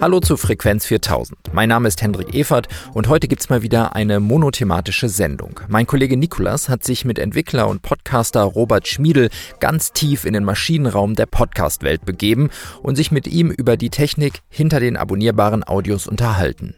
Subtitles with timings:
[0.00, 1.52] Hallo zu Frequenz 4000.
[1.52, 5.60] Mein Name ist Hendrik Evert und heute gibt's mal wieder eine monothematische Sendung.
[5.66, 9.28] Mein Kollege Nikolas hat sich mit Entwickler und Podcaster Robert Schmiedel
[9.58, 12.50] ganz tief in den Maschinenraum der Podcast-Welt begeben
[12.82, 16.74] und sich mit ihm über die Technik hinter den abonnierbaren Audios unterhalten.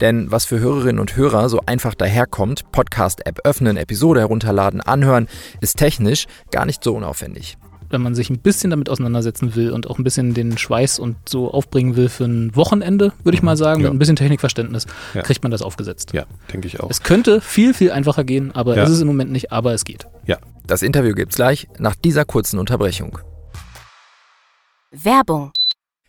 [0.00, 5.28] Denn was für Hörerinnen und Hörer so einfach daherkommt, Podcast-App öffnen, Episode herunterladen, anhören,
[5.60, 7.56] ist technisch gar nicht so unaufwendig
[7.94, 11.16] wenn man sich ein bisschen damit auseinandersetzen will und auch ein bisschen den Schweiß und
[11.28, 13.86] so aufbringen will für ein Wochenende, würde ich mal sagen, ja.
[13.86, 15.22] mit ein bisschen Technikverständnis, ja.
[15.22, 16.12] kriegt man das aufgesetzt.
[16.12, 16.90] Ja, denke ich auch.
[16.90, 18.82] Es könnte viel, viel einfacher gehen, aber ja.
[18.82, 20.06] ist es im Moment nicht, aber es geht.
[20.26, 20.38] Ja.
[20.66, 23.18] Das Interview gibt's gleich nach dieser kurzen Unterbrechung.
[24.90, 25.52] Werbung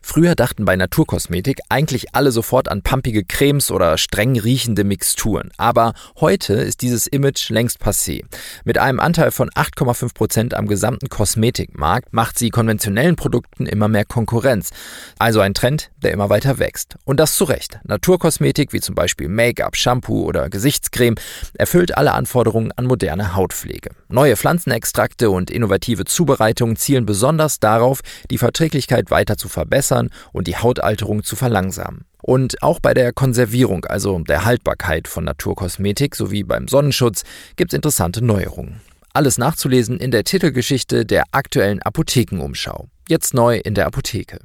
[0.08, 5.50] Früher dachten bei Naturkosmetik eigentlich alle sofort an pumpige Cremes oder streng riechende Mixturen.
[5.56, 8.22] Aber heute ist dieses Image längst passé.
[8.64, 14.04] Mit einem Anteil von 8,5 Prozent am gesamten Kosmetikmarkt macht sie konventionellen Produkten immer mehr
[14.04, 14.70] Konkurrenz.
[15.18, 16.94] Also ein Trend, der immer weiter wächst.
[17.04, 17.80] Und das zu Recht.
[17.82, 21.16] Naturkosmetik wie zum Beispiel Make-up, Shampoo oder Gesichtscreme
[21.54, 23.90] erfüllt alle Anforderungen an moderne Hautpflege.
[24.08, 30.56] Neue Pflanzenextrakte und innovative Zubereitungen zielen besonders darauf, die Verträglichkeit weiter zu verbessern und die
[30.56, 32.04] Hautalterung zu verlangsamen.
[32.22, 37.24] Und auch bei der Konservierung, also der Haltbarkeit von Naturkosmetik sowie beim Sonnenschutz,
[37.56, 38.80] gibt es interessante Neuerungen.
[39.12, 42.88] Alles nachzulesen in der Titelgeschichte der aktuellen Apothekenumschau.
[43.08, 44.38] Jetzt neu in der Apotheke.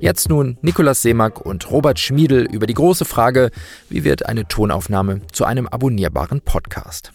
[0.00, 3.50] Jetzt nun Nikolaus Seemack und Robert Schmiedel über die große Frage,
[3.90, 7.12] wie wird eine Tonaufnahme zu einem abonnierbaren Podcast?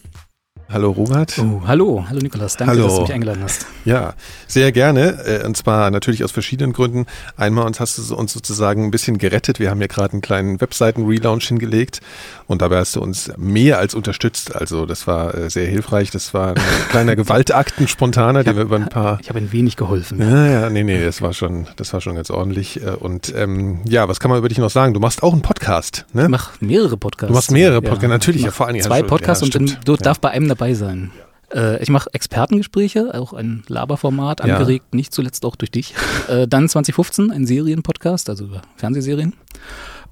[0.68, 1.38] Hallo Robert.
[1.38, 2.86] Oh, hallo, hallo Nikolas, danke, hallo.
[2.86, 3.66] dass du mich eingeladen hast.
[3.84, 4.14] Ja,
[4.48, 5.24] sehr gerne.
[5.24, 7.06] Äh, und zwar natürlich aus verschiedenen Gründen.
[7.36, 9.60] Einmal uns hast du uns sozusagen ein bisschen gerettet.
[9.60, 12.00] Wir haben ja gerade einen kleinen Webseiten-Relaunch hingelegt
[12.48, 14.56] und dabei hast du uns mehr als unterstützt.
[14.56, 16.10] Also das war äh, sehr hilfreich.
[16.10, 19.20] Das war ein kleiner Gewaltakt, ein spontaner, den wir über ein paar.
[19.22, 20.20] Ich habe ein wenig geholfen.
[20.20, 22.82] Ja, ja, nee, nee, das war schon, das war schon ganz ordentlich.
[22.82, 24.94] Äh, und ähm, ja, was kann man über dich noch sagen?
[24.94, 26.24] Du machst auch einen Podcast, ne?
[26.24, 27.28] Ich mach mehrere Podcasts.
[27.28, 28.80] Du machst mehrere Podcasts, ja, natürlich, ja, vor allem.
[28.80, 31.12] Zwei Podcasts ja, und du darfst bei einem dabei sein.
[31.54, 34.96] Äh, ich mache Expertengespräche, auch ein Laberformat, angeregt ja.
[34.96, 35.94] nicht zuletzt auch durch dich.
[36.28, 39.34] Äh, dann 2015 ein Serienpodcast, also über Fernsehserien.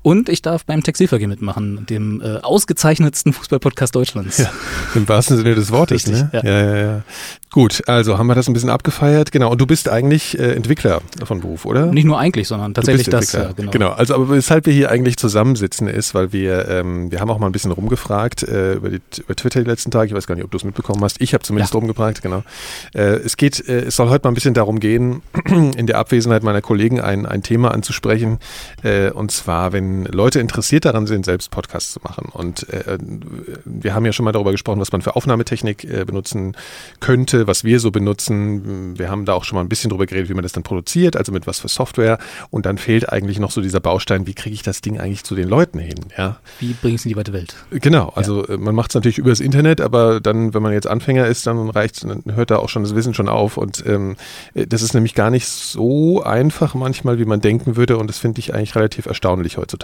[0.05, 4.37] Und ich darf beim Textilverkehr mitmachen, dem äh, ausgezeichnetsten Fußballpodcast Deutschlands.
[4.37, 4.51] Ja,
[4.95, 6.31] im wahrsten Sinne des Wortes, Richtig, ne?
[6.35, 6.45] Ja.
[6.45, 7.03] ja, ja, ja.
[7.51, 9.33] Gut, also haben wir das ein bisschen abgefeiert.
[9.33, 11.87] Genau, und du bist eigentlich äh, Entwickler von Beruf, oder?
[11.87, 13.33] Nicht nur eigentlich, sondern tatsächlich das.
[13.33, 13.71] Ja, genau.
[13.71, 17.39] genau, also aber weshalb wir hier eigentlich zusammensitzen ist, weil wir, ähm, wir haben auch
[17.39, 20.09] mal ein bisschen rumgefragt äh, über, die, über Twitter die letzten Tage.
[20.09, 21.21] Ich weiß gar nicht, ob du es mitbekommen hast.
[21.21, 21.79] Ich habe zumindest ja.
[21.79, 22.43] rumgefragt, genau.
[22.93, 26.43] Äh, es geht, äh, es soll heute mal ein bisschen darum gehen, in der Abwesenheit
[26.43, 28.39] meiner Kollegen ein, ein Thema anzusprechen.
[28.83, 32.29] Äh, und zwar, wenn Leute interessiert daran sind, selbst Podcasts zu machen.
[32.33, 32.99] Und äh,
[33.65, 36.57] wir haben ja schon mal darüber gesprochen, was man für Aufnahmetechnik äh, benutzen
[37.01, 38.99] könnte was wir so benutzen.
[38.99, 41.17] Wir haben da auch schon mal ein bisschen drüber geredet, wie man das dann produziert,
[41.17, 42.19] also mit was für Software.
[42.51, 45.35] Und dann fehlt eigentlich noch so dieser Baustein, wie kriege ich das Ding eigentlich zu
[45.35, 46.01] den Leuten hin?
[46.17, 46.39] Ja?
[46.61, 47.55] Wie bringe ich es in die weite Welt?
[47.71, 48.55] Genau, also ja.
[48.55, 51.47] Äh, man macht es natürlich über das Internet, aber dann, wenn man jetzt Anfänger ist,
[51.47, 53.57] dann reicht dann hört da auch schon das Wissen schon auf.
[53.57, 54.17] Und ähm,
[54.55, 57.97] äh, das ist nämlich gar nicht so einfach manchmal, wie man denken würde.
[57.97, 59.84] Und das finde ich eigentlich relativ erstaunlich heutzutage.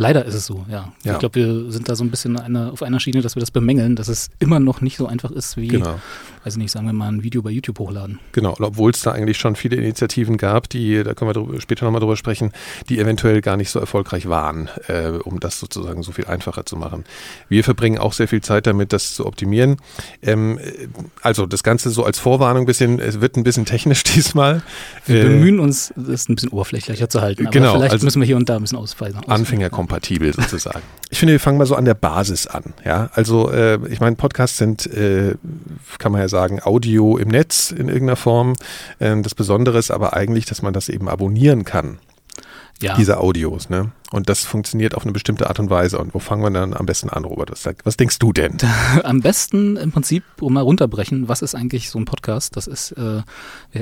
[0.00, 0.92] Leider ist es so, ja.
[1.02, 1.14] ja.
[1.14, 3.50] Ich glaube, wir sind da so ein bisschen eine, auf einer Schiene, dass wir das
[3.50, 5.98] bemängeln, dass es immer noch nicht so einfach ist wie, genau.
[6.44, 8.20] weiß ich nicht, sagen wir mal ein Video bei YouTube hochladen.
[8.30, 11.84] Genau, obwohl es da eigentlich schon viele Initiativen gab, die, da können wir drüber, später
[11.84, 12.52] nochmal drüber sprechen,
[12.88, 16.76] die eventuell gar nicht so erfolgreich waren, äh, um das sozusagen so viel einfacher zu
[16.76, 17.04] machen.
[17.48, 19.78] Wir verbringen auch sehr viel Zeit damit, das zu optimieren.
[20.22, 20.60] Ähm,
[21.22, 24.62] also das Ganze so als Vorwarnung ein bisschen, es wird ein bisschen technisch diesmal.
[25.06, 28.20] Wir äh, bemühen uns, das ein bisschen oberflächlicher zu halten, aber genau, vielleicht also müssen
[28.20, 29.18] wir hier und da ein bisschen ausweisen.
[29.38, 30.82] Anfängerkompatibel sozusagen.
[31.10, 32.74] ich finde, wir fangen mal so an der Basis an.
[32.84, 35.34] Ja, also äh, ich meine, Podcasts sind, äh,
[35.98, 38.54] kann man ja sagen, Audio im Netz in irgendeiner Form.
[39.00, 41.98] Ähm, das Besondere ist aber eigentlich, dass man das eben abonnieren kann.
[42.80, 42.94] Ja.
[42.94, 43.90] Diese Audios, ne?
[44.12, 45.98] Und das funktioniert auf eine bestimmte Art und Weise.
[45.98, 47.50] Und wo fangen wir dann am besten an, Robert?
[47.50, 48.56] Was, was denkst du denn?
[49.02, 52.56] Am besten im Prinzip, um mal runterbrechen, was ist eigentlich so ein Podcast?
[52.56, 53.22] Das ist, äh,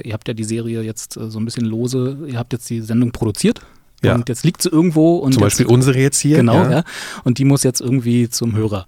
[0.03, 2.81] ihr habt ja die Serie jetzt äh, so ein bisschen lose, ihr habt jetzt die
[2.81, 3.61] Sendung produziert.
[4.03, 4.15] Ja.
[4.15, 5.17] Und jetzt liegt sie irgendwo.
[5.17, 6.37] Und Zum jetzt, Beispiel unsere jetzt hier.
[6.37, 6.71] Genau, ja.
[6.71, 6.85] ja.
[7.25, 8.87] Und die muss jetzt irgendwie zum Hörer.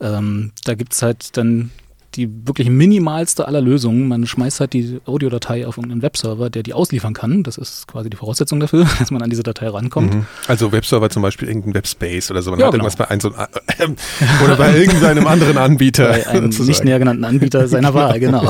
[0.00, 1.70] Ähm, da gibt es halt dann
[2.18, 4.08] die wirklich minimalste aller Lösungen.
[4.08, 7.44] Man schmeißt halt die Audiodatei auf irgendeinen Webserver, der die ausliefern kann.
[7.44, 10.14] Das ist quasi die Voraussetzung dafür, dass man an diese Datei rankommt.
[10.14, 10.26] Mhm.
[10.48, 12.50] Also Webserver zum Beispiel irgendein Webspace oder so.
[12.50, 12.84] Man ja, hat genau.
[12.84, 16.08] irgendwas bei einem so äh, oder bei irgendeinem anderen Anbieter.
[16.08, 16.68] Bei einem sozusagen.
[16.68, 18.40] nicht näher genannten Anbieter seiner Wahl, genau.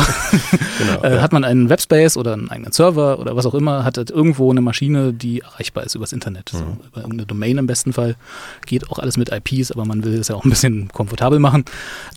[0.78, 1.20] genau äh.
[1.20, 4.50] Hat man einen Webspace oder einen eigenen Server oder was auch immer, hat halt irgendwo
[4.50, 6.54] eine Maschine, die erreichbar ist übers Internet.
[6.54, 6.58] Mhm.
[6.58, 8.16] So, über irgendeine Domain im besten Fall.
[8.64, 11.66] Geht auch alles mit IPs, aber man will es ja auch ein bisschen komfortabel machen.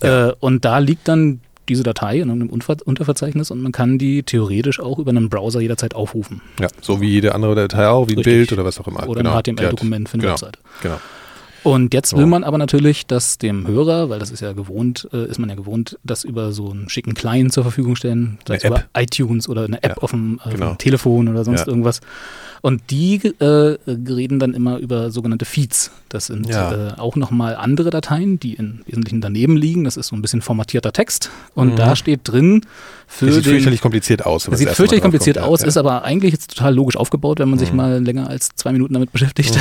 [0.02, 0.28] Ja.
[0.28, 4.80] Äh, und da liegt dann diese Datei in einem Unterverzeichnis und man kann die theoretisch
[4.80, 6.40] auch über einen Browser jederzeit aufrufen.
[6.60, 8.32] Ja, so wie jede andere Datei auch, wie ein Richtig.
[8.32, 9.08] Bild oder was auch immer.
[9.08, 9.36] Oder genau.
[9.36, 10.32] ein HTML-Dokument für eine genau.
[10.32, 10.58] Webseite.
[10.82, 10.98] Genau.
[11.62, 15.26] Und jetzt will man aber natürlich, dass dem Hörer, weil das ist ja gewohnt, äh,
[15.26, 18.64] ist man ja gewohnt, das über so einen schicken Client zur Verfügung stellen, sei es
[18.64, 20.74] über iTunes oder eine App ja, auf, dem, äh, genau.
[20.74, 21.66] Telefon oder sonst ja.
[21.68, 22.00] irgendwas.
[22.62, 25.90] Und die äh, reden dann immer über sogenannte Feeds.
[26.08, 26.90] Das sind ja.
[26.90, 29.82] äh, auch nochmal andere Dateien, die im Wesentlichen daneben liegen.
[29.82, 31.30] Das ist so ein bisschen formatierter Text.
[31.54, 31.76] Und mhm.
[31.76, 32.62] da steht drin
[33.08, 34.44] für das sieht den, fürchterlich kompliziert aus.
[34.44, 35.66] Das sieht fürchterlich kompliziert kommt, aus, ja.
[35.66, 37.60] ist aber eigentlich jetzt total logisch aufgebaut, wenn man mhm.
[37.60, 39.58] sich mal länger als zwei Minuten damit beschäftigt.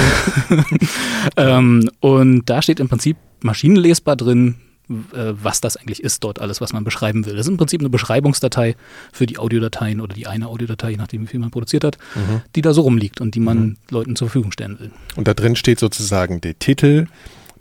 [0.50, 0.64] Mhm.
[1.38, 4.56] ähm, und da steht im Prinzip maschinenlesbar drin,
[4.90, 7.36] äh, was das eigentlich ist dort alles, was man beschreiben will.
[7.36, 8.76] Das ist im Prinzip eine Beschreibungsdatei
[9.12, 12.42] für die Audiodateien oder die eine Audiodatei, je nachdem, wie viel man produziert hat, mhm.
[12.56, 13.78] die da so rumliegt und die man mhm.
[13.90, 14.92] Leuten zur Verfügung stellen will.
[15.16, 17.08] Und da drin steht sozusagen der Titel,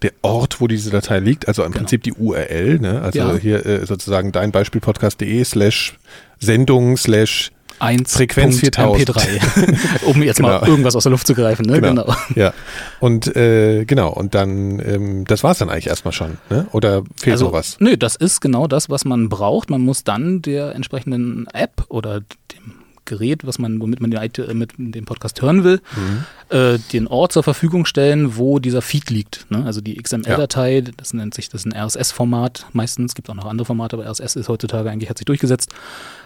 [0.02, 1.80] der Ort, wo diese Datei liegt, also im genau.
[1.80, 3.02] Prinzip die URL, ne?
[3.02, 3.36] also ja.
[3.36, 5.98] hier äh, sozusagen dein Beispiel podcast.de slash
[6.38, 8.12] Sendung slash 1.
[8.12, 9.10] Frequenz 4000.
[9.10, 10.04] MP3.
[10.06, 10.60] um jetzt genau.
[10.60, 11.66] mal irgendwas aus der Luft zu greifen.
[11.66, 11.80] Ne?
[11.80, 12.04] Genau.
[12.04, 12.16] genau.
[12.34, 12.52] Ja.
[13.00, 16.38] Und äh, genau, und dann, ähm, das war es dann eigentlich erstmal schon.
[16.50, 16.66] Ne?
[16.72, 17.78] Oder fehlt also, noch was?
[17.80, 19.70] Nö, das ist genau das, was man braucht.
[19.70, 22.80] Man muss dann der entsprechenden App oder dem
[23.10, 26.56] Gerät, was man, womit man den, äh, mit dem Podcast hören will, mhm.
[26.56, 29.46] äh, den Ort zur Verfügung stellen, wo dieser Feed liegt.
[29.50, 29.64] Ne?
[29.64, 30.92] Also die XML-Datei, ja.
[30.96, 34.36] das nennt sich, das ist ein RSS-Format meistens, gibt auch noch andere Formate, aber RSS
[34.36, 35.72] ist heutzutage eigentlich, hat sich durchgesetzt.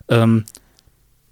[0.09, 0.45] Ähm,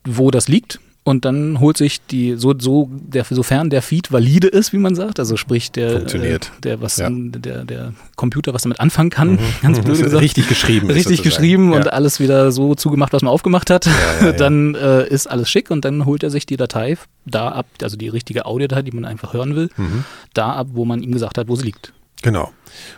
[0.05, 0.81] wo das liegt.
[1.05, 4.95] Und dann holt sich die, so, so, der, sofern der Feed valide ist, wie man
[4.95, 6.53] sagt, also sprich der, Funktioniert.
[6.59, 7.09] Äh, der, was, ja.
[7.11, 9.39] der, der Computer was damit anfangen kann, mhm.
[9.63, 10.23] ganz blöd gesagt.
[10.23, 10.89] Richtig geschrieben.
[10.89, 11.79] Richtig geschrieben ja.
[11.79, 13.89] und alles wieder so zugemacht, was man aufgemacht hat.
[14.23, 17.67] Ja, dann äh, ist alles schick und dann holt er sich die Datei da ab,
[17.83, 20.05] also die richtige Audiodatei, die man einfach hören will, mhm.
[20.35, 21.93] da ab, wo man ihm gesagt hat, wo sie liegt.
[22.23, 22.53] Genau.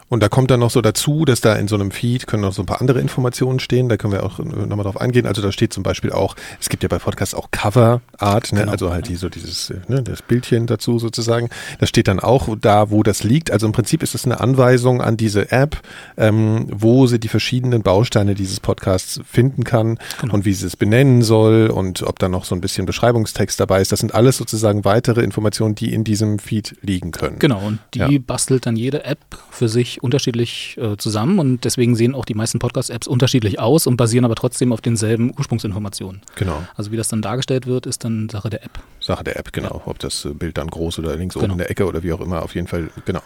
[0.09, 2.53] Und da kommt dann noch so dazu, dass da in so einem Feed können noch
[2.53, 3.89] so ein paar andere Informationen stehen.
[3.89, 5.27] Da können wir auch nochmal drauf eingehen.
[5.27, 8.61] Also da steht zum Beispiel auch, es gibt ja bei Podcasts auch Cover-Art, ne?
[8.61, 8.73] genau.
[8.73, 11.49] also halt die, so dieses, ne, das Bildchen dazu sozusagen.
[11.79, 13.51] Das steht dann auch da, wo das liegt.
[13.51, 15.81] Also im Prinzip ist es eine Anweisung an diese App,
[16.17, 20.35] ähm, wo sie die verschiedenen Bausteine dieses Podcasts finden kann genau.
[20.35, 23.81] und wie sie es benennen soll und ob da noch so ein bisschen Beschreibungstext dabei
[23.81, 23.93] ist.
[23.93, 27.39] Das sind alles sozusagen weitere Informationen, die in diesem Feed liegen können.
[27.39, 28.09] Genau, und die ja.
[28.19, 29.19] bastelt dann jede App
[29.51, 33.97] für sich unterschiedlich äh, zusammen und deswegen sehen auch die meisten Podcast-Apps unterschiedlich aus und
[33.97, 36.23] basieren aber trotzdem auf denselben Ursprungsinformationen.
[36.37, 36.63] Genau.
[36.77, 38.79] Also wie das dann dargestellt wird, ist dann Sache der App.
[39.01, 39.83] Sache der App, genau.
[39.85, 39.91] Ja.
[39.91, 41.45] Ob das Bild dann groß oder links genau.
[41.45, 43.21] oben in der Ecke oder wie auch immer, auf jeden Fall, genau.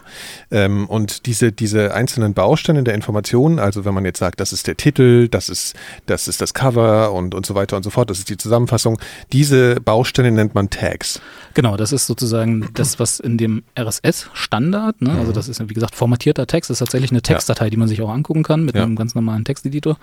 [0.51, 4.67] Ähm, und diese, diese einzelnen Bausteine der Informationen, also wenn man jetzt sagt, das ist
[4.67, 5.75] der Titel, das ist,
[6.05, 8.99] das ist das Cover und, und so weiter und so fort, das ist die Zusammenfassung,
[9.31, 11.21] diese Bausteine nennt man Tags.
[11.53, 15.11] Genau, das ist sozusagen das, was in dem RSS-Standard, ne?
[15.11, 15.33] also mhm.
[15.33, 15.95] das ist wie gesagt
[16.29, 17.69] formatierter Text, ist tatsächlich eine Textdatei, ja.
[17.69, 18.83] die man sich auch angucken kann mit ja.
[18.83, 19.97] einem ganz normalen Texteditor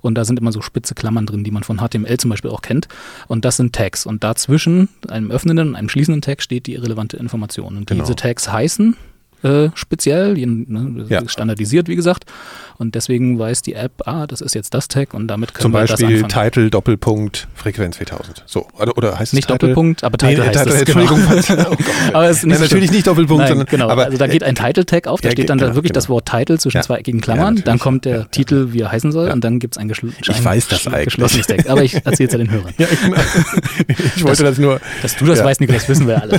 [0.00, 2.62] und da sind immer so spitze Klammern drin, die man von HTML zum Beispiel auch
[2.62, 2.88] kennt
[3.28, 7.16] und das sind Tags und dazwischen einem öffnenden und einem schließenden Tag steht die relevante
[7.16, 8.02] Information und genau.
[8.02, 8.96] diese Tags heißen
[9.42, 11.26] äh, speziell, ne, ja.
[11.26, 12.26] standardisiert, wie gesagt.
[12.80, 15.72] Und deswegen weiß die App, ah, das ist jetzt das Tag und damit können Zum
[15.72, 18.42] wir Beispiel das Title Doppelpunkt Frequenz 4000.
[18.46, 19.68] So oder, oder heißt es nicht Title?
[19.68, 20.80] Doppelpunkt, aber Title nee, heißt Title, es.
[20.80, 21.20] Entschuldigung.
[21.46, 21.70] Genau.
[21.72, 21.76] oh
[22.14, 23.90] aber es ist nicht Nein, natürlich nicht Doppelpunkt, Nein, sondern genau.
[23.90, 25.98] Aber, also da geht ein Title Tag auf, da ja, steht dann genau, wirklich genau.
[25.98, 26.82] das Wort Title zwischen ja.
[26.82, 29.76] zwei eckigen Klammern, ja, dann kommt der Titel, wie er heißen soll, und dann gibt
[29.76, 31.04] es ein, geschl ich weiß das eigentlich.
[31.04, 31.68] geschlossenes Tag.
[31.68, 32.72] Aber ich erzähle es ja den Hörern.
[32.78, 33.20] Ja, genau.
[34.16, 34.80] Ich wollte das, das nur.
[35.02, 36.38] Dass du das weißt, Niklas, wissen wir alle.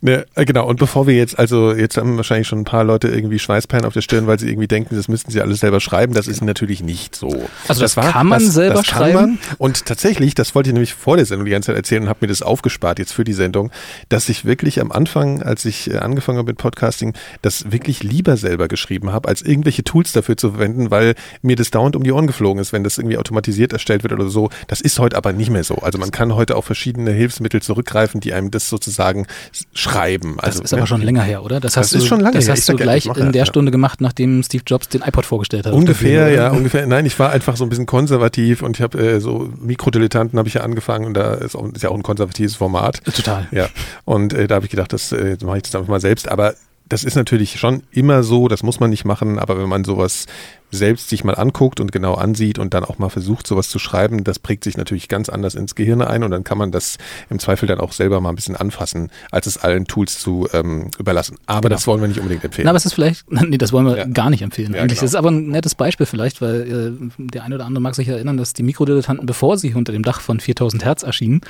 [0.00, 0.66] ne, genau.
[0.66, 3.92] Und bevor wir jetzt, also jetzt haben wahrscheinlich schon ein paar Leute irgendwie Schweißperlen auf
[3.92, 6.14] der Stirn, weil sie irgendwie denken, das müssten sie alles selber schreiben.
[6.14, 7.28] Das ist natürlich nicht so.
[7.28, 9.14] Also das, das war, kann man das, selber das schreiben?
[9.14, 9.38] Man.
[9.58, 12.18] Und tatsächlich, das wollte ich nämlich vor der Sendung die ganze Zeit erzählen und habe
[12.22, 13.70] mir das aufgespart jetzt für die Sendung,
[14.08, 18.36] dass ich wirklich am Anfang, als ich äh, angefangen habe mit Podcasting, das wirklich lieber
[18.36, 22.12] selber geschrieben habe, als irgendwelche Tools dafür zu verwenden, weil mir das dauernd um die
[22.12, 24.50] Ohren geflogen ist, wenn das irgendwie automatisiert erstellt wird oder so.
[24.68, 25.76] Das ist heute aber nicht mehr so.
[25.76, 29.26] Also man kann heute auf verschiedene Hilfsmittel zurückgreifen, die einem das sozusagen
[29.72, 30.38] schreiben.
[30.38, 31.60] Also, das ist aber schon länger her, oder?
[31.60, 32.52] Das, das ist du, schon lange das her.
[32.54, 35.72] hast du gleich in der Stunde gemacht, nachdem Steve Jobs den iPod vorgestellt hat.
[35.72, 36.86] Ungefähr, ja, ungefähr.
[36.86, 40.48] Nein, ich war einfach so ein bisschen konservativ und ich habe äh, so Mikrodilettanten habe
[40.48, 43.02] ich ja angefangen und da ist, auch, ist, ja auch ein konservatives Format.
[43.04, 43.46] Total.
[43.50, 43.68] Ja.
[44.04, 46.28] Und äh, da habe ich gedacht, das äh, mache ich jetzt einfach mal selbst.
[46.28, 46.54] Aber
[46.88, 50.26] das ist natürlich schon immer so, das muss man nicht machen, aber wenn man sowas
[50.70, 54.24] selbst sich mal anguckt und genau ansieht und dann auch mal versucht, sowas zu schreiben,
[54.24, 56.98] das prägt sich natürlich ganz anders ins Gehirn ein und dann kann man das
[57.28, 60.90] im Zweifel dann auch selber mal ein bisschen anfassen, als es allen Tools zu ähm,
[60.98, 61.36] überlassen.
[61.46, 61.74] Aber genau.
[61.74, 62.64] das wollen wir nicht unbedingt empfehlen.
[62.64, 64.04] Na, aber es ist vielleicht, nee, das wollen wir ja.
[64.04, 64.74] gar nicht empfehlen.
[64.74, 64.98] Ja, Eigentlich.
[64.98, 65.06] Genau.
[65.06, 68.08] Das ist aber ein nettes Beispiel vielleicht, weil äh, der eine oder andere mag sich
[68.08, 71.40] erinnern, dass die Mikrodilettanten, bevor sie unter dem Dach von 4000 Hertz erschienen,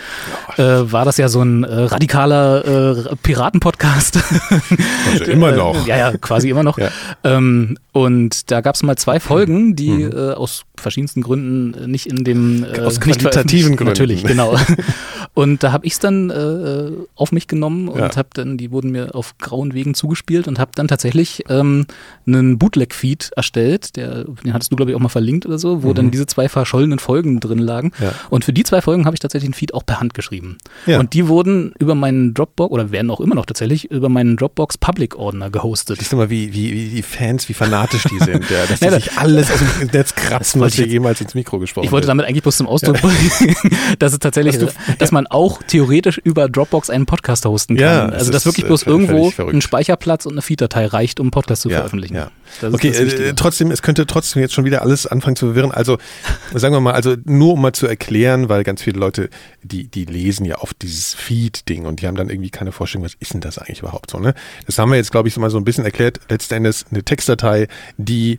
[0.57, 0.81] ja.
[0.81, 4.19] äh, war das ja so ein äh, radikaler äh, Piratenpodcast,
[5.27, 5.87] immer noch.
[5.87, 6.79] ja, ja, quasi immer noch.
[7.25, 10.13] Ähm, und da gab es mal zwei Folgen, die mhm.
[10.13, 14.57] äh, aus verschiedensten Gründen nicht in dem äh, aus qualitativen Gründen natürlich genau.
[15.35, 18.17] und da habe ich es dann äh, auf mich genommen und ja.
[18.17, 21.87] habe dann, die wurden mir auf grauen Wegen zugespielt und habe dann tatsächlich ähm,
[22.27, 25.89] einen Bootleg-Feed erstellt, der, den hattest du glaube ich auch mal verlinkt oder so, wo
[25.89, 25.95] mhm.
[25.95, 27.93] dann diese zwei verschollenen Folgen drin lagen.
[28.01, 28.13] Ja.
[28.31, 30.59] Und für die zwei Folgen habe ich tatsächlich einen Feed auch per Hand geschrieben.
[30.87, 31.01] Ja.
[31.01, 34.79] Und die wurden über meinen Dropbox oder werden auch immer noch tatsächlich über meinen Dropbox
[34.79, 35.99] Public Ordner gehostet.
[35.99, 38.91] Siehst du mal, wie, wie, wie die Fans, wie fanatisch die sind, ja, dass die
[39.01, 42.27] sich alles aus dem Netz kratzen, was hier jemals ins Mikro gesprochen Ich wollte damit
[42.27, 43.57] eigentlich bloß zum Ausdruck bringen,
[43.99, 47.85] dass es tatsächlich, dass, du, dass man auch theoretisch über Dropbox einen Podcast hosten kann.
[47.85, 51.63] Ja, also dass wirklich bloß irgendwo ein Speicherplatz und eine Feed-Datei reicht, um einen Podcast
[51.63, 52.15] zu veröffentlichen.
[52.15, 52.31] Ja.
[52.63, 55.73] okay, äh, trotzdem, es könnte trotzdem jetzt schon wieder alles anfangen zu verwirren.
[55.73, 55.99] Also
[56.55, 59.31] sagen wir mal, also nur um mal zu erklären, weil ganz viele Leute,
[59.63, 63.15] die, die lesen ja oft dieses Feed-Ding und die haben dann irgendwie keine Vorstellung, was
[63.21, 64.35] ist denn das eigentlich überhaupt so, ne?
[64.67, 66.21] Das haben wir jetzt, glaube ich, mal so ein bisschen erklärt.
[66.29, 68.39] Letzten Endes eine Textdatei, die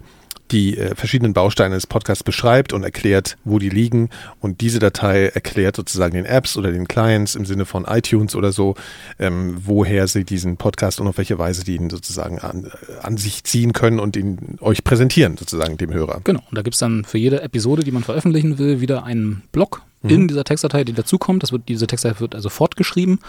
[0.52, 4.10] die äh, verschiedenen Bausteine des Podcasts beschreibt und erklärt, wo die liegen.
[4.40, 8.52] Und diese Datei erklärt sozusagen den Apps oder den Clients im Sinne von iTunes oder
[8.52, 8.76] so,
[9.20, 13.18] ähm, woher sie diesen Podcast und auf welche Weise die ihn sozusagen an, äh, an
[13.18, 16.22] sich ziehen können und ihn euch präsentieren, sozusagen dem Hörer.
[16.24, 19.44] Genau, und da gibt es dann für jede Episode, die man veröffentlichen will, wieder einen
[19.52, 20.28] Blog in mhm.
[20.28, 21.44] dieser Textdatei, die dazukommt.
[21.44, 23.20] Das wird, diese Textdatei wird also fortgeschrieben,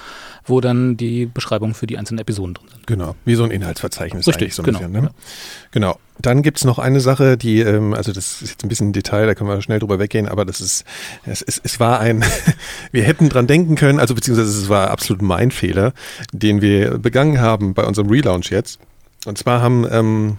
[0.45, 2.87] wo dann die Beschreibungen für die einzelnen Episoden drin sind.
[2.87, 4.79] Genau, wie so ein Inhaltsverzeichnis Richtig, eigentlich so ein genau.
[4.79, 4.93] bisschen.
[4.93, 5.01] Ne?
[5.03, 5.11] Ja.
[5.71, 5.99] Genau.
[6.19, 9.35] Dann gibt's noch eine Sache, die, ähm, also das ist jetzt ein bisschen Detail, da
[9.35, 10.85] können wir schnell drüber weggehen, aber das ist,
[11.25, 12.25] es, es, es war ein,
[12.93, 15.93] wir hätten dran denken können, also beziehungsweise es war absolut mein Fehler,
[16.33, 18.79] den wir begangen haben bei unserem Relaunch jetzt.
[19.27, 20.39] Und zwar haben ähm,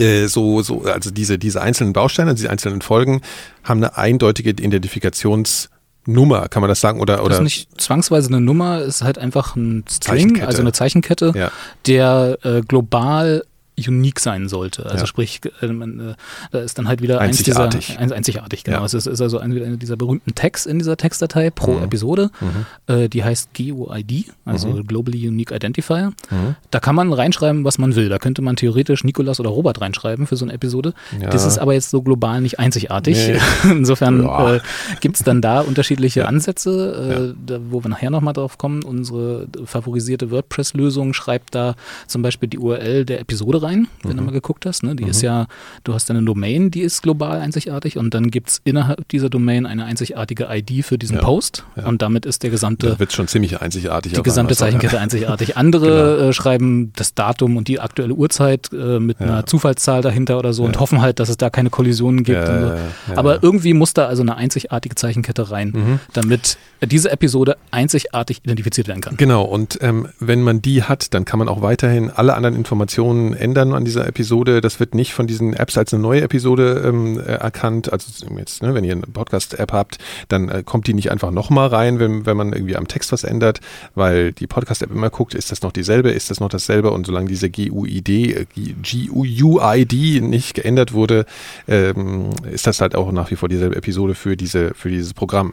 [0.00, 3.20] äh, so, so, also diese, diese einzelnen Bausteine, diese einzelnen Folgen
[3.62, 7.00] haben eine eindeutige Identifikationsnummer, kann man das sagen?
[7.00, 7.30] Oder, oder?
[7.30, 11.32] Das ist nicht zwangsweise eine Nummer, es ist halt einfach ein String, also eine Zeichenkette,
[11.36, 11.50] ja.
[11.86, 13.44] der äh, global
[13.88, 14.84] unique sein sollte.
[14.86, 15.06] Also ja.
[15.06, 16.14] sprich, äh, man, äh,
[16.50, 17.74] da ist dann halt wieder einzigartig.
[17.74, 18.78] Eins dieser, ein, einzigartig, genau.
[18.78, 18.84] Ja.
[18.84, 21.84] Es ist, ist also einer ein dieser berühmten Tags in dieser Textdatei pro mhm.
[21.84, 22.30] Episode.
[22.40, 22.94] Mhm.
[22.94, 24.86] Äh, die heißt GUID, also mhm.
[24.86, 26.12] Globally Unique Identifier.
[26.30, 26.56] Mhm.
[26.70, 28.08] Da kann man reinschreiben, was man will.
[28.08, 30.94] Da könnte man theoretisch Nikolas oder Robert reinschreiben für so eine Episode.
[31.20, 31.30] Ja.
[31.30, 33.16] Das ist aber jetzt so global nicht einzigartig.
[33.16, 33.38] Nee.
[33.70, 34.60] Insofern äh,
[35.00, 38.82] gibt es dann da unterschiedliche Ansätze, äh, da, wo wir nachher nochmal drauf kommen.
[38.82, 41.74] Unsere favorisierte WordPress-Lösung schreibt da
[42.06, 44.16] zum Beispiel die URL der Episode rein rein, wenn mhm.
[44.16, 44.82] du mal geguckt hast.
[44.82, 44.94] Ne?
[44.96, 45.10] Die mhm.
[45.10, 45.46] ist ja,
[45.84, 49.66] du hast eine Domain, die ist global einzigartig und dann gibt es innerhalb dieser Domain
[49.66, 51.22] eine einzigartige ID für diesen ja.
[51.22, 51.86] Post ja.
[51.86, 52.88] und damit ist der gesamte.
[52.88, 54.12] Da wird schon ziemlich einzigartig.
[54.12, 55.02] Die gesamte Zeichenkette ja.
[55.02, 55.56] einzigartig.
[55.56, 56.28] Andere genau.
[56.28, 60.64] äh, schreiben das Datum und die aktuelle Uhrzeit äh, mit einer Zufallszahl dahinter oder so
[60.64, 62.46] und hoffen halt, dass es da keine Kollisionen gibt.
[62.46, 62.72] So.
[63.16, 66.00] Aber irgendwie muss da also eine einzigartige Zeichenkette rein, mhm.
[66.12, 69.16] damit diese Episode einzigartig identifiziert werden kann.
[69.16, 73.34] Genau, und ähm, wenn man die hat, dann kann man auch weiterhin alle anderen Informationen
[73.34, 74.60] ändern an dieser Episode.
[74.60, 77.92] Das wird nicht von diesen Apps als eine neue Episode ähm, äh, erkannt.
[77.92, 79.98] Also jetzt, ne, wenn ihr eine Podcast-App habt,
[80.28, 83.24] dann äh, kommt die nicht einfach nochmal rein, wenn, wenn man irgendwie am Text was
[83.24, 83.60] ändert,
[83.94, 87.28] weil die Podcast-App immer guckt, ist das noch dieselbe, ist das noch dasselbe und solange
[87.28, 91.26] diese GUID, äh, GUID nicht geändert wurde,
[91.68, 95.52] ähm, ist das halt auch nach wie vor dieselbe Episode für diese, für dieses Programm.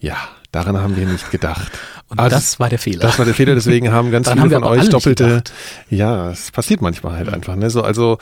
[0.00, 0.16] Ja,
[0.50, 1.72] daran haben wir nicht gedacht.
[2.10, 3.02] Und also, das war der Fehler.
[3.02, 5.44] Das war der Fehler, deswegen haben ganz viele haben von euch doppelte.
[5.88, 7.54] Ja, es passiert manchmal halt einfach.
[7.54, 7.70] Ne?
[7.70, 8.18] So, also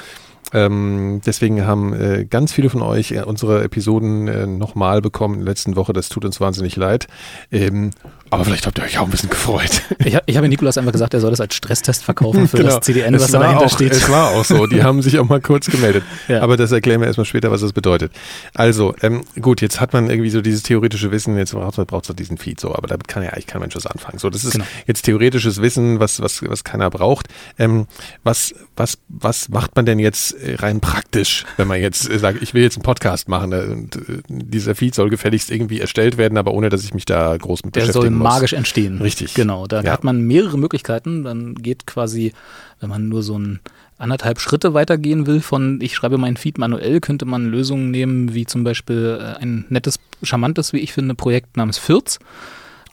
[0.53, 5.41] ähm, deswegen haben äh, ganz viele von euch äh, unsere Episoden äh, nochmal bekommen in
[5.41, 5.93] der letzten Woche.
[5.93, 7.07] Das tut uns wahnsinnig leid.
[7.53, 7.91] Ähm,
[8.31, 9.83] aber vielleicht habt ihr euch auch ein bisschen gefreut.
[10.05, 12.77] Ich, ich habe Nikolas einfach gesagt, er soll das als Stresstest verkaufen für genau.
[12.77, 13.93] das CDN, was da dahinter auch, steht.
[13.93, 14.67] Es war auch so.
[14.67, 16.05] Die haben sich auch mal kurz gemeldet.
[16.29, 16.43] Ja.
[16.43, 18.13] Aber das erklären wir erstmal später, was das bedeutet.
[18.53, 22.05] Also, ähm, gut, jetzt hat man irgendwie so dieses theoretische Wissen, jetzt braucht man braucht
[22.05, 24.19] so diesen Feed so, aber damit kann ja eigentlich kein Mensch was anfangen.
[24.19, 24.67] So, das ist genau.
[24.87, 27.29] jetzt theoretisches Wissen, was, was, was keiner braucht.
[27.59, 27.87] Ähm,
[28.25, 32.63] was, was, was macht man denn jetzt rein praktisch, wenn man jetzt sagt, ich will
[32.63, 36.53] jetzt einen Podcast machen ne, und äh, dieser Feed soll gefälligst irgendwie erstellt werden, aber
[36.53, 38.25] ohne, dass ich mich da groß mit Der beschäftigen muss.
[38.25, 39.01] magisch entstehen.
[39.01, 39.35] Richtig.
[39.35, 39.93] Genau, da ja.
[39.93, 41.25] hat man mehrere Möglichkeiten.
[41.25, 42.33] Dann geht quasi,
[42.81, 43.61] wenn man nur so ein
[43.99, 48.47] anderthalb Schritte weitergehen will von ich schreibe meinen Feed manuell, könnte man Lösungen nehmen, wie
[48.47, 52.19] zum Beispiel äh, ein nettes, charmantes, wie ich finde, Projekt namens Fürz.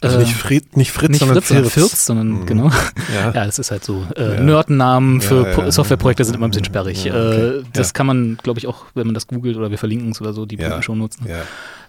[0.01, 2.45] Also nicht, Fried, nicht Fritz, nicht sondern Fritz, sondern Firz, sondern mhm.
[2.45, 2.69] genau.
[3.13, 3.31] Ja.
[3.33, 4.05] ja, das ist halt so.
[4.15, 4.41] Äh, ja.
[4.41, 5.71] Nerdnamen für ja, ja.
[5.71, 7.05] Softwareprojekte sind immer ein bisschen sperrig.
[7.05, 7.59] Okay.
[7.59, 10.21] Äh, das kann man, glaube ich, auch, wenn man das googelt oder wir verlinken es
[10.21, 10.81] oder so, die ja.
[10.81, 11.27] schon nutzen.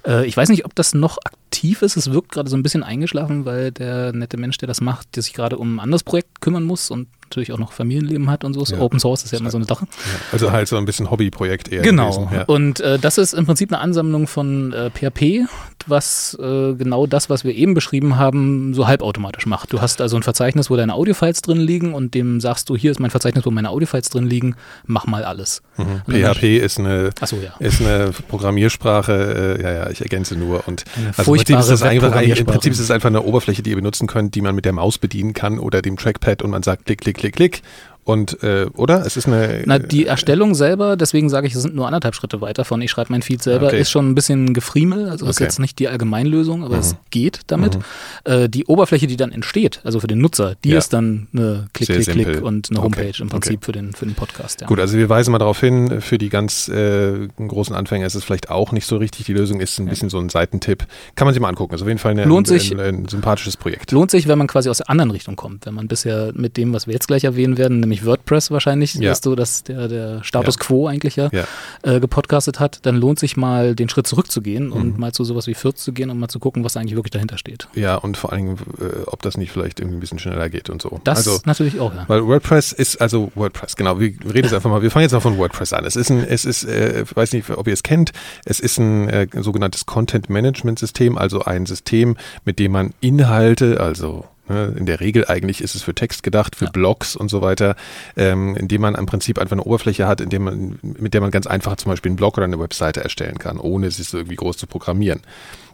[0.07, 1.97] Äh, ich weiß nicht, ob das noch aktiv ist.
[1.97, 5.23] Es wirkt gerade so ein bisschen eingeschlafen, weil der nette Mensch, der das macht, der
[5.23, 8.54] sich gerade um ein anderes Projekt kümmern muss und natürlich auch noch Familienleben hat und
[8.54, 8.64] so.
[8.64, 8.80] Ja.
[8.80, 9.87] Open Source ist ja immer so eine Sache.
[9.90, 10.21] Ja.
[10.33, 11.83] Also halt so ein bisschen Hobbyprojekt eher.
[11.83, 12.11] Genau.
[12.11, 12.45] Gewesen, ja.
[12.45, 15.49] Und äh, das ist im Prinzip eine Ansammlung von äh, PHP,
[15.87, 19.73] was äh, genau das, was wir eben beschrieben haben, so halbautomatisch macht.
[19.73, 22.90] Du hast also ein Verzeichnis, wo deine Audiofiles drin liegen und dem sagst du, hier
[22.90, 24.56] ist mein Verzeichnis, wo meine Audiofiles drin liegen,
[24.87, 25.62] mach mal alles.
[25.76, 26.02] Mhm.
[26.06, 30.66] PHP ist eine, so, ist eine Programmiersprache, äh, ja, ja, ich ergänze nur.
[30.66, 30.85] Und
[31.16, 34.06] also im, Prinzip ist einfach, Im Prinzip ist es einfach eine Oberfläche, die ihr benutzen
[34.06, 37.00] könnt, die man mit der Maus bedienen kann oder dem Trackpad und man sagt klick,
[37.00, 37.62] klick, klick, klick
[38.07, 39.05] und, äh, oder?
[39.05, 39.65] Es ist eine.
[39.67, 42.93] Na, die Erstellung selber, deswegen sage ich, es sind nur anderthalb Schritte weiter von, ich
[42.93, 43.81] schreibe mein Feed selber, okay.
[43.81, 45.11] ist schon ein bisschen gefriemel.
[45.11, 45.31] Also okay.
[45.31, 46.81] ist jetzt nicht die Allgemeinlösung, aber mhm.
[46.81, 47.77] es geht damit.
[47.77, 47.83] Mhm.
[48.25, 50.79] Äh, die Oberfläche, die dann entsteht, also für den Nutzer, die ja.
[50.79, 52.33] ist dann eine Klick, Sehr Klick, simpel.
[52.35, 53.23] Klick und eine Homepage okay.
[53.23, 54.61] im Prinzip für, den, für den Podcast.
[54.61, 54.69] Ja.
[54.69, 58.25] Gut, also wir weisen mal darauf hin, für die ganz äh, großen Anfänger ist es
[58.25, 59.27] vielleicht auch nicht so richtig.
[59.27, 59.91] Die Lösung ist ein ja.
[59.91, 60.87] bisschen so ein Seitentipp.
[61.17, 61.73] Kann man sich mal angucken.
[61.73, 63.91] Also auf jeden Fall eine, lohnt ein, sich, ein, ein, sympathisches Projekt.
[63.93, 65.67] Lohnt sich, wenn man quasi aus der anderen Richtung kommt.
[65.67, 69.11] Wenn man bisher mit dem, was wir jetzt gleich erwähnen werden, nämlich WordPress wahrscheinlich ja.
[69.11, 70.67] dass du das der, der Status ja.
[70.67, 71.45] quo eigentlich ja, ja.
[71.83, 74.73] Äh, gepodcastet hat, dann lohnt sich mal den Schritt zurückzugehen mhm.
[74.73, 77.12] und mal zu sowas wie Fürth zu gehen und mal zu gucken, was eigentlich wirklich
[77.12, 77.69] dahinter steht.
[77.75, 80.71] Ja, und vor allen Dingen, äh, ob das nicht vielleicht irgendwie ein bisschen schneller geht
[80.71, 81.00] und so.
[81.05, 82.05] Das also, natürlich auch, ja.
[82.09, 85.21] Weil WordPress ist, also WordPress, genau, wir reden jetzt einfach mal, wir fangen jetzt mal
[85.21, 85.85] von WordPress an.
[85.85, 88.12] Es ist ein, es ist, äh, ich weiß nicht, ob ihr es kennt,
[88.45, 93.81] es ist ein äh, sogenanntes Content Management System, also ein System, mit dem man Inhalte,
[93.81, 96.71] also Ne, in der Regel eigentlich ist es für Text gedacht, für ja.
[96.71, 97.75] Blogs und so weiter,
[98.17, 101.49] ähm, indem man im Prinzip einfach eine Oberfläche hat, indem man, mit der man ganz
[101.49, 104.69] einfach zum Beispiel einen Blog oder eine Webseite erstellen kann, ohne es irgendwie groß zu
[104.69, 105.23] programmieren.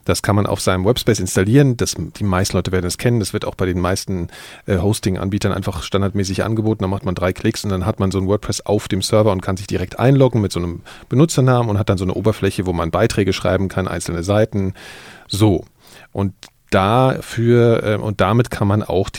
[0.04, 1.76] Das kann man auf seinem Webspace installieren.
[1.76, 3.20] Das, die meisten Leute werden es kennen.
[3.20, 4.28] Das wird auch bei den meisten
[4.66, 6.82] äh, Hosting-Anbietern einfach standardmäßig angeboten.
[6.82, 9.30] Da macht man drei Klicks und dann hat man so ein WordPress auf dem Server
[9.30, 12.66] und kann sich direkt einloggen mit so einem Benutzernamen und hat dann so eine Oberfläche,
[12.66, 14.74] wo man Beiträge schreiben kann, einzelne Seiten.
[15.28, 15.64] So.
[16.12, 16.34] Und
[16.72, 19.10] dafür äh, und damit kann man auch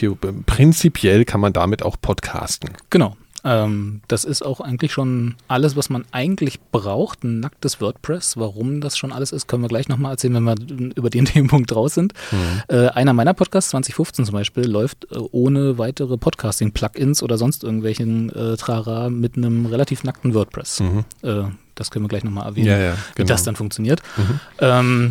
[0.45, 2.71] prinzipiell kann man damit auch podcasten.
[2.89, 3.15] Genau.
[3.45, 7.23] Ähm, das ist auch eigentlich schon alles, was man eigentlich braucht.
[7.23, 8.37] Ein nacktes WordPress.
[8.37, 10.55] Warum das schon alles ist, können wir gleich nochmal erzählen, wenn wir
[10.95, 12.13] über den Themenpunkt raus sind.
[12.31, 12.61] Mhm.
[12.69, 18.29] Äh, einer meiner Podcasts, 2015 zum Beispiel, läuft äh, ohne weitere Podcasting-Plugins oder sonst irgendwelchen
[18.29, 20.79] äh, Trara mit einem relativ nackten WordPress.
[20.79, 21.05] Mhm.
[21.21, 21.43] Äh,
[21.75, 23.27] das können wir gleich nochmal erwähnen, ja, ja, genau.
[23.27, 24.01] wie das dann funktioniert.
[24.15, 24.39] Mhm.
[24.59, 25.09] Ähm,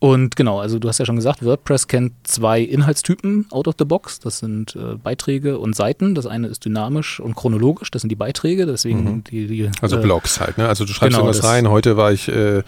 [0.00, 3.84] und genau, also du hast ja schon gesagt, WordPress kennt zwei Inhaltstypen out of the
[3.84, 4.18] box.
[4.18, 6.14] Das sind äh, Beiträge und Seiten.
[6.14, 7.90] Das eine ist dynamisch und chronologisch.
[7.90, 8.64] Das sind die Beiträge.
[8.64, 9.24] Deswegen mhm.
[9.24, 10.56] die, die, Also äh, Blogs halt.
[10.56, 10.66] Ne?
[10.66, 11.68] Also du schreibst genau, irgendwas rein.
[11.68, 12.62] Heute war ich äh,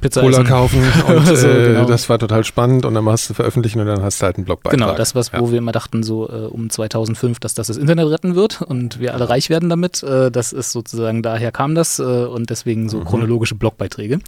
[0.00, 0.46] Pizza Cola essen.
[0.46, 1.84] kaufen und so, äh, genau.
[1.84, 4.44] das war total spannend und dann machst du veröffentlichen und dann hast du halt einen
[4.44, 4.78] Blogbeitrag.
[4.78, 5.40] Genau, das, was, ja.
[5.40, 9.00] wo wir immer dachten, so äh, um 2005, dass das das Internet retten wird und
[9.00, 12.88] wir alle reich werden damit, äh, das ist sozusagen, daher kam das äh, und deswegen
[12.88, 13.04] so mhm.
[13.04, 14.20] chronologische Blogbeiträge.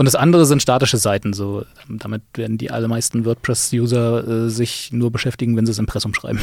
[0.00, 5.10] Und das andere sind statische Seiten, so damit werden die allermeisten WordPress-User äh, sich nur
[5.10, 6.40] beschäftigen, wenn sie das Impressum schreiben.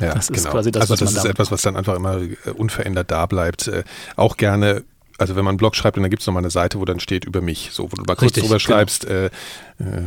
[0.00, 0.50] Ja, das ist genau.
[0.52, 3.68] quasi das, also was das ist etwas, was dann einfach immer äh, unverändert da bleibt.
[4.14, 4.84] auch gerne
[5.20, 7.26] also wenn man einen Blog schreibt, dann gibt es nochmal eine Seite, wo dann steht
[7.26, 8.58] über mich, so wo du mal kurz Richtig, drüber genau.
[8.58, 9.30] schreibst, äh, äh,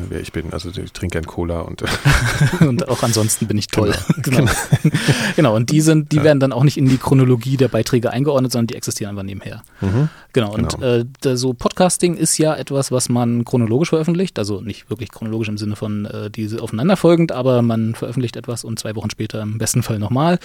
[0.09, 0.51] wer ich bin.
[0.51, 1.83] Also ich trinke gern Cola und
[2.61, 3.93] und auch ansonsten bin ich toll.
[4.23, 4.51] Genau, genau.
[5.35, 5.55] genau.
[5.55, 6.23] Und die sind, die ja.
[6.23, 9.63] werden dann auch nicht in die Chronologie der Beiträge eingeordnet, sondern die existieren einfach nebenher.
[9.81, 10.09] Mhm.
[10.31, 10.53] Genau.
[10.53, 11.03] Und genau.
[11.25, 15.57] Äh, so Podcasting ist ja etwas, was man chronologisch veröffentlicht, also nicht wirklich chronologisch im
[15.57, 19.83] Sinne von äh, diese aufeinanderfolgend, aber man veröffentlicht etwas und zwei Wochen später im besten
[19.83, 20.39] Fall nochmal.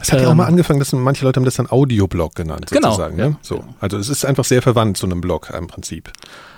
[0.00, 2.66] Es hat ähm, ja auch mal angefangen, dass manche Leute haben das dann Audioblog genannt,
[2.70, 3.16] genau, sozusagen.
[3.16, 3.36] Genau, ne?
[3.42, 3.64] so.
[3.80, 6.10] Also es ist einfach sehr verwandt zu einem Blog im Prinzip.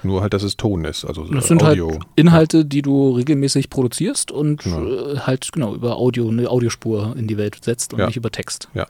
[0.03, 1.05] Nur halt, dass es Ton ist.
[1.05, 1.91] Also das sind halt Audio.
[1.91, 4.85] halt Inhalte, die du regelmäßig produzierst und genau.
[4.85, 8.07] Äh, halt genau über Audio, eine Audiospur in die Welt setzt und ja.
[8.07, 8.69] nicht über Text.
[8.75, 8.87] Ja.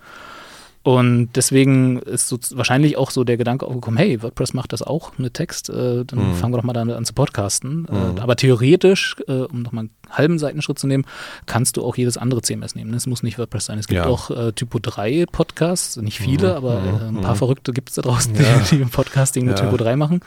[0.88, 5.18] Und deswegen ist so wahrscheinlich auch so der Gedanke aufgekommen, hey, WordPress macht das auch
[5.18, 6.34] mit Text, äh, dann mhm.
[6.36, 7.86] fangen wir doch mal damit an zu podcasten.
[7.90, 8.16] Äh, mhm.
[8.16, 11.04] Äh, aber theoretisch, äh, um nochmal einen halben Seitenschritt zu nehmen,
[11.44, 12.94] kannst du auch jedes andere CMS nehmen.
[12.94, 13.78] Es muss nicht WordPress sein.
[13.78, 14.06] Es gibt ja.
[14.06, 16.56] auch äh, Typo 3 Podcasts, nicht viele, mhm.
[16.56, 17.38] aber äh, ein paar mhm.
[17.38, 18.58] Verrückte gibt es da draußen, ja.
[18.70, 19.66] die, die Podcasting mit ja.
[19.66, 20.22] Typo 3 machen.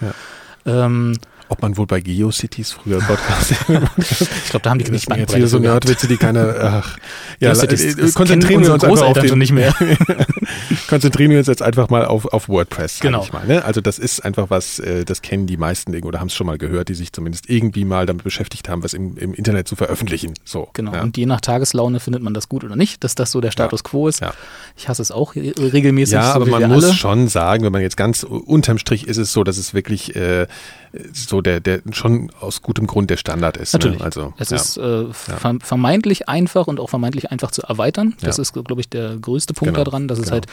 [0.67, 1.17] Ähm,
[1.52, 3.52] ob man wohl bei GeoCities früher Podcast.
[3.98, 6.56] ich glaube, da haben die nicht mal jetzt wieder so Nerdwitze, die keine.
[6.62, 6.98] Ach,
[7.40, 9.76] ja, äh, konzentrieren wir uns einfach auf den, nicht mehr.
[10.88, 13.02] konzentrieren wir uns jetzt einfach mal auf, auf WordPress.
[13.02, 13.28] Genau.
[13.34, 13.66] Mal, ne?
[13.66, 16.58] Also das ist einfach was, äh, das kennen die meisten oder haben es schon mal
[16.58, 20.34] gehört, die sich zumindest irgendwie mal damit beschäftigt haben, was im, im Internet zu veröffentlichen.
[20.46, 20.70] So.
[20.74, 20.94] Genau.
[20.94, 21.02] Ja.
[21.02, 23.82] Und je nach Tageslaune findet man das gut oder nicht, dass das so der Status
[23.84, 23.90] ja.
[23.90, 24.22] quo ist.
[24.22, 24.34] Ja.
[24.78, 26.14] Ich hasse es auch regelmäßig.
[26.14, 26.94] Ja, so aber man muss alle.
[26.94, 30.48] schon sagen, wenn man jetzt ganz unterm Strich ist es so, dass es wirklich äh,
[31.13, 33.73] so der, der schon aus gutem Grund der Standard ist.
[33.73, 33.80] Ne?
[33.80, 33.99] Natürlich.
[33.99, 34.06] Ne?
[34.06, 34.58] Also, es ja.
[34.58, 35.06] ist äh,
[35.62, 38.15] vermeintlich einfach und auch vermeintlich einfach zu erweitern.
[38.21, 39.84] Das ist, glaube ich, der größte Punkt genau.
[39.86, 40.27] daran, dass genau.
[40.27, 40.47] es halt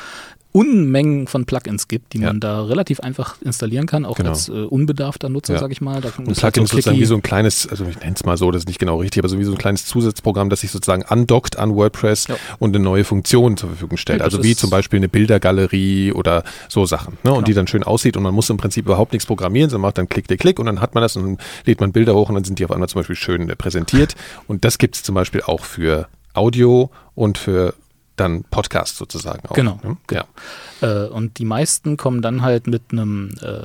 [0.51, 2.29] Unmengen von Plugins gibt, die ja.
[2.29, 4.31] man da relativ einfach installieren kann, auch genau.
[4.31, 5.61] als äh, unbedarfter Nutzer, ja.
[5.61, 6.01] sage ich mal.
[6.01, 8.39] Da und Plugin halt so sozusagen wie so ein kleines, also ich nenne es mal
[8.39, 10.71] so, das ist nicht genau richtig, aber so wie so ein kleines Zusatzprogramm, das sich
[10.71, 12.37] sozusagen andockt an WordPress ja.
[12.59, 14.23] und eine neue Funktion zur Verfügung stellt.
[14.23, 17.19] also wie zum Beispiel eine Bildergalerie oder so Sachen.
[17.25, 17.31] Ne?
[17.31, 17.41] Und genau.
[17.43, 20.09] die dann schön aussieht und man muss im Prinzip überhaupt nichts programmieren, sondern macht dann
[20.09, 22.35] Klick, Klick, Klick und dann hat man das und dann lädt man Bilder hoch und
[22.35, 24.15] dann sind die auf einmal zum Beispiel schön äh, präsentiert.
[24.47, 27.75] Und das gibt es zum Beispiel auch für Audio und für
[28.17, 29.55] dann Podcast sozusagen auch.
[29.55, 29.81] Genau.
[29.83, 29.97] Ne?
[30.11, 30.25] Ja.
[30.81, 33.65] Äh, und die meisten kommen dann halt mit einem äh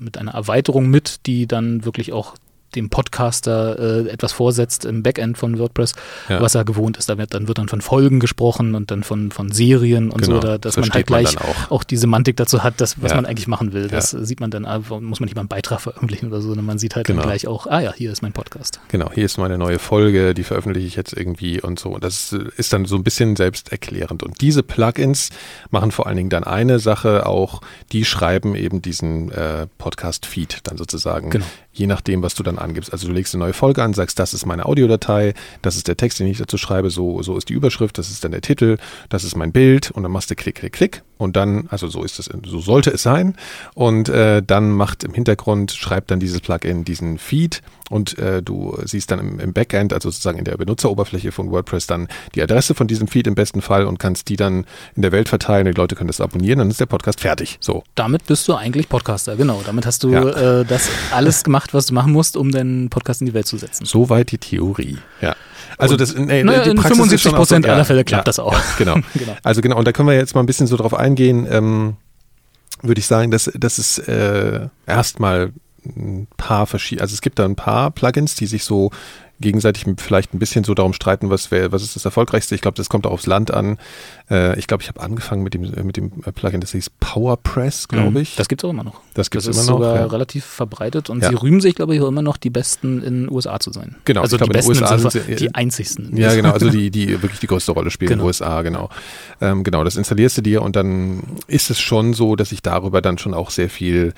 [0.00, 2.34] mit einer Erweiterung mit, die dann wirklich auch
[2.74, 5.94] dem Podcaster äh, etwas vorsetzt im Backend von WordPress,
[6.28, 6.40] ja.
[6.40, 7.08] was er gewohnt ist.
[7.08, 10.36] Da wird dann, wird dann von Folgen gesprochen und dann von, von Serien und genau.
[10.36, 11.70] so, da, dass man halt gleich man auch.
[11.70, 11.84] auch.
[11.84, 13.16] die Semantik dazu hat, das, was ja.
[13.16, 13.88] man eigentlich machen will.
[13.88, 14.22] Das ja.
[14.24, 16.78] sieht man dann, ah, muss man nicht mal einen Beitrag veröffentlichen oder so, sondern man
[16.78, 17.22] sieht halt genau.
[17.22, 18.80] dann gleich auch, ah ja, hier ist mein Podcast.
[18.88, 21.90] Genau, hier ist meine neue Folge, die veröffentliche ich jetzt irgendwie und so.
[21.90, 24.22] Und das ist dann so ein bisschen selbsterklärend.
[24.22, 25.30] Und diese Plugins
[25.70, 30.76] machen vor allen Dingen dann eine Sache auch, die schreiben eben diesen äh, Podcast-Feed dann
[30.76, 31.46] sozusagen, genau.
[31.72, 32.92] Je nachdem, was du dann angibst.
[32.92, 35.96] Also du legst eine neue Folge an, sagst, das ist meine Audiodatei, das ist der
[35.96, 38.76] Text, den ich dazu schreibe, so, so ist die Überschrift, das ist dann der Titel,
[39.08, 42.02] das ist mein Bild und dann machst du Klick, Klick, Klick und dann, also so
[42.02, 43.34] ist es, so sollte es sein
[43.74, 48.78] und äh, dann macht im Hintergrund, schreibt dann dieses Plugin diesen Feed und äh, du
[48.84, 52.74] siehst dann im, im, Backend, also sozusagen in der Benutzeroberfläche von WordPress dann die Adresse
[52.74, 54.64] von diesem Feed im besten Fall und kannst die dann
[54.96, 55.66] in der Welt verteilen.
[55.66, 57.58] Die Leute können das abonnieren, dann ist der Podcast fertig.
[57.60, 57.84] So.
[57.96, 59.60] Damit bist du eigentlich Podcaster, genau.
[59.66, 60.60] Damit hast du ja.
[60.60, 63.58] äh, das alles gemacht, was du machen musst, um deinen Podcast in die Welt zu
[63.58, 63.84] setzen.
[63.84, 64.96] Soweit die Theorie.
[65.20, 65.36] Ja.
[65.78, 68.52] Also das, nee, naja, die in 75 Prozent so, aller Fälle klappt ja, das auch.
[68.52, 68.94] Ja, genau.
[69.14, 69.36] genau.
[69.42, 71.46] Also genau, und da können wir jetzt mal ein bisschen so drauf eingehen.
[71.50, 71.96] Ähm,
[72.82, 75.52] würde ich sagen, dass, dass es äh, erstmal
[75.84, 78.90] ein paar verschiedene, also es gibt da ein paar Plugins, die sich so
[79.40, 82.54] gegenseitig vielleicht ein bisschen so darum streiten, was wäre, was ist das erfolgreichste.
[82.54, 83.78] Ich glaube, das kommt auch aufs Land an.
[84.30, 88.10] Äh, ich glaube, ich habe angefangen mit dem mit dem Plugin, das hieß PowerPress, glaube
[88.10, 88.16] mhm.
[88.18, 88.36] ich.
[88.36, 89.00] Das gibt es auch immer noch.
[89.14, 89.78] Das gibt es immer noch.
[89.78, 90.06] sogar ja.
[90.06, 91.30] relativ verbreitet und ja.
[91.30, 93.96] sie rühmen sich, glaube ich, auch immer noch die Besten in den USA zu sein.
[94.04, 94.22] Genau.
[94.22, 96.16] Also die glaub, besten USA sind sie, die einzigsten.
[96.16, 96.52] Ja, genau.
[96.52, 98.22] Also die die wirklich die größte Rolle spielen genau.
[98.22, 98.90] in den USA, genau.
[99.40, 99.84] Ähm, genau.
[99.84, 103.34] Das installierst du dir und dann ist es schon so, dass ich darüber dann schon
[103.34, 104.12] auch sehr viel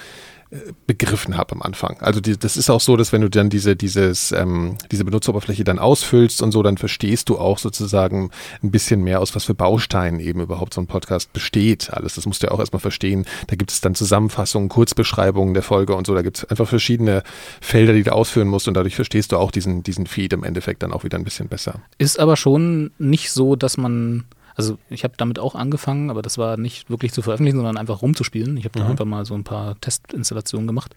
[0.87, 1.97] begriffen habe am Anfang.
[2.01, 5.65] Also die, das ist auch so, dass wenn du dann diese, dieses, ähm, diese Benutzeroberfläche
[5.65, 8.31] dann ausfüllst und so, dann verstehst du auch sozusagen
[8.63, 11.91] ein bisschen mehr, aus was für Bausteinen eben überhaupt so ein Podcast besteht.
[11.93, 13.25] Alles, das musst du ja auch erstmal verstehen.
[13.47, 16.15] Da gibt es dann Zusammenfassungen, Kurzbeschreibungen der Folge und so.
[16.15, 17.23] Da gibt es einfach verschiedene
[17.63, 20.83] Felder, die du ausführen musst und dadurch verstehst du auch diesen, diesen Feed im Endeffekt
[20.83, 21.81] dann auch wieder ein bisschen besser.
[21.97, 26.39] Ist aber schon nicht so, dass man also ich habe damit auch angefangen, aber das
[26.39, 28.57] war nicht wirklich zu veröffentlichen, sondern einfach rumzuspielen.
[28.57, 28.85] Ich habe mhm.
[28.85, 30.95] da einfach mal so ein paar Testinstallationen gemacht.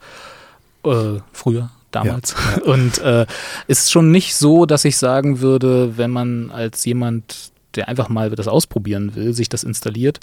[0.84, 2.36] Äh, früher, damals.
[2.58, 2.64] Ja.
[2.74, 3.26] Und äh,
[3.68, 8.30] ist schon nicht so, dass ich sagen würde, wenn man als jemand, der einfach mal
[8.32, 10.20] das ausprobieren will, sich das installiert,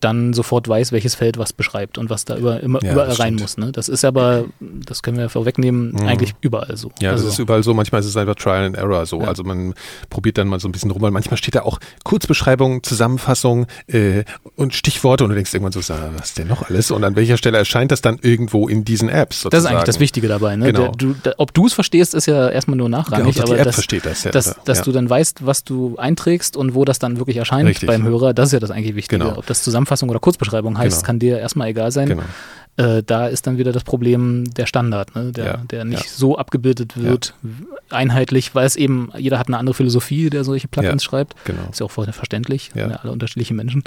[0.00, 3.36] dann sofort weiß, welches Feld was beschreibt und was da über, immer, ja, überall rein
[3.36, 3.56] muss.
[3.56, 3.72] Ne?
[3.72, 6.06] Das ist aber, das können wir vorwegnehmen, mhm.
[6.06, 6.90] eigentlich überall so.
[7.00, 7.74] Ja, also, das ist überall so.
[7.74, 9.20] Manchmal ist es einfach Trial and Error so.
[9.20, 9.28] Ja.
[9.28, 9.74] Also man
[10.08, 14.24] probiert dann mal so ein bisschen rum, weil manchmal steht da auch Kurzbeschreibung, Zusammenfassung äh,
[14.56, 16.90] und Stichworte und du denkst irgendwann so, was ist denn noch alles?
[16.90, 19.42] Und an welcher Stelle erscheint das dann irgendwo in diesen Apps?
[19.42, 19.50] Sozusagen.
[19.50, 20.56] Das ist eigentlich das Wichtige dabei.
[20.56, 20.66] Ne?
[20.66, 20.88] Genau.
[20.88, 23.34] Der, du, da, ob du es verstehst, ist ja erstmal nur nachrangig.
[23.34, 24.24] Genau, aber die App das, versteht das.
[24.24, 27.68] Ja, dass, dass du dann weißt, was du einträgst und wo das dann wirklich erscheint
[27.68, 27.86] Richtig.
[27.86, 29.22] beim Hörer, das ist ja das eigentlich Wichtige.
[29.22, 29.38] Genau.
[29.38, 31.06] Ob das Zusammenfassung oder Kurzbeschreibung Beschreibung heißt, genau.
[31.06, 32.08] kann dir erstmal egal sein.
[32.08, 32.22] Genau.
[32.80, 35.32] Äh, da ist dann wieder das Problem der Standard, ne?
[35.32, 36.10] der, ja, der nicht ja.
[36.10, 37.50] so abgebildet wird, ja.
[37.90, 41.34] einheitlich, weil es eben, jeder hat eine andere Philosophie, der solche Plugins schreibt.
[41.44, 41.60] Genau.
[41.70, 42.86] Ist ja auch verständlich, ja.
[42.86, 43.84] alle unterschiedliche Menschen.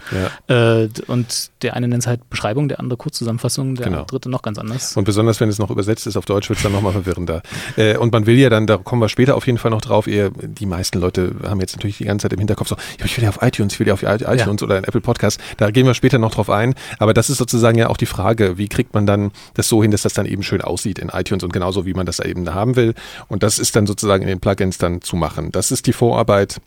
[0.48, 4.04] Äh, und der eine nennt es halt Beschreibung, der andere Kurzzusammenfassung, der genau.
[4.04, 4.96] dritte noch ganz anders.
[4.96, 7.42] Und besonders, wenn es noch übersetzt ist auf Deutsch, wird es dann nochmal verwirrender.
[7.78, 10.06] Äh, und man will ja dann, da kommen wir später auf jeden Fall noch drauf,
[10.06, 13.24] eher, die meisten Leute haben jetzt natürlich die ganze Zeit im Hinterkopf so, ich will
[13.24, 15.96] ja auf iTunes, ich will ja auf iTunes oder in Apple Podcast, da gehen wir
[15.96, 16.76] später noch drauf ein.
[17.00, 19.92] Aber das ist sozusagen ja auch die Frage, wie kriegt man dann das so hin,
[19.92, 22.76] dass das dann eben schön aussieht in iTunes und genauso wie man das eben haben
[22.76, 22.94] will.
[23.28, 25.52] Und das ist dann sozusagen in den Plugins dann zu machen.
[25.52, 26.60] Das ist die Vorarbeit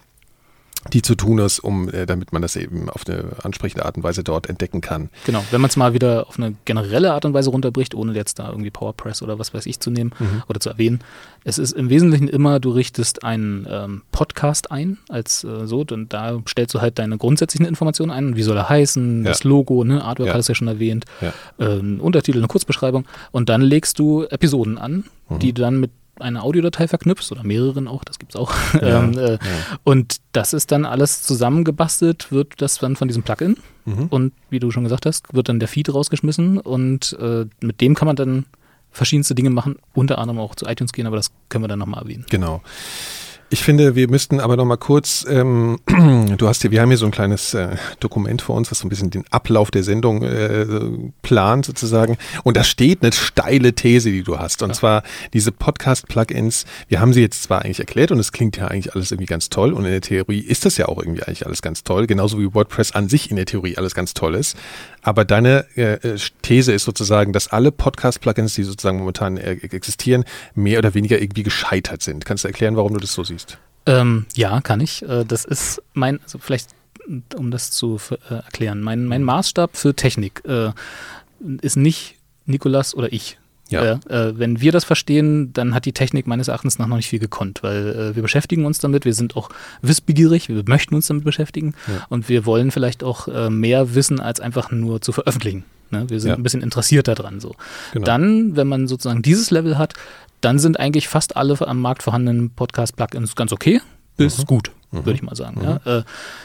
[0.92, 4.02] die zu tun ist, um äh, damit man das eben auf eine ansprechende Art und
[4.02, 5.10] Weise dort entdecken kann.
[5.24, 8.38] Genau, wenn man es mal wieder auf eine generelle Art und Weise runterbricht, ohne jetzt
[8.38, 10.42] da irgendwie PowerPress oder was weiß ich zu nehmen mhm.
[10.48, 11.00] oder zu erwähnen.
[11.44, 16.12] Es ist im Wesentlichen immer, du richtest einen ähm, Podcast ein als äh, so, und
[16.12, 19.30] da stellst du halt deine grundsätzlichen Informationen ein, wie soll er heißen, ja.
[19.30, 20.34] das Logo, ne, Artwork ja.
[20.34, 21.32] hast du ja schon erwähnt, ja.
[21.58, 25.38] ähm, Untertitel, eine Kurzbeschreibung und dann legst du Episoden an, mhm.
[25.38, 25.90] die dann mit
[26.20, 28.52] eine Audiodatei verknüpfst oder mehreren auch, das gibt's auch.
[28.80, 29.38] Ja, ähm, äh, ja.
[29.84, 34.06] Und das ist dann alles zusammengebastelt, wird das dann von diesem Plugin mhm.
[34.08, 37.94] und wie du schon gesagt hast, wird dann der Feed rausgeschmissen und äh, mit dem
[37.94, 38.46] kann man dann
[38.90, 42.02] verschiedenste Dinge machen, unter anderem auch zu iTunes gehen, aber das können wir dann nochmal
[42.02, 42.26] erwähnen.
[42.30, 42.62] Genau.
[43.48, 45.78] Ich finde, wir müssten aber noch mal kurz, ähm,
[46.36, 48.86] du hast hier, wir haben hier so ein kleines äh, Dokument vor uns, was so
[48.86, 50.66] ein bisschen den Ablauf der Sendung äh,
[51.22, 52.18] plant sozusagen.
[52.42, 54.64] Und da steht eine steile These, die du hast.
[54.64, 54.74] Und ja.
[54.74, 58.94] zwar diese Podcast-Plugins, wir haben sie jetzt zwar eigentlich erklärt und es klingt ja eigentlich
[58.96, 59.72] alles irgendwie ganz toll.
[59.72, 62.52] Und in der Theorie ist das ja auch irgendwie eigentlich alles ganz toll, genauso wie
[62.52, 64.56] WordPress an sich in der Theorie alles ganz toll ist.
[65.02, 70.24] Aber deine äh, äh These ist sozusagen, dass alle Podcast-Plugins, die sozusagen momentan äh, existieren,
[70.56, 72.24] mehr oder weniger irgendwie gescheitert sind.
[72.24, 73.35] Kannst du erklären, warum du das so siehst?
[73.86, 75.02] Ähm, ja, kann ich.
[75.02, 76.70] Äh, das ist mein, also vielleicht
[77.36, 80.70] um das zu äh, erklären, mein, mein Maßstab für Technik äh,
[81.60, 83.38] ist nicht Nikolas oder ich.
[83.68, 83.98] Ja.
[84.08, 87.18] Äh, wenn wir das verstehen, dann hat die Technik meines Erachtens nach noch nicht viel
[87.18, 89.48] gekonnt, weil äh, wir beschäftigen uns damit, wir sind auch
[89.82, 92.06] wissbegierig, wir möchten uns damit beschäftigen ja.
[92.08, 95.64] und wir wollen vielleicht auch äh, mehr wissen, als einfach nur zu veröffentlichen.
[95.90, 96.08] Ne?
[96.08, 96.36] Wir sind ja.
[96.36, 97.40] ein bisschen interessiert daran.
[97.40, 97.54] So.
[97.92, 98.04] Genau.
[98.04, 99.94] Dann, wenn man sozusagen dieses Level hat,
[100.40, 103.80] dann sind eigentlich fast alle am Markt vorhandenen Podcast-Plugins ganz okay
[104.16, 104.44] bis mhm.
[104.44, 105.60] gut würde ich mal sagen.
[105.60, 105.78] Mhm.
[105.84, 105.98] Ja.
[105.98, 106.02] Äh,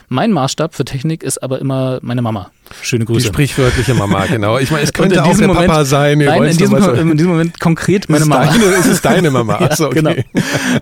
[0.09, 2.51] mein Maßstab für Technik ist aber immer meine Mama.
[2.81, 3.19] Schöne Grüße.
[3.19, 4.57] Die sprichwörtliche Mama, genau.
[4.57, 6.19] Ich meine, es könnte auch der Moment, Papa sein.
[6.19, 8.45] Nein, in diesem, in diesem, Moment konkret meine Mama.
[8.45, 9.55] Deine, ist es deine Mama?
[9.55, 9.95] Achso, okay.
[9.95, 10.13] Genau.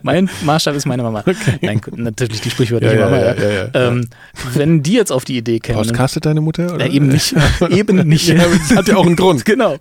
[0.04, 1.20] Mein Maßstab ist meine Mama.
[1.20, 1.60] Okay.
[1.62, 3.18] Nein, natürlich die sprichwörtliche ja, Mama.
[3.18, 4.08] Ja, ähm,
[4.54, 5.82] wenn die jetzt auf die Idee kämen.
[5.82, 6.74] Podcastet deine Mutter?
[6.74, 6.86] Oder?
[6.86, 7.36] Ja, eben nicht.
[7.70, 8.28] eben nicht.
[8.28, 9.46] Ja, das hat ja auch einen Grund.
[9.46, 9.78] Genau.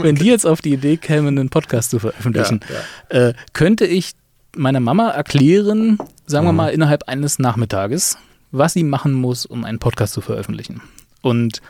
[0.00, 2.60] Wenn die jetzt auf die Idee kämen, einen Podcast zu veröffentlichen,
[3.08, 4.12] äh, könnte ich
[4.56, 6.56] meiner Mama erklären, sagen wir mhm.
[6.56, 8.18] mal innerhalb eines Nachmittages,
[8.50, 10.82] was sie machen muss, um einen Podcast zu veröffentlichen.
[11.22, 11.62] Und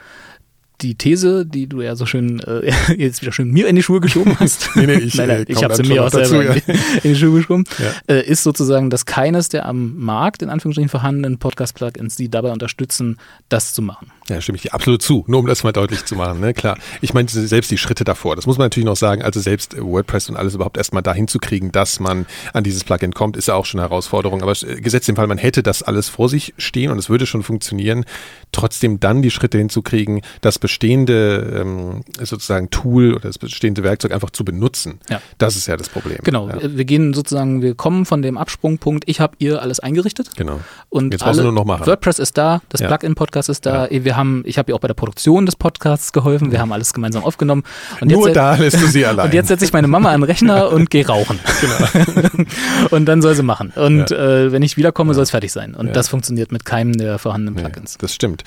[0.82, 4.00] die These, die du ja so schön äh, jetzt wieder schön mir in die Schuhe
[4.00, 4.70] geschoben hast.
[4.74, 6.74] nee, nee, ich, nein, nein, äh, ich habe sie mir auch selber dazu, ja.
[7.02, 8.14] in, die, Schuhe geschoben, ja.
[8.14, 13.18] äh, ist sozusagen, dass keines der am Markt in Anführungsstrichen vorhandenen Podcast-Plugins die dabei unterstützen,
[13.48, 14.10] das zu machen.
[14.28, 15.24] Ja, stimme ich dir absolut zu.
[15.26, 16.54] Nur um das mal deutlich zu machen, ne?
[16.54, 16.78] Klar.
[17.00, 20.28] Ich meine, selbst die Schritte davor, das muss man natürlich noch sagen, also selbst WordPress
[20.28, 23.54] und alles überhaupt erstmal dahin zu kriegen, dass man an dieses Plugin kommt, ist ja
[23.54, 24.42] auch schon eine Herausforderung.
[24.42, 27.26] Aber äh, gesetzt im Fall, man hätte das alles vor sich stehen und es würde
[27.26, 28.04] schon funktionieren,
[28.52, 34.30] trotzdem dann die Schritte hinzukriegen, das bestehende ähm, sozusagen Tool oder das bestehende Werkzeug einfach
[34.30, 35.00] zu benutzen.
[35.10, 35.20] Ja.
[35.36, 36.18] Das ist ja das Problem.
[36.24, 36.48] Genau.
[36.48, 36.56] Ja.
[36.62, 40.30] Wir gehen sozusagen, wir kommen von dem Absprungpunkt, ich habe ihr alles eingerichtet.
[40.36, 40.60] Genau.
[40.88, 41.86] Und Jetzt alle, nur noch machen.
[41.86, 42.88] WordPress ist da, das ja.
[42.88, 46.50] Plugin-Podcast ist da, wir haben, ich habe ihr auch bei der Produktion des Podcasts geholfen,
[46.50, 47.64] wir haben alles gemeinsam aufgenommen.
[48.00, 49.26] Und nur jetzt, da lässt du sie allein.
[49.26, 51.38] Und jetzt setze ich meine Mama an den Rechner und gehe rauchen.
[51.62, 52.44] Genau.
[52.90, 53.72] und dann soll sie machen.
[53.76, 55.74] Und äh, wenn ich wiederkomme, soll es fertig sein.
[55.74, 57.98] Und das funktioniert mit keinem der vorhandenen Plugins.
[57.98, 58.42] das stimmt.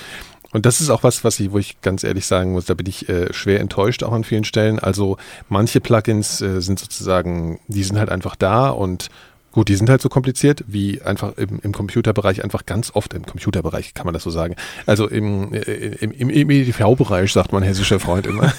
[0.55, 2.87] Und das ist auch was, was ich, wo ich ganz ehrlich sagen muss, da bin
[2.87, 4.79] ich äh, schwer enttäuscht auch an vielen Stellen.
[4.79, 5.17] Also
[5.49, 9.09] manche Plugins äh, sind sozusagen, die sind halt einfach da und
[9.55, 13.25] Gut, die sind halt so kompliziert, wie einfach im, im Computerbereich einfach ganz oft, im
[13.25, 17.63] Computerbereich kann man das so sagen, also im, äh, im, im, im EDV-Bereich sagt mein
[17.63, 18.51] hessischer Freund immer.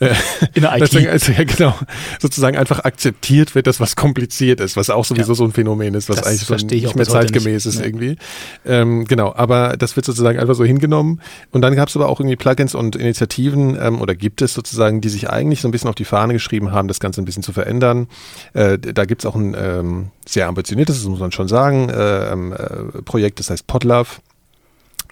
[0.54, 0.80] In der IT.
[0.80, 1.78] Deswegen, also, ja, genau,
[2.20, 5.36] sozusagen einfach akzeptiert wird, dass was kompliziert ist, was auch sowieso ja.
[5.36, 7.74] so ein Phänomen ist, was das eigentlich so nicht mehr zeitgemäß nicht.
[7.74, 7.86] ist nee.
[7.86, 8.16] irgendwie.
[8.66, 11.20] Ähm, genau, aber das wird sozusagen einfach so hingenommen.
[11.52, 15.00] Und dann gab es aber auch irgendwie Plugins und Initiativen ähm, oder gibt es sozusagen,
[15.00, 17.44] die sich eigentlich so ein bisschen auf die Fahne geschrieben haben, das Ganze ein bisschen
[17.44, 18.08] zu verändern.
[18.54, 22.32] Äh, da gibt es auch ein ähm, sehr ambitioniertes, das muss man schon sagen, äh,
[22.32, 24.20] ähm, äh, Projekt, das heißt Podlove.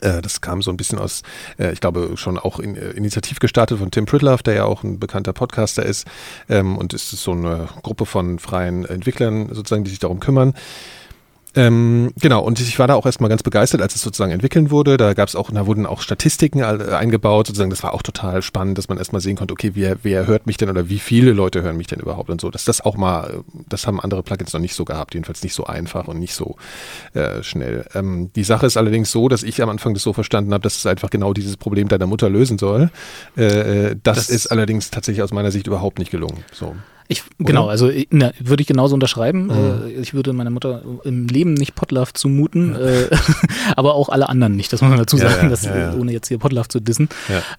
[0.01, 1.23] Äh, das kam so ein bisschen aus,
[1.59, 4.99] äh, ich glaube, schon auch in, initiativ gestartet von Tim Pridlove, der ja auch ein
[4.99, 6.07] bekannter Podcaster ist.
[6.49, 10.55] Ähm, und es ist so eine Gruppe von freien Entwicklern sozusagen, die sich darum kümmern.
[11.57, 14.97] Ähm, genau, und ich war da auch erstmal ganz begeistert, als es sozusagen entwickeln wurde.
[14.97, 18.79] Da gab es auch, da wurden auch Statistiken eingebaut, sozusagen, das war auch total spannend,
[18.79, 21.63] dass man erstmal sehen konnte, okay, wer, wer hört mich denn oder wie viele Leute
[21.63, 22.51] hören mich denn überhaupt und so.
[22.51, 25.67] Dass das auch mal, das haben andere Plugins noch nicht so gehabt, jedenfalls nicht so
[25.67, 26.57] einfach und nicht so
[27.15, 27.85] äh, schnell.
[27.95, 30.77] Ähm, die Sache ist allerdings so, dass ich am Anfang das so verstanden habe, dass
[30.77, 32.91] es einfach genau dieses Problem deiner Mutter lösen soll.
[33.37, 36.45] Äh, äh das, das ist allerdings tatsächlich aus meiner Sicht überhaupt nicht gelungen.
[36.53, 36.77] So.
[37.11, 39.47] Ich, genau, also na, würde ich genauso unterschreiben.
[39.47, 39.51] Mhm.
[39.51, 43.11] Äh, ich würde meiner Mutter im Leben nicht Potluck zumuten, äh,
[43.77, 46.13] aber auch alle anderen nicht, das muss man dazu sagen, ja, ja, dass, ja, ohne
[46.13, 47.09] jetzt hier Potluck zu dissen.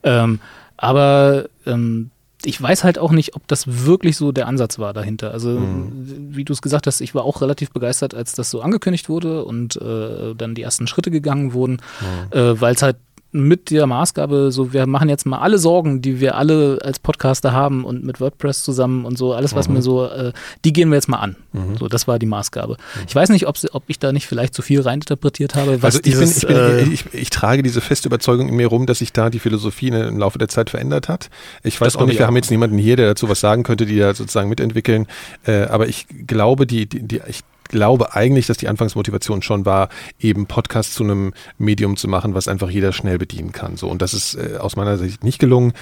[0.04, 0.40] Ähm,
[0.78, 2.12] aber ähm,
[2.46, 5.32] ich weiß halt auch nicht, ob das wirklich so der Ansatz war dahinter.
[5.32, 6.30] Also, mhm.
[6.32, 9.44] wie du es gesagt hast, ich war auch relativ begeistert, als das so angekündigt wurde
[9.44, 12.38] und äh, dann die ersten Schritte gegangen wurden, mhm.
[12.38, 12.96] äh, weil es halt
[13.32, 17.54] mit der Maßgabe, so wir machen jetzt mal alle Sorgen, die wir alle als Podcaster
[17.54, 19.76] haben und mit WordPress zusammen und so, alles was mhm.
[19.76, 20.34] mir so, äh,
[20.66, 21.36] die gehen wir jetzt mal an.
[21.54, 21.78] Mhm.
[21.78, 22.74] So, das war die Maßgabe.
[22.74, 23.02] Mhm.
[23.08, 25.82] Ich weiß nicht, ob, ob ich da nicht vielleicht zu viel reininterpretiert habe.
[25.82, 28.56] Was also ich, dieses, bin, ich, bin, äh, ich, ich, trage diese feste Überzeugung in
[28.56, 31.30] mir rum, dass sich da die Philosophie im Laufe der Zeit verändert hat.
[31.64, 32.28] Ich weiß auch nicht, wir auch.
[32.28, 35.08] haben jetzt niemanden hier, der dazu was sagen könnte, die da sozusagen mitentwickeln.
[35.46, 37.42] Äh, aber ich glaube, die, die, die ich
[37.72, 42.48] glaube eigentlich, dass die Anfangsmotivation schon war, eben Podcast zu einem Medium zu machen, was
[42.48, 43.78] einfach jeder schnell bedienen kann.
[43.78, 45.74] So und das ist äh, aus meiner Sicht nicht gelungen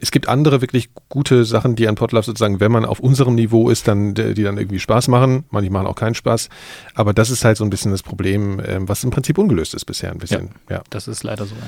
[0.00, 3.70] es gibt andere wirklich gute Sachen, die an Podlove sozusagen, wenn man auf unserem Niveau
[3.70, 5.44] ist, dann die dann irgendwie Spaß machen.
[5.50, 6.48] Manche machen auch keinen Spaß.
[6.94, 9.84] Aber das ist halt so ein bisschen das Problem, ähm, was im Prinzip ungelöst ist
[9.84, 10.50] bisher ein bisschen.
[10.68, 10.82] Ja, ja.
[10.90, 11.54] das ist leider so.
[11.54, 11.62] Ja.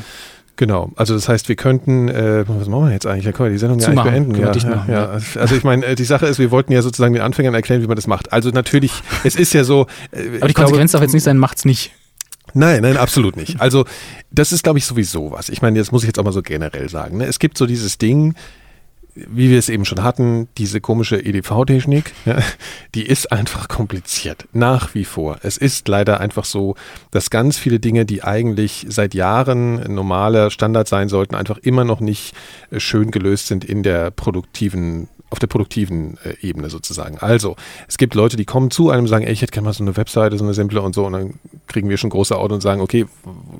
[0.60, 3.24] Genau, also das heißt, wir könnten, äh, was machen wir jetzt eigentlich?
[3.24, 4.34] Da können wir die Sendung ja eigentlich beenden.
[4.34, 5.06] Ja, ja, ja,
[5.40, 7.86] also ich meine, äh, die Sache ist, wir wollten ja sozusagen den Anfängern erklären, wie
[7.86, 8.30] man das macht.
[8.30, 8.92] Also natürlich,
[9.24, 9.86] es ist ja so.
[10.12, 11.92] Äh, Aber die Konsequenz glaube, darf jetzt nicht sein, macht's nicht.
[12.52, 13.58] Nein, nein, absolut nicht.
[13.58, 13.86] Also
[14.30, 15.48] das ist, glaube ich, sowieso was.
[15.48, 17.16] Ich meine, das muss ich jetzt auch mal so generell sagen.
[17.16, 17.24] Ne?
[17.24, 18.34] Es gibt so dieses Ding,
[19.14, 22.38] wie wir es eben schon hatten, diese komische EDV-Technik, ja,
[22.94, 24.46] die ist einfach kompliziert.
[24.52, 25.38] Nach wie vor.
[25.42, 26.76] Es ist leider einfach so,
[27.10, 32.00] dass ganz viele Dinge, die eigentlich seit Jahren normaler Standard sein sollten, einfach immer noch
[32.00, 32.34] nicht
[32.70, 37.18] äh, schön gelöst sind in der produktiven auf der produktiven äh, Ebene sozusagen.
[37.18, 37.56] Also,
[37.88, 39.84] es gibt Leute, die kommen zu einem und sagen, ey, ich hätte gerne mal so
[39.84, 41.34] eine Webseite, so eine simple und so, und dann
[41.68, 43.06] kriegen wir schon große Auto und sagen, okay,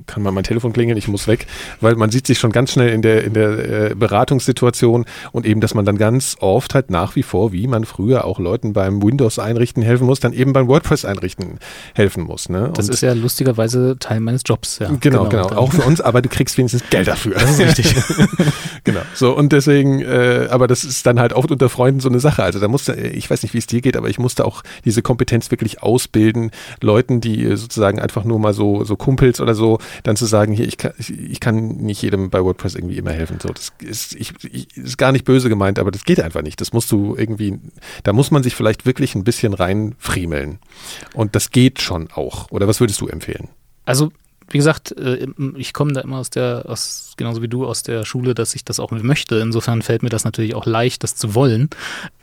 [0.06, 1.46] kann mal mein Telefon klingeln, ich muss weg,
[1.80, 5.61] weil man sieht sich schon ganz schnell in der, in der äh, Beratungssituation und eben,
[5.61, 9.02] dass man dann ganz oft halt nach wie vor, wie man früher auch Leuten beim
[9.02, 11.59] Windows einrichten helfen muss, dann eben beim WordPress einrichten
[11.94, 12.48] helfen muss.
[12.48, 12.70] Ne?
[12.74, 14.88] Das und ist ja lustigerweise Teil meines Jobs, ja.
[15.00, 15.61] Genau, genau, genau.
[15.61, 17.35] auch für uns, aber du kriegst wenigstens Geld dafür.
[17.35, 17.94] Das ist richtig.
[18.85, 19.00] genau.
[19.14, 22.42] So, und deswegen, äh, aber das ist dann halt oft unter Freunden so eine Sache.
[22.42, 25.02] Also da musste, ich weiß nicht, wie es dir geht, aber ich musste auch diese
[25.02, 30.16] Kompetenz wirklich ausbilden, Leuten, die sozusagen einfach nur mal so, so Kumpels oder so, dann
[30.16, 33.38] zu sagen, hier, ich kann, ich kann nicht jedem bei WordPress irgendwie immer helfen.
[33.40, 36.60] So, das ist, ich, ich, ist gar nicht böse gemeint, aber das geht einfach nicht.
[36.60, 37.58] Das musst du irgendwie,
[38.04, 40.58] da muss man sich vielleicht wirklich ein bisschen reinfriemeln.
[41.12, 42.50] Und das geht schon auch.
[42.50, 43.48] Oder was würdest du empfehlen?
[43.84, 44.12] Also
[44.50, 48.04] wie gesagt, äh, ich komme da immer aus der, aus, genauso wie du, aus der
[48.04, 49.36] Schule, dass ich das auch möchte.
[49.36, 51.70] Insofern fällt mir das natürlich auch leicht, das zu wollen.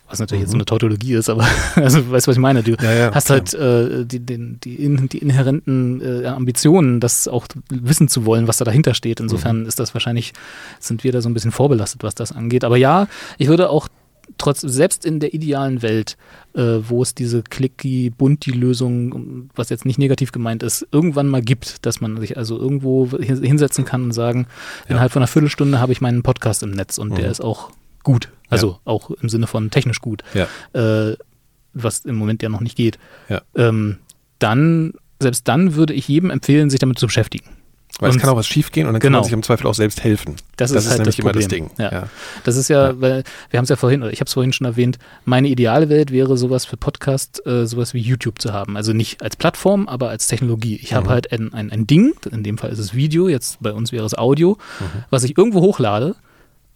[0.09, 0.43] Was natürlich mhm.
[0.43, 2.63] jetzt so eine Tautologie ist, aber also weißt du, was ich meine?
[2.63, 7.27] Du ja, ja, hast halt äh, die, den, die, in, die inhärenten äh, Ambitionen, das
[7.27, 9.19] auch wissen zu wollen, was da dahinter steht.
[9.19, 9.65] Insofern mhm.
[9.67, 10.33] ist das wahrscheinlich,
[10.79, 12.63] sind wir da so ein bisschen vorbelastet, was das angeht.
[12.63, 13.89] Aber ja, ich würde auch
[14.37, 16.17] trotz, selbst in der idealen Welt,
[16.57, 21.41] äh, wo es diese clicky, bunti Lösung, was jetzt nicht negativ gemeint ist, irgendwann mal
[21.41, 24.47] gibt, dass man sich also irgendwo hinsetzen kann und sagen,
[24.85, 24.91] ja.
[24.91, 27.15] innerhalb von einer Viertelstunde habe ich meinen Podcast im Netz und mhm.
[27.15, 27.71] der ist auch
[28.03, 28.31] gut.
[28.49, 28.79] Also ja.
[28.85, 30.23] auch im Sinne von technisch gut.
[30.33, 30.47] Ja.
[30.73, 31.15] Äh,
[31.73, 32.97] was im Moment ja noch nicht geht.
[33.55, 33.97] Ähm,
[34.39, 37.45] dann, selbst dann würde ich jedem empfehlen, sich damit zu beschäftigen.
[37.99, 39.17] Weil und es kann auch was schiefgehen und dann genau.
[39.17, 40.35] kann man sich im Zweifel auch selbst helfen.
[40.55, 41.71] Das, das ist, halt nämlich das immer das Ding.
[41.77, 41.91] Ja.
[41.91, 42.09] ja.
[42.43, 43.01] Das ist ja, ja.
[43.01, 45.89] weil wir haben es ja vorhin, oder ich habe es vorhin schon erwähnt, meine ideale
[45.89, 48.77] Welt wäre sowas für Podcast, äh, sowas wie YouTube zu haben.
[48.77, 50.79] Also nicht als Plattform, aber als Technologie.
[50.81, 50.95] Ich mhm.
[50.95, 53.91] habe halt ein, ein, ein Ding, in dem Fall ist es Video, jetzt bei uns
[53.91, 55.03] wäre es Audio, mhm.
[55.09, 56.15] was ich irgendwo hochlade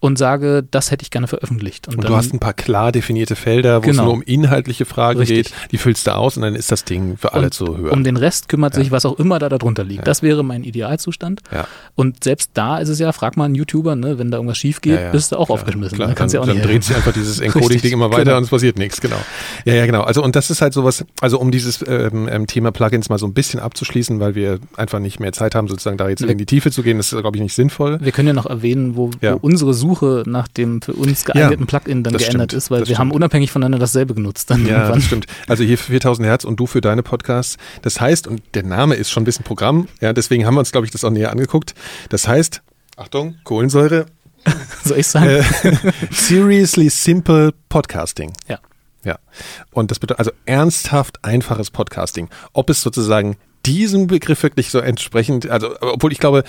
[0.02, 1.86] und sage, das hätte ich gerne veröffentlicht.
[1.86, 4.02] Und, und du hast ein paar klar definierte Felder, wo genau.
[4.02, 5.52] es nur um inhaltliche Fragen Richtig.
[5.52, 7.92] geht, die füllst du aus und dann ist das Ding für alle und zu hören.
[7.92, 8.82] Um den Rest kümmert ja.
[8.82, 10.00] sich, was auch immer da darunter liegt.
[10.00, 10.04] Ja.
[10.04, 11.42] Das wäre mein Idealzustand.
[11.52, 11.68] Ja.
[11.94, 14.80] Und selbst da ist es ja, frag mal einen YouTuber, ne, wenn da irgendwas schief
[14.80, 15.94] geht, bist du auch aufgeschmissen.
[15.98, 16.14] Klar, ne?
[16.16, 18.38] dann, ja dann dreht sich einfach dieses Encoding-Ding immer weiter genau.
[18.38, 19.20] und es passiert nichts, genau.
[19.64, 20.02] Ja, ja, genau.
[20.02, 23.26] Also und das ist halt sowas, also um dieses ähm, ähm, Thema Plugins mal so
[23.26, 26.46] ein bisschen abzuschließen, weil wir einfach nicht mehr Zeit haben, sozusagen da jetzt in die
[26.46, 28.00] Tiefe zu gehen, das ist, glaube ich, nicht sinnvoll.
[28.00, 31.66] Wir können ja noch erwähnen, wo, wo unsere Suche nach dem für uns geeigneten ja,
[31.66, 32.98] Plugin dann geändert stimmt, ist, weil wir stimmt.
[32.98, 34.50] haben unabhängig voneinander dasselbe genutzt.
[34.50, 34.94] Dann ja, irgendwann.
[34.94, 35.26] das stimmt.
[35.48, 37.58] Also hier 4000 Hertz und du für deine Podcasts.
[37.82, 40.72] Das heißt, und der Name ist schon ein bisschen Programm, ja, deswegen haben wir uns,
[40.72, 41.74] glaube ich, das auch näher angeguckt.
[42.08, 42.62] Das heißt,
[42.96, 44.06] Achtung, Kohlensäure.
[44.84, 45.26] Soll ich sagen?
[45.26, 45.42] Äh,
[46.10, 48.32] seriously Simple Podcasting.
[48.48, 48.58] Ja.
[49.04, 49.18] Ja.
[49.72, 52.28] Und das bedeutet also ernsthaft einfaches Podcasting.
[52.52, 56.44] Ob es sozusagen diesem Begriff wirklich so entsprechend, also obwohl ich glaube,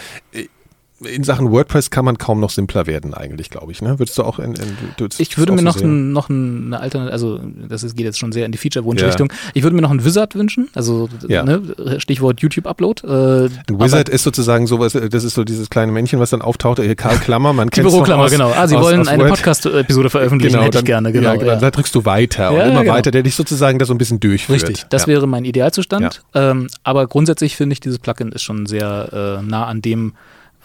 [1.06, 3.82] in Sachen WordPress kann man kaum noch simpler werden, eigentlich, glaube ich.
[3.82, 4.00] Ne?
[4.00, 4.54] Würdest du auch in.
[4.56, 8.20] in du, ich würde mir noch, ein, noch eine Alternative, also das ist, geht jetzt
[8.20, 9.30] schon sehr in die Feature-Wunschrichtung.
[9.30, 9.52] Ja.
[9.54, 11.44] Ich würde mir noch einen Wizard wünschen, also ja.
[11.44, 11.62] ne,
[11.98, 13.08] Stichwort YouTube-Upload.
[13.08, 16.80] Äh, ein Wizard ist sozusagen sowas, das ist so dieses kleine Männchen, was dann auftaucht,
[16.80, 18.52] hier Karl Klammer, man kennt Die Büroklammer, genau.
[18.56, 21.30] Ah, Sie aus, wollen aus eine Podcast-Episode veröffentlichen, genau, hätte dann, ich gerne, genau.
[21.30, 21.60] Ja, genau.
[21.60, 22.94] Da drückst du weiter und immer genau.
[22.94, 24.62] weiter, der dich sozusagen da so ein bisschen durchführt.
[24.62, 26.22] Richtig, das wäre mein Idealzustand.
[26.34, 30.14] Ähm, aber grundsätzlich finde ich, dieses Plugin ist schon sehr äh, nah an dem,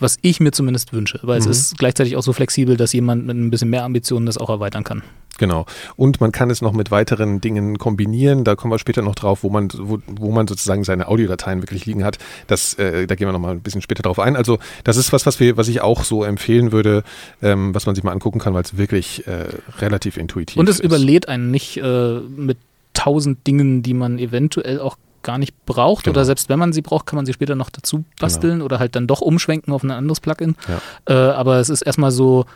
[0.01, 1.51] was ich mir zumindest wünsche, weil mhm.
[1.51, 4.51] es ist gleichzeitig auch so flexibel, dass jemand mit ein bisschen mehr Ambitionen das auch
[4.51, 5.03] erweitern kann.
[5.39, 5.67] Genau.
[5.97, 8.45] Und man kann es noch mit weiteren Dingen kombinieren.
[8.45, 11.87] Da kommen wir später noch drauf, wo man, wo, wo man sozusagen seine Audiodateien wirklich
[11.87, 12.19] liegen hat.
[12.49, 14.37] Das, äh, da gehen wir noch mal ein bisschen später drauf ein.
[14.37, 17.05] Also das ist was, was wir, was ich auch so empfehlen würde,
[17.41, 19.47] ähm, was man sich mal angucken kann, weil es wirklich äh,
[19.79, 20.61] relativ intuitiv ist.
[20.61, 20.85] Und es ist.
[20.85, 22.59] überlädt einen nicht äh, mit
[22.93, 24.97] tausend Dingen, die man eventuell auch
[25.29, 26.15] gar nicht braucht genau.
[26.15, 28.65] oder selbst wenn man sie braucht, kann man sie später noch dazu basteln genau.
[28.65, 30.57] oder halt dann doch umschwenken auf ein anderes Plugin.
[30.67, 30.81] Ja.
[31.15, 32.47] Äh, aber es ist erstmal so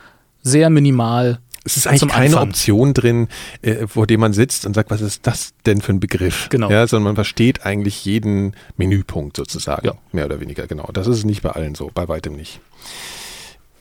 [0.41, 1.37] sehr minimal.
[1.65, 2.49] Es ist eigentlich keine Anfang.
[2.49, 3.27] Option drin,
[3.61, 6.49] äh, vor dem man sitzt und sagt, was ist das denn für ein Begriff?
[6.49, 6.71] Genau.
[6.71, 9.93] Ja, sondern man versteht eigentlich jeden Menüpunkt sozusagen, ja.
[10.11, 10.65] mehr oder weniger.
[10.65, 10.89] Genau.
[10.93, 12.59] Das ist nicht bei allen so, bei weitem nicht.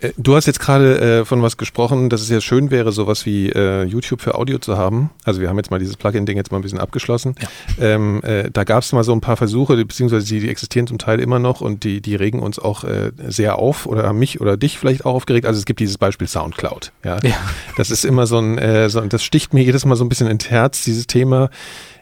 [0.02, 3.24] Äh, du hast jetzt gerade äh, von was gesprochen, dass es ja schön wäre, sowas
[3.26, 5.10] wie äh, YouTube für Audio zu haben.
[5.24, 7.34] Also wir haben jetzt mal dieses Plugin-Ding jetzt mal ein bisschen abgeschlossen.
[7.40, 7.86] Ja.
[7.86, 10.98] Ähm, äh, da gab es mal so ein paar Versuche, beziehungsweise die, die, existieren zum
[10.98, 14.40] Teil immer noch und die, die regen uns auch äh, sehr auf oder haben mich
[14.40, 15.46] oder dich vielleicht auch aufgeregt.
[15.46, 16.92] Also es gibt dieses Beispiel Soundcloud.
[17.04, 17.36] Ja, ja.
[17.76, 20.28] das ist immer so ein, äh, so, das sticht mir jedes Mal so ein bisschen
[20.28, 21.50] ins Herz, dieses Thema,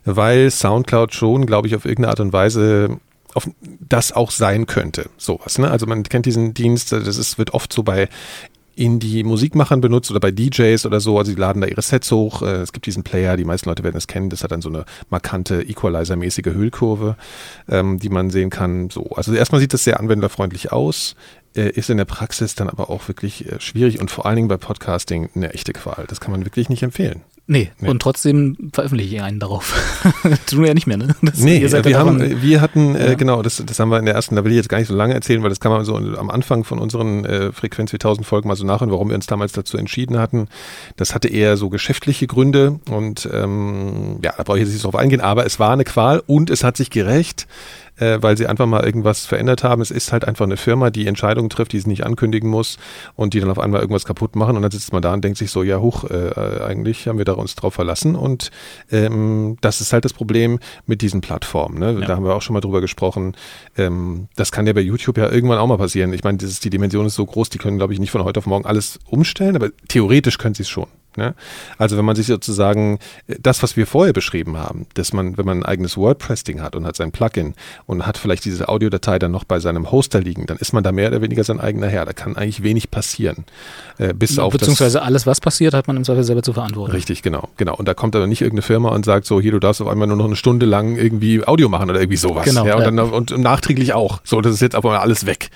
[0.04, 2.98] weil Soundcloud schon, glaube ich, auf irgendeine Art und Weise
[3.34, 3.48] auf
[3.80, 5.10] das auch sein könnte.
[5.16, 5.58] Sowas.
[5.58, 5.70] Ne?
[5.70, 8.08] Also man kennt diesen Dienst, das ist, wird oft so bei
[8.80, 11.18] Indie-Musikmachern benutzt oder bei DJs oder so.
[11.18, 12.42] Also die laden da ihre Sets hoch.
[12.42, 14.30] Äh, es gibt diesen Player, die meisten Leute werden es kennen.
[14.30, 17.16] Das hat dann so eine markante Equalizer-mäßige Hüllkurve,
[17.68, 18.88] ähm, die man sehen kann.
[18.90, 21.14] So, also erstmal sieht das sehr anwenderfreundlich aus,
[21.54, 24.48] äh, ist in der Praxis dann aber auch wirklich äh, schwierig und vor allen Dingen
[24.48, 26.06] bei Podcasting eine echte Qual.
[26.08, 27.22] Das kann man wirklich nicht empfehlen.
[27.50, 27.88] Nee, nee.
[27.88, 29.74] und trotzdem veröffentliche ich einen darauf.
[30.46, 31.16] tun wir ja nicht mehr, ne?
[31.22, 33.12] Das, nee, wir, haben, wir hatten, äh, ja.
[33.12, 34.86] äh, genau, das, das haben wir in der ersten, da will ich jetzt gar nicht
[34.86, 38.24] so lange erzählen, weil das kann man so am Anfang von unseren äh, Frequenz 4000
[38.24, 40.46] Folgen mal so nachhören, warum wir uns damals dazu entschieden hatten.
[40.94, 44.94] Das hatte eher so geschäftliche Gründe und ähm, ja, da brauche ich jetzt nicht drauf
[44.94, 47.48] eingehen, aber es war eine Qual und es hat sich gerecht
[48.00, 49.82] äh, weil sie einfach mal irgendwas verändert haben.
[49.82, 52.78] Es ist halt einfach eine Firma, die Entscheidungen trifft, die es nicht ankündigen muss
[53.14, 55.38] und die dann auf einmal irgendwas kaputt machen und dann sitzt man da und denkt
[55.38, 58.50] sich so, ja, huch, äh, eigentlich haben wir da uns drauf verlassen und
[58.90, 61.78] ähm, das ist halt das Problem mit diesen Plattformen.
[61.78, 61.98] Ne?
[62.00, 62.06] Ja.
[62.06, 63.36] Da haben wir auch schon mal drüber gesprochen.
[63.76, 66.12] Ähm, das kann ja bei YouTube ja irgendwann auch mal passieren.
[66.12, 68.46] Ich meine, die Dimension ist so groß, die können, glaube ich, nicht von heute auf
[68.46, 70.86] morgen alles umstellen, aber theoretisch können sie es schon.
[71.16, 71.34] Ne?
[71.78, 75.46] Also wenn man sich sozusagen äh, das, was wir vorher beschrieben haben, dass man, wenn
[75.46, 77.54] man ein eigenes WordPress-Ding hat und hat sein Plugin
[77.86, 80.92] und hat vielleicht diese Audiodatei dann noch bei seinem Hoster liegen, dann ist man da
[80.92, 82.04] mehr oder weniger sein eigener Herr.
[82.04, 83.44] Da kann eigentlich wenig passieren.
[83.98, 86.92] Äh, bis auf beziehungsweise alles, was passiert, hat man im Zweifel selber zu verantworten.
[86.92, 87.74] Richtig, genau, genau.
[87.74, 90.06] Und da kommt aber nicht irgendeine Firma und sagt so, hier, du darfst auf einmal
[90.06, 92.44] nur noch eine Stunde lang irgendwie Audio machen oder irgendwie sowas.
[92.44, 92.66] Genau.
[92.66, 92.90] Ja, und, ja.
[92.90, 94.20] Dann, und nachträglich auch.
[94.24, 95.50] So, das ist jetzt aber alles weg.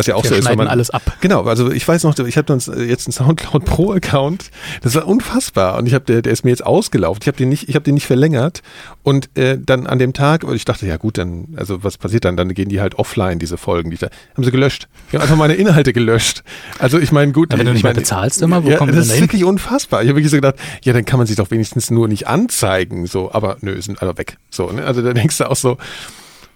[0.00, 1.02] Was ja auch Wir so ist, wenn man alles ab.
[1.20, 4.50] Genau, also ich weiß noch, ich habe äh, jetzt einen Soundcloud Pro Account.
[4.82, 7.20] Das war unfassbar und ich habe der, der ist mir jetzt ausgelaufen.
[7.22, 8.62] Ich habe den nicht, ich habe den nicht verlängert
[9.02, 12.36] und äh, dann an dem Tag, ich dachte, ja gut, dann also was passiert dann?
[12.36, 14.88] Dann gehen die halt offline diese Folgen, die da haben sie gelöscht.
[15.10, 16.42] Die haben einfach meine Inhalte gelöscht.
[16.78, 19.06] Also ich meine, gut, ja, wenn du nicht mehr bezahlst immer, wo ja, kommt das
[19.08, 20.02] ist wirklich unfassbar.
[20.02, 23.06] Ich habe wirklich so gedacht, ja, dann kann man sich doch wenigstens nur nicht anzeigen,
[23.06, 24.38] so, aber nö, sind alle weg.
[24.50, 24.84] So, ne?
[24.84, 25.76] Also da denkst du auch so,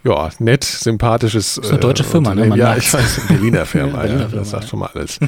[0.05, 1.55] ja, nett, sympathisches.
[1.57, 2.46] Das ist eine deutsche äh, Firma, ne?
[2.46, 4.70] Man ja, ich weiß, Berliner Firma, Berliner ja, Firma, das sagt ja.
[4.70, 5.18] schon mal alles.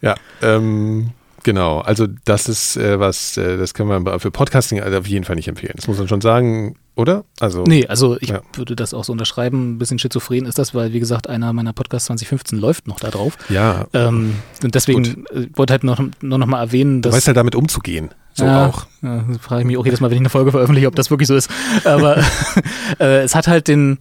[0.00, 1.10] ja, ähm,
[1.46, 1.78] genau.
[1.78, 5.36] Also das ist äh, was, äh, das können wir für Podcasting also auf jeden Fall
[5.36, 5.74] nicht empfehlen.
[5.76, 7.24] Das muss man schon sagen, oder?
[7.40, 8.40] Also, nee, also ich ja.
[8.54, 9.74] würde das auch so unterschreiben.
[9.74, 13.10] Ein bisschen schizophren ist das, weil, wie gesagt, einer meiner Podcasts 2015 läuft noch da
[13.10, 13.38] drauf.
[13.48, 13.86] Ja.
[13.92, 15.30] Ähm, und deswegen Gut.
[15.30, 17.12] Äh, wollte halt noch, nur noch mal erwähnen, dass.
[17.12, 18.10] Du weißt halt damit umzugehen.
[18.34, 18.86] So ja, auch.
[19.02, 21.28] Ja, frage ich mich auch jedes Mal, wenn ich eine Folge veröffentliche, ob das wirklich
[21.28, 21.48] so ist.
[21.84, 22.18] Aber
[23.00, 23.98] äh, es hat halt den,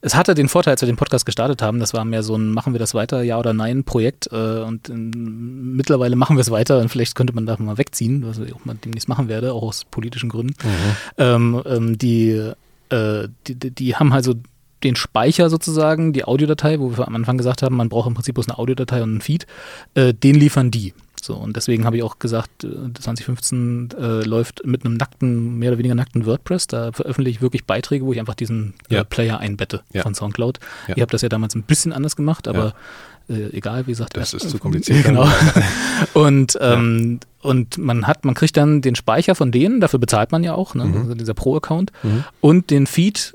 [0.00, 2.52] es hatte den Vorteil, als wir den Podcast gestartet haben, das war mehr so ein
[2.52, 4.28] Machen wir das weiter, ja oder nein Projekt.
[4.30, 8.24] Äh, und in, mittlerweile machen wir es weiter und vielleicht könnte man da mal wegziehen,
[8.26, 10.54] was ich auch mal demnächst machen werde, auch aus politischen Gründen.
[10.62, 10.96] Mhm.
[11.18, 12.52] Ähm, ähm, die,
[12.90, 14.34] äh, die, die haben halt so
[14.84, 18.34] den Speicher sozusagen, die Audiodatei, wo wir am Anfang gesagt haben, man braucht im Prinzip
[18.34, 19.46] bloß eine Audiodatei und einen Feed,
[19.94, 20.92] äh, den liefern die.
[21.26, 25.70] So, und deswegen habe ich auch gesagt, 2015 äh, äh, läuft mit einem nackten, mehr
[25.70, 26.68] oder weniger nackten WordPress.
[26.68, 29.04] Da veröffentliche ich wirklich Beiträge, wo ich einfach diesen äh, ja.
[29.04, 30.02] Player einbette ja.
[30.02, 30.60] von Soundcloud.
[30.86, 30.94] Ja.
[30.96, 32.74] Ich habe das ja damals ein bisschen anders gemacht, aber
[33.28, 34.16] äh, egal, wie gesagt.
[34.16, 35.04] Das ist zu kompliziert.
[35.04, 35.28] Genau.
[36.14, 40.44] und, ähm, und man hat, man kriegt dann den Speicher von denen, dafür bezahlt man
[40.44, 40.84] ja auch, ne?
[40.84, 40.96] Mhm.
[40.96, 42.24] also dieser Pro-Account, mhm.
[42.40, 43.32] und den Feed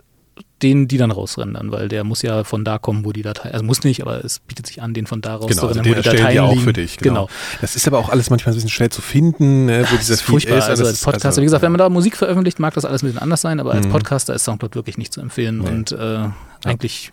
[0.64, 3.66] den die dann rausrendern, weil der muss ja von da kommen, wo die Datei, also
[3.66, 6.32] muss nicht, aber es bietet sich an, den von da raus genau, also den erstellen
[6.32, 6.64] die auch liegen.
[6.64, 6.97] für dich.
[6.97, 7.26] Genau.
[7.26, 7.30] genau.
[7.62, 10.45] Das ist aber auch alles manchmal ein bisschen schwer zu finden, ne, wo dieser Feed
[10.45, 10.68] ist.
[10.68, 13.07] Also als Podcaster, also, wie gesagt, wenn man da Musik veröffentlicht, mag das alles ein
[13.07, 13.91] bisschen anders sein, aber als mhm.
[13.91, 15.70] Podcaster ist Soundcloud wirklich nicht zu empfehlen nee.
[15.70, 16.28] und äh,
[16.64, 17.12] eigentlich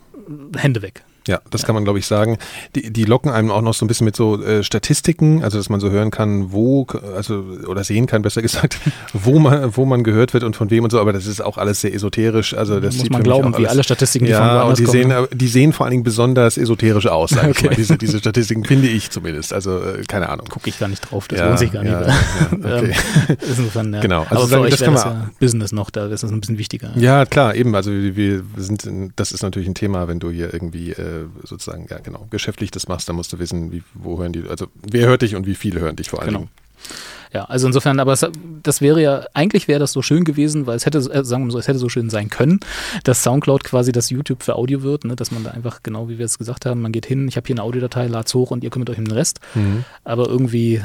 [0.57, 1.05] Hände weg.
[1.29, 1.67] Ja, das ja.
[1.67, 2.39] kann man, glaube ich, sagen.
[2.75, 5.69] Die, die locken einem auch noch so ein bisschen mit so äh, Statistiken, also dass
[5.69, 8.79] man so hören kann, wo, also oder sehen kann, besser gesagt,
[9.13, 11.59] wo man, wo man gehört wird und von wem und so, aber das ist auch
[11.59, 12.55] alles sehr esoterisch.
[12.55, 15.11] Also das muss man glauben, wie alle Statistiken, die ja, von und die kommen.
[15.11, 17.51] sehen, die sehen vor allen Dingen besonders esoterisch aus, sag okay.
[17.51, 17.75] ich mal.
[17.77, 19.53] Diese, diese Statistiken finde ich zumindest.
[19.53, 20.47] Also äh, keine Ahnung.
[20.49, 21.93] Gucke ich gar nicht drauf, das ja, lohnt sich gar nicht.
[21.93, 22.09] Ja,
[22.53, 22.95] okay.
[23.49, 24.01] Insofern, ja.
[24.01, 24.23] Genau.
[24.31, 26.41] Also aber für euch das, kann man, das ja Business noch, da ist das ein
[26.41, 26.91] bisschen wichtiger.
[26.97, 27.75] Ja, klar, eben.
[27.75, 31.99] Also wir sind, das ist natürlich ein Thema, wenn du hier irgendwie äh, sozusagen ja
[31.99, 35.23] genau, geschäftlich das machst, dann musst du wissen, wie, wo hören die, also wer hört
[35.23, 36.49] dich und wie viele hören dich vor allen genau.
[37.33, 38.27] Ja, also insofern, aber es,
[38.63, 41.51] das wäre ja, eigentlich wäre das so schön gewesen, weil es hätte, äh, sagen wir
[41.51, 42.61] so, es hätte so schön sein können,
[43.05, 45.17] dass Soundcloud quasi das YouTube für Audio wird, ne?
[45.17, 47.47] dass man da einfach, genau wie wir es gesagt haben, man geht hin, ich habe
[47.47, 49.41] hier eine Audiodatei, lad's hoch und ihr kümmert euch um den Rest.
[49.55, 49.85] Mhm.
[50.05, 50.83] Aber irgendwie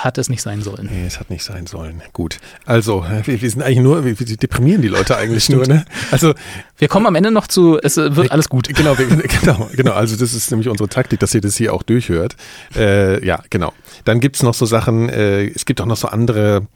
[0.00, 0.88] hat es nicht sein sollen.
[0.90, 2.02] Nee, es hat nicht sein sollen.
[2.12, 2.38] Gut.
[2.64, 5.84] Also, wir, wir sind eigentlich nur, wir, wir deprimieren die Leute eigentlich nur, ne?
[6.10, 6.34] Also.
[6.78, 8.74] Wir kommen am Ende noch zu, es wird alles gut.
[8.74, 9.06] Genau, wir,
[9.40, 9.92] genau, genau.
[9.92, 12.36] Also, das ist nämlich unsere Taktik, dass ihr das hier auch durchhört.
[12.74, 13.74] Äh, ja, genau.
[14.04, 16.66] Dann gibt's noch so Sachen, äh, es gibt auch noch so andere,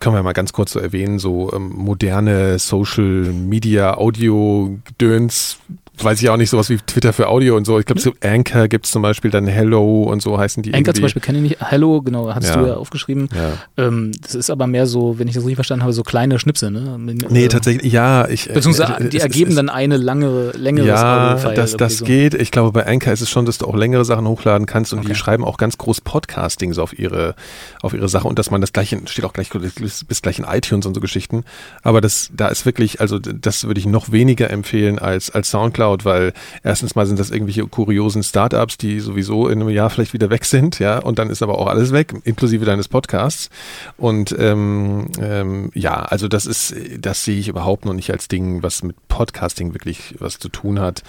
[0.00, 5.58] können wir mal ganz kurz so erwähnen, so ähm, moderne Social Media Audio Döns
[6.04, 7.78] weiß ich auch nicht, sowas wie Twitter für Audio und so.
[7.78, 10.70] Ich glaube, so Anchor gibt es zum Beispiel, dann Hello und so heißen die.
[10.70, 10.94] Anchor irgendwie.
[10.94, 11.56] zum Beispiel kenne ich nicht.
[11.60, 12.56] Hello, genau, hast ja.
[12.56, 13.28] du ja aufgeschrieben.
[13.34, 13.84] Ja.
[13.84, 16.70] Ähm, das ist aber mehr so, wenn ich das richtig verstanden habe, so kleine Schnipsel,
[16.70, 16.96] ne?
[16.98, 18.28] Nee, äh, tatsächlich, ja.
[18.28, 22.04] Ich, äh, Beziehungsweise äh, die ergeben dann eine lange, längere Ja, das, das so.
[22.04, 22.34] geht.
[22.34, 25.00] Ich glaube, bei Anchor ist es schon, dass du auch längere Sachen hochladen kannst und
[25.00, 25.08] okay.
[25.08, 27.34] die schreiben auch ganz groß Podcasting so auf ihre,
[27.82, 30.86] auf ihre Sache und dass man das gleiche, steht auch gleich bis gleich in iTunes
[30.86, 31.44] und so Geschichten.
[31.82, 35.87] Aber das, da ist wirklich, also das würde ich noch weniger empfehlen als, als Soundcloud
[35.88, 36.32] Cloud, weil
[36.62, 40.44] erstens mal sind das irgendwelche kuriosen Startups, die sowieso in einem Jahr vielleicht wieder weg
[40.44, 43.50] sind, ja, und dann ist aber auch alles weg, inklusive deines Podcasts.
[43.96, 48.62] Und ähm, ähm, ja, also das ist, das sehe ich überhaupt noch nicht als Ding,
[48.62, 51.02] was mit Podcasting wirklich was zu tun hat.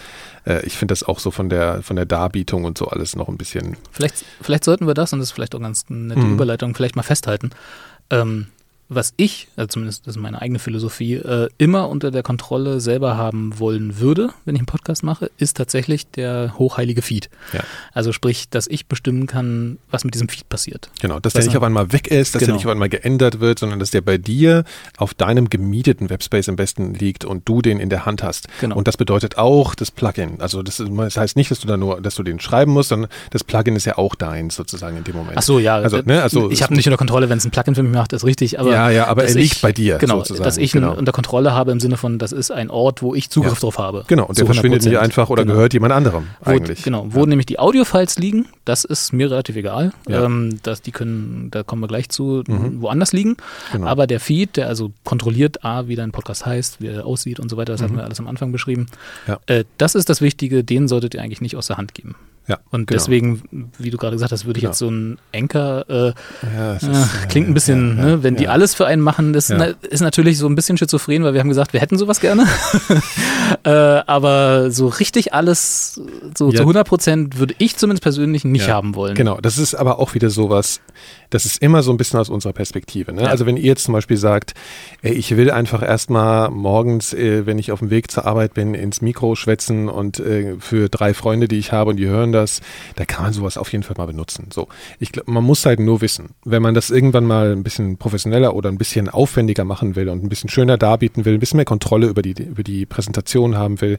[0.45, 3.27] Äh, ich finde das auch so von der von der Darbietung und so alles noch
[3.27, 3.77] ein bisschen.
[3.91, 6.33] Vielleicht, vielleicht sollten wir das, und das ist vielleicht auch ganz nette mhm.
[6.33, 7.51] Überleitung, vielleicht mal festhalten.
[8.09, 8.47] Ähm,
[8.89, 13.17] was ich, also zumindest das ist meine eigene Philosophie, äh, immer unter der Kontrolle selber
[13.17, 17.29] haben wollen würde, wenn ich einen Podcast mache, ist tatsächlich der hochheilige Feed.
[17.53, 17.61] Ja.
[17.93, 20.89] Also sprich, dass ich bestimmen kann, was mit diesem Feed passiert.
[21.01, 22.47] Genau, dass was der nicht auf einmal weg ist, dass genau.
[22.47, 24.63] der nicht auf einmal geändert wird, sondern dass der bei dir
[24.97, 28.47] auf deinem gemieteten Webspace am besten liegt und du den in der Hand hast.
[28.59, 28.75] Genau.
[28.75, 30.41] Und das bedeutet auch das Plugin.
[30.41, 33.11] Also das, das heißt nicht, dass du da nur, dass du den schreiben musst, sondern
[33.29, 35.37] das Plugin ist ja auch deins sozusagen in dem Moment.
[35.37, 35.75] Ach so, ja.
[35.75, 38.13] Also, ne, also ich habe nicht unter Kontrolle, wenn es ein Plugin für mich macht,
[38.13, 39.97] ist richtig, aber ja, ja, aber er liegt ich, bei dir.
[39.97, 40.43] Genau, sozusagen.
[40.43, 40.93] dass ich genau.
[40.93, 43.59] ihn unter Kontrolle habe im Sinne von, das ist ein Ort, wo ich Zugriff ja.
[43.59, 44.05] drauf habe.
[44.07, 45.55] Genau, und der verschwindet nicht einfach oder genau.
[45.55, 46.79] gehört jemand anderem eigentlich.
[46.79, 47.25] Wo, genau, wo ja.
[47.25, 49.91] nämlich die Audiofiles liegen, das ist mir relativ egal.
[50.07, 50.23] Ja.
[50.23, 52.81] Ähm, dass die können, da kommen wir gleich zu, mhm.
[52.81, 53.37] woanders liegen.
[53.73, 53.87] Genau.
[53.87, 57.49] Aber der Feed, der also kontrolliert A, wie dein Podcast heißt, wie er aussieht und
[57.49, 57.85] so weiter, das mhm.
[57.85, 58.85] hatten wir alles am Anfang beschrieben.
[59.47, 62.15] Äh, das ist das Wichtige, den solltet ihr eigentlich nicht aus der Hand geben.
[62.47, 62.97] Ja, und genau.
[62.97, 64.71] deswegen, wie du gerade gesagt hast, würde ich genau.
[64.71, 66.13] jetzt so ein Anker, äh,
[66.55, 69.49] ja, ist, äh, klingt ein bisschen, ja, ne, wenn die alles für einen machen, das
[69.49, 72.47] na, ist natürlich so ein bisschen schizophren, weil wir haben gesagt, wir hätten sowas gerne.
[73.63, 76.01] äh, aber so richtig alles,
[76.35, 79.13] so zu 100 Prozent würde ich zumindest persönlich nicht haben wollen.
[79.13, 80.81] Genau, das ist aber auch wieder sowas,
[81.29, 83.13] das ist immer so ein bisschen aus unserer Perspektive.
[83.13, 83.29] Ne?
[83.29, 84.53] Also wenn ihr jetzt zum Beispiel sagt,
[85.01, 88.73] ey, ich will einfach erstmal morgens, äh, wenn ich auf dem Weg zur Arbeit bin,
[88.73, 92.61] ins Mikro schwätzen und äh, für drei Freunde, die ich habe und die hören das,
[92.95, 94.49] da kann man sowas auf jeden Fall mal benutzen.
[94.53, 94.67] So,
[94.99, 98.55] ich glaube, man muss halt nur wissen, wenn man das irgendwann mal ein bisschen professioneller
[98.55, 101.65] oder ein bisschen aufwendiger machen will und ein bisschen schöner darbieten will, ein bisschen mehr
[101.65, 103.97] Kontrolle über die, über die Präsentation haben will,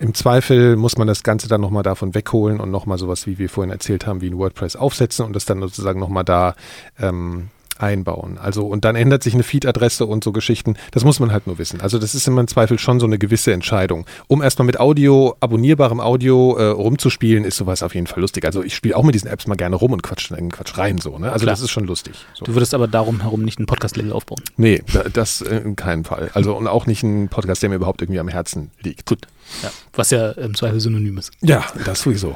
[0.00, 3.48] im Zweifel muss man das Ganze dann nochmal davon wegholen und nochmal sowas, wie wir
[3.48, 6.56] vorhin erzählt haben, wie ein WordPress aufsetzen und das dann sozusagen nochmal da
[7.00, 7.48] ähm,
[7.78, 8.38] einbauen.
[8.38, 10.76] Also und dann ändert sich eine Feed-Adresse und so Geschichten.
[10.92, 11.80] Das muss man halt nur wissen.
[11.80, 14.06] Also das ist immer im Zweifel schon so eine gewisse Entscheidung.
[14.28, 18.44] Um erstmal mit Audio, abonnierbarem Audio äh, rumzuspielen, ist sowas auf jeden Fall lustig.
[18.44, 20.98] Also ich spiele auch mit diesen Apps mal gerne rum und quatsch dann Quatsch rein
[20.98, 21.18] so.
[21.18, 21.32] Ne?
[21.32, 21.52] Also Klar.
[21.52, 22.14] das ist schon lustig.
[22.34, 22.44] So.
[22.44, 24.40] Du würdest aber darum herum nicht ein Podcast-Label aufbauen.
[24.56, 26.30] Nee, das in keinem Fall.
[26.34, 29.06] Also und auch nicht ein Podcast, der mir überhaupt irgendwie am Herzen liegt.
[29.06, 29.26] Gut.
[29.62, 31.30] Ja, was ja im Zweifel synonym ist.
[31.42, 32.34] Ja, das sowieso.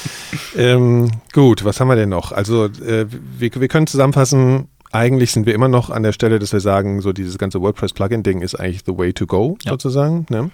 [0.56, 2.32] ähm, gut, was haben wir denn noch?
[2.32, 6.52] Also äh, wir, wir können zusammenfassen, eigentlich sind wir immer noch an der Stelle, dass
[6.52, 9.72] wir sagen, so dieses ganze WordPress-Plugin-Ding ist eigentlich the way to go, ja.
[9.72, 10.26] sozusagen.
[10.30, 10.50] Ne?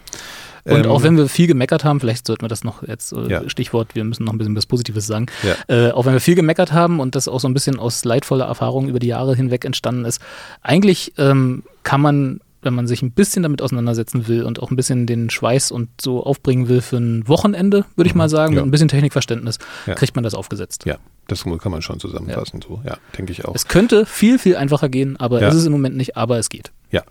[0.65, 3.29] Und ähm, auch wenn wir viel gemeckert haben, vielleicht sollten wir das noch jetzt, äh,
[3.29, 3.49] ja.
[3.49, 5.89] Stichwort, wir müssen noch ein bisschen was Positives sagen, ja.
[5.89, 8.47] äh, auch wenn wir viel gemeckert haben und das auch so ein bisschen aus leidvoller
[8.47, 10.21] Erfahrung über die Jahre hinweg entstanden ist,
[10.63, 14.77] eigentlich ähm, kann man wenn man sich ein bisschen damit auseinandersetzen will und auch ein
[14.77, 18.19] bisschen den Schweiß und so aufbringen will für ein Wochenende, würde ich mhm.
[18.19, 18.61] mal sagen, ja.
[18.61, 19.95] mit ein bisschen Technikverständnis, ja.
[19.95, 20.85] kriegt man das aufgesetzt.
[20.85, 20.97] Ja,
[21.31, 22.69] das kann man schon zusammenfassen, ja.
[22.69, 23.55] so, ja, denke ich auch.
[23.55, 26.73] Es könnte viel, viel einfacher gehen, aber ist es im Moment nicht, aber es geht.
[26.91, 27.03] Ja.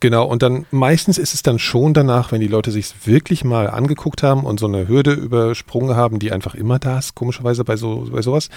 [0.00, 3.68] Genau, und dann meistens ist es dann schon danach, wenn die Leute sich wirklich mal
[3.68, 7.76] angeguckt haben und so eine Hürde übersprungen haben, die einfach immer da ist, komischerweise bei
[7.76, 8.48] so bei sowas,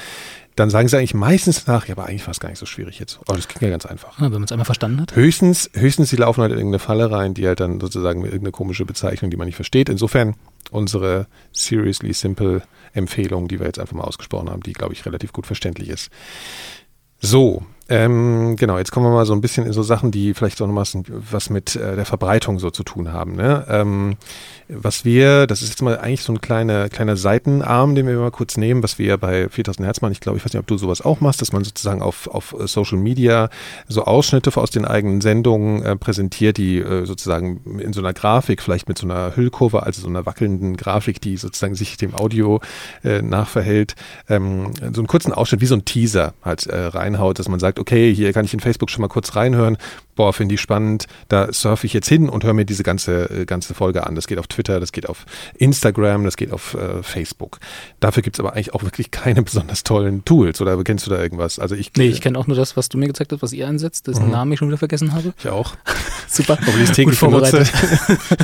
[0.56, 2.98] dann sagen sie eigentlich meistens nach, ja, aber eigentlich war es gar nicht so schwierig
[3.00, 3.20] jetzt.
[3.28, 4.18] Oh, das ging ja ganz einfach.
[4.20, 5.18] Ja, wenn man es einmal verstanden hat.
[5.18, 8.54] Höchstens, höchstens, sie laufen halt in irgendeine Falle rein, die halt dann sozusagen mit irgendeine
[8.54, 9.90] komische Bezeichnung, die man nicht versteht.
[9.90, 10.36] Insofern
[10.72, 12.62] unsere Seriously Simple
[12.94, 16.10] Empfehlung, die wir jetzt einfach mal ausgesprochen haben, die, glaube ich, relativ gut verständlich ist.
[17.20, 20.62] So, Ähm, genau, jetzt kommen wir mal so ein bisschen in so Sachen, die vielleicht
[20.62, 23.36] auch noch was mit äh, der Verbreitung so zu tun haben.
[23.36, 23.66] Ne?
[23.68, 24.16] Ähm,
[24.76, 28.32] was wir, das ist jetzt mal eigentlich so ein kleiner, kleiner Seitenarm, den wir mal
[28.32, 31.02] kurz nehmen, was wir bei 4000 Herzmann, ich glaube, ich weiß nicht, ob du sowas
[31.02, 33.50] auch machst, dass man sozusagen auf, auf Social Media
[33.88, 38.62] so Ausschnitte aus den eigenen Sendungen äh, präsentiert, die äh, sozusagen in so einer Grafik,
[38.62, 42.62] vielleicht mit so einer Hüllkurve, also so einer wackelnden Grafik, die sozusagen sich dem Audio
[43.04, 43.96] äh, nachverhält,
[44.30, 47.80] ähm, so einen kurzen Ausschnitt, wie so ein Teaser halt äh, reinhaut, dass man sagt,
[47.80, 49.78] okay, hier kann ich in Facebook schon mal kurz reinhören,
[50.16, 53.46] boah, finde ich spannend, da surfe ich jetzt hin und höre mir diese ganze, äh,
[53.46, 54.16] ganze Folge an.
[54.16, 55.26] Das geht auf Twitter, das geht auf
[55.58, 57.60] Instagram, das geht auf äh, Facebook.
[58.00, 60.62] Dafür gibt es aber eigentlich auch wirklich keine besonders tollen Tools.
[60.62, 61.60] Oder kennst du da irgendwas?
[61.60, 63.68] Also ich, nee, ich kenne auch nur das, was du mir gezeigt hast, was ihr
[63.68, 64.32] einsetzt, dessen mhm.
[64.32, 65.34] Namen ich schon wieder vergessen habe.
[65.40, 65.76] Ich auch.
[66.28, 66.58] Super.
[66.62, 67.72] Obwohl ich es täglich vorbereitet.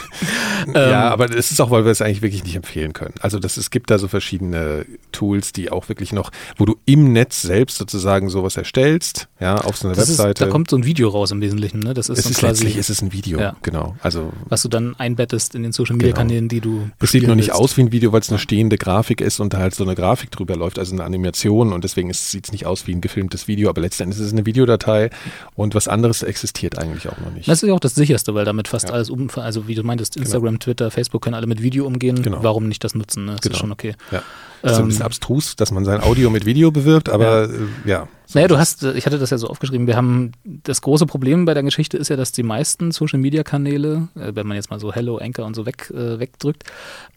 [0.74, 1.12] ja, ähm.
[1.12, 3.16] aber es ist auch, weil wir es eigentlich wirklich nicht empfehlen können.
[3.20, 7.14] Also das, es gibt da so verschiedene Tools, die auch wirklich noch, wo du im
[7.14, 10.44] Netz selbst sozusagen sowas erstellst, ja, auf so einer das Webseite.
[10.44, 11.94] Ist, da kommt so ein Video raus im Wesentlichen, ne?
[11.94, 13.56] Das ist, es ist quasi, letztlich ist es ein Video, ja.
[13.62, 13.96] genau.
[14.02, 16.20] Also was du dann einbettest in den Social Media genau.
[16.20, 18.78] Kanälen, die du Es sieht nur nicht aus wie ein Video, weil es eine stehende
[18.78, 22.12] Grafik ist und da halt so eine Grafik drüber läuft, also eine Animation und deswegen
[22.14, 25.10] sieht es nicht aus wie ein gefilmtes Video, aber letztendlich ist es eine Videodatei
[25.56, 27.48] und was anderes existiert eigentlich auch noch nicht.
[27.48, 28.96] Das ist ja auch das sicherste, weil damit fast ja.
[28.96, 30.26] alles um, also wie du meintest, genau.
[30.26, 30.60] Instagram, genau.
[30.60, 32.22] Twitter, Facebook können alle mit Video umgehen.
[32.22, 32.44] Genau.
[32.44, 33.26] Warum nicht das nutzen?
[33.26, 33.34] Ne?
[33.34, 33.54] Das genau.
[33.54, 33.96] ist schon okay.
[34.12, 34.24] Ja.
[34.62, 37.54] Das ist ein bisschen ähm, abstrus, dass man sein Audio mit Video bewirbt, aber ja.
[37.54, 40.84] Äh, ja so naja, du hast, ich hatte das ja so aufgeschrieben, wir haben, das
[40.84, 44.70] große Problem bei der Geschichte ist ja, dass die meisten Social-Media-Kanäle, äh, wenn man jetzt
[44.70, 46.64] mal so Hello, Anchor und so weg, äh, wegdrückt,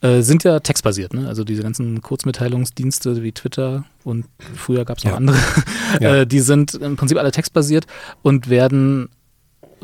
[0.00, 1.12] äh, sind ja textbasiert.
[1.12, 1.28] Ne?
[1.28, 4.24] Also diese ganzen Kurzmitteilungsdienste wie Twitter und
[4.56, 5.16] früher gab es noch ja.
[5.18, 5.36] andere,
[6.00, 6.14] ja.
[6.22, 7.86] Äh, die sind im Prinzip alle textbasiert
[8.22, 9.10] und werden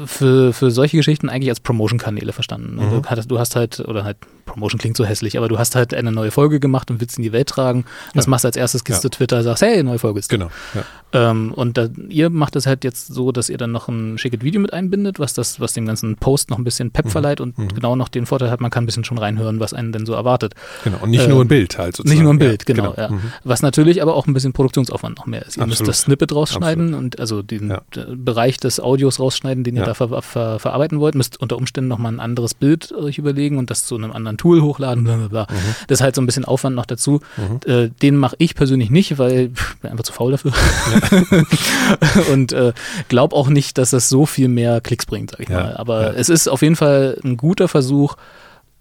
[0.06, 2.76] für, für solche Geschichten eigentlich als Promotion-Kanäle verstanden.
[2.76, 3.02] Mhm.
[3.02, 5.92] Du, hast, du hast halt, oder halt, Promotion klingt so hässlich, aber du hast halt
[5.92, 7.84] eine neue Folge gemacht und willst in die Welt tragen.
[8.14, 8.30] Was ja.
[8.30, 8.84] machst du als erstes?
[8.84, 9.08] Gehst ja.
[9.08, 10.50] du Twitter, sagst, hey, neue Folge ist Genau.
[10.74, 10.84] Ja.
[11.12, 14.42] Ähm, und da, ihr macht es halt jetzt so, dass ihr dann noch ein schickes
[14.42, 17.10] Video mit einbindet, was das, was dem ganzen Post noch ein bisschen Pep mhm.
[17.10, 17.68] verleiht und mhm.
[17.68, 20.12] genau noch den Vorteil hat, man kann ein bisschen schon reinhören, was einen denn so
[20.12, 20.54] erwartet.
[20.84, 22.14] Genau, und nicht ähm, nur ein Bild halt sozusagen.
[22.14, 22.92] Nicht nur ein Bild, ja, genau.
[22.92, 23.08] genau.
[23.08, 23.10] Ja.
[23.10, 23.32] Mhm.
[23.44, 25.56] Was natürlich aber auch ein bisschen Produktionsaufwand noch mehr ist.
[25.56, 25.68] Ihr Absolut.
[25.68, 27.04] müsst das Snippet rausschneiden Absolut.
[27.04, 27.82] und also den ja.
[28.14, 32.12] Bereich des Audios rausschneiden, den ihr da ver ver verarbeiten wollt, müsst unter Umständen nochmal
[32.12, 35.42] ein anderes Bild euch überlegen und das zu einem anderen Tool hochladen, bla bla bla.
[35.50, 35.74] Mhm.
[35.86, 37.20] Das ist halt so ein bisschen Aufwand noch dazu.
[37.36, 37.60] Mhm.
[37.70, 40.52] Äh, den mache ich persönlich nicht, weil ich bin einfach zu faul dafür.
[42.32, 42.72] und äh,
[43.08, 45.76] glaube auch nicht, dass das so viel mehr Klicks bringt, sag ich ja, mal.
[45.76, 46.18] Aber ja.
[46.18, 48.16] es ist auf jeden Fall ein guter Versuch,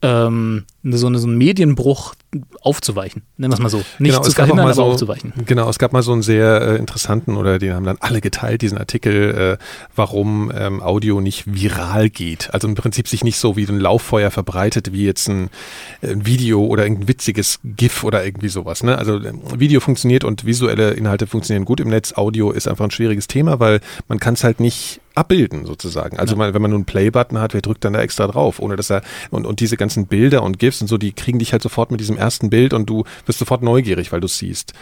[0.01, 2.13] ähm, so, eine, so einen Medienbruch
[2.61, 3.23] aufzuweichen.
[3.37, 3.83] Nennen wir es mal so.
[3.99, 5.33] Nicht genau, zu verhindern, aber so, aufzuweichen.
[5.45, 8.61] Genau, es gab mal so einen sehr äh, interessanten, oder den haben dann alle geteilt,
[8.61, 9.63] diesen Artikel, äh,
[9.95, 12.53] warum ähm, Audio nicht viral geht.
[12.53, 15.49] Also im Prinzip sich nicht so wie ein Lauffeuer verbreitet, wie jetzt ein,
[16.01, 18.83] ein Video oder ein witziges GIF oder irgendwie sowas.
[18.83, 18.97] Ne?
[18.97, 22.13] Also ähm, Video funktioniert und visuelle Inhalte funktionieren gut im Netz.
[22.13, 26.17] Audio ist einfach ein schwieriges Thema, weil man kann es halt nicht abbilden sozusagen.
[26.17, 26.39] Also ja.
[26.39, 28.89] man, wenn man nur einen Play-Button hat, wer drückt dann da extra drauf, ohne dass
[28.89, 29.01] er
[29.31, 31.99] und, und diese ganzen Bilder und GIFs und so, die kriegen dich halt sofort mit
[31.99, 34.73] diesem ersten Bild und du wirst sofort neugierig, weil du siehst.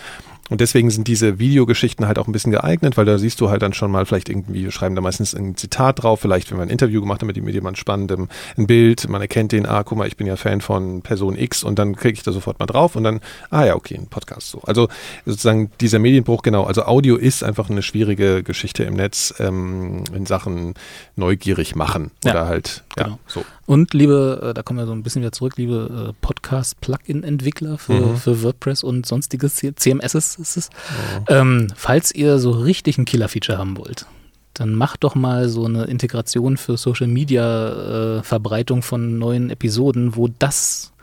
[0.50, 3.64] Und deswegen sind diese Videogeschichten halt auch ein bisschen geeignet, weil da siehst du halt
[3.64, 6.72] dann schon mal vielleicht irgendwie, schreiben da meistens ein Zitat drauf, vielleicht wenn man ein
[6.72, 10.08] Interview gemacht hat mit, mit jemand Spannendem, ein Bild, man erkennt den, ah, guck mal,
[10.08, 12.96] ich bin ja Fan von Person X und dann klicke ich da sofort mal drauf
[12.96, 14.62] und dann, ah ja, okay, ein Podcast so.
[14.62, 14.88] Also
[15.26, 20.28] sozusagen dieser Medienbruch, genau, also Audio ist einfach eine schwierige Geschichte im Netz ähm, in
[20.28, 20.76] Sachen
[21.16, 23.20] neugierig machen ja, oder halt, ja, genau.
[23.26, 23.44] so.
[23.66, 27.94] Und liebe, äh, da kommen wir so ein bisschen wieder zurück, liebe äh, Podcast-Plugin-Entwickler für,
[27.94, 28.18] mhm.
[28.18, 30.70] für WordPress und sonstiges CMSs ist es.
[31.28, 31.34] Oh.
[31.34, 34.06] Ähm, falls ihr so richtig ein Killer-Feature haben wollt,
[34.54, 40.16] dann macht doch mal so eine Integration für Social Media äh, Verbreitung von neuen Episoden,
[40.16, 40.94] wo das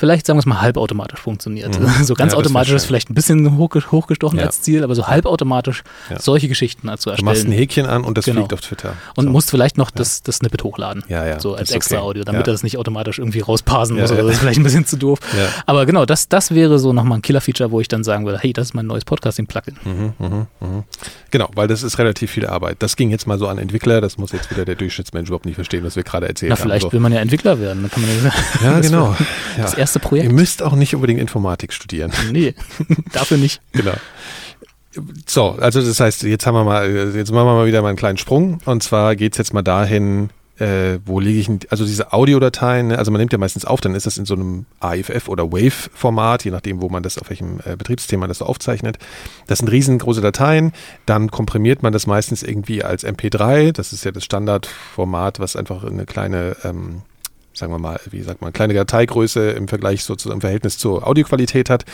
[0.00, 1.78] vielleicht, sagen wir es mal, halbautomatisch funktioniert.
[1.78, 1.90] Mhm.
[2.04, 4.46] So ganz ja, automatisch ist vielleicht ein bisschen hochgestochen ja.
[4.46, 6.18] als Ziel, aber so halbautomatisch ja.
[6.18, 7.16] solche Geschichten zu erstellen.
[7.18, 8.40] Du machst ein Häkchen an und das genau.
[8.40, 8.94] fliegt auf Twitter.
[9.16, 9.30] Und so.
[9.30, 11.04] musst vielleicht noch das, das Snippet hochladen.
[11.08, 11.38] Ja, ja.
[11.38, 12.04] So als extra okay.
[12.04, 14.10] Audio, damit er das nicht automatisch irgendwie rausparsen muss.
[14.10, 15.18] Oder das ist vielleicht ein bisschen zu doof.
[15.66, 18.54] Aber genau, das, das wäre so nochmal ein Killer-Feature, wo ich dann sagen würde, hey,
[18.54, 19.76] das ist mein neues Podcasting-Plugin.
[19.84, 20.84] Mhm, mh, mh.
[21.30, 22.76] Genau, weil das ist relativ viel Arbeit.
[22.80, 25.56] Das ging jetzt mal so an Entwickler, das muss jetzt wieder der Durchschnittsmensch überhaupt nicht
[25.56, 26.62] verstehen, was wir gerade erzählt Na, haben.
[26.62, 26.92] vielleicht so.
[26.92, 27.82] will man ja Entwickler werden.
[27.82, 28.32] Dann kann man
[28.62, 29.16] ja, ja genau.
[29.56, 30.28] Das erste Projekt.
[30.28, 32.12] Ihr müsst auch nicht unbedingt Informatik studieren.
[32.30, 32.54] Nee,
[33.12, 33.60] dafür nicht.
[33.72, 33.94] Genau.
[35.26, 37.96] So, also das heißt, jetzt haben wir mal, jetzt machen wir mal wieder mal einen
[37.96, 38.58] kleinen Sprung.
[38.66, 40.30] Und zwar geht es jetzt mal dahin,
[40.60, 43.94] äh, wo lege ich, also diese Audiodateien, ne, also man nimmt ja meistens auf, dann
[43.94, 47.60] ist das in so einem AFF oder WAV-Format, je nachdem, wo man das, auf welchem
[47.64, 48.98] äh, Betriebssystem man das so aufzeichnet.
[49.46, 50.72] Das sind riesengroße Dateien,
[51.06, 55.82] dann komprimiert man das meistens irgendwie als MP3, das ist ja das Standardformat, was einfach
[55.82, 57.02] eine kleine ähm,
[57.60, 61.70] sagen wir mal, wie sagt man, kleine Dateigröße im Vergleich sozusagen im Verhältnis zur Audioqualität
[61.70, 61.84] hat.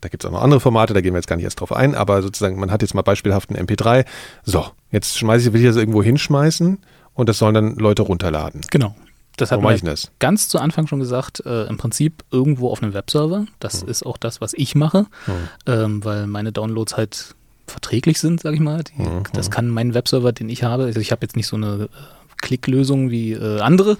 [0.00, 1.72] Da gibt es auch noch andere Formate, da gehen wir jetzt gar nicht erst drauf
[1.72, 4.06] ein, aber sozusagen, man hat jetzt mal beispielhaft einen MP3.
[4.44, 6.78] So, jetzt schmeiße ich, will ich das irgendwo hinschmeißen
[7.14, 8.60] und das sollen dann Leute runterladen.
[8.70, 8.94] Genau.
[9.36, 10.10] Das hat man ich denn das?
[10.18, 13.46] ganz zu Anfang schon gesagt, äh, im Prinzip irgendwo auf einem Webserver.
[13.60, 15.06] Das ist auch das, was ich mache,
[15.66, 17.36] ähm, weil meine Downloads halt
[17.68, 18.82] verträglich sind, sag ich mal.
[18.82, 18.92] Die,
[19.32, 20.84] Das kann mein Webserver, den ich habe.
[20.84, 21.88] Also ich habe jetzt nicht so eine
[22.42, 23.96] äh, Klicklösung wie äh, andere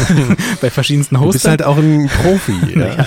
[0.60, 1.50] bei verschiedensten Du bist Hostern.
[1.50, 2.54] halt auch ein Profi.
[2.78, 3.06] ja.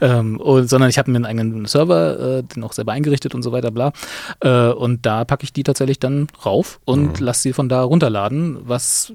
[0.00, 3.42] ähm, und, sondern ich habe mir einen eigenen Server, äh, den auch selber eingerichtet und
[3.42, 3.92] so weiter, bla.
[4.40, 7.24] Äh, und da packe ich die tatsächlich dann rauf und Mhm.
[7.26, 9.12] lasse sie von da runterladen, was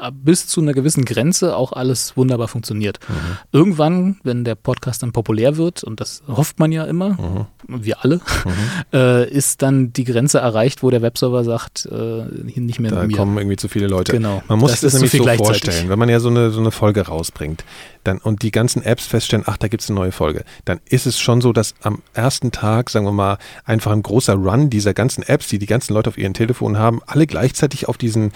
[0.00, 2.98] äh, bis zu einer gewissen Grenze auch alles wunderbar funktioniert.
[3.08, 3.14] Mhm.
[3.52, 7.46] Irgendwann, wenn der Podcast dann populär wird, und das hofft man ja immer, Mhm.
[7.84, 8.20] wir alle,
[8.92, 13.00] äh, ist dann die Grenze erreicht, wo der Webserver sagt, äh, hier nicht mehr Da
[13.02, 13.16] mit mir.
[13.16, 14.01] kommen irgendwie zu viele Leute.
[14.10, 14.42] Genau.
[14.48, 16.72] Man muss Das sich das nämlich so vorstellen, wenn man ja so eine, so eine
[16.72, 17.64] Folge rausbringt
[18.02, 21.20] dann, und die ganzen Apps feststellen, ach, da gibt's eine neue Folge, dann ist es
[21.20, 25.22] schon so, dass am ersten Tag, sagen wir mal, einfach ein großer Run dieser ganzen
[25.22, 28.32] Apps, die die ganzen Leute auf ihren Telefonen haben, alle gleichzeitig auf diesen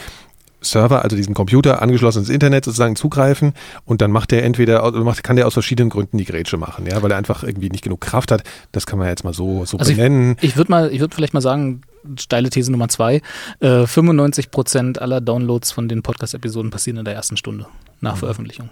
[0.62, 3.52] Server, also diesen Computer angeschlossen ins Internet sozusagen zugreifen
[3.84, 7.02] und dann macht der entweder, macht, kann der aus verschiedenen Gründen die Grätsche machen, ja,
[7.02, 8.42] weil er einfach irgendwie nicht genug Kraft hat.
[8.72, 10.36] Das kann man jetzt mal so, so Also ich- benennen.
[10.40, 11.82] Ich würde mal, ich würde vielleicht mal sagen,
[12.18, 13.20] steile These Nummer zwei,
[13.60, 17.66] äh, 95 Prozent aller Downloads von den Podcast-Episoden passieren in der ersten Stunde
[18.00, 18.70] nach Veröffentlichung.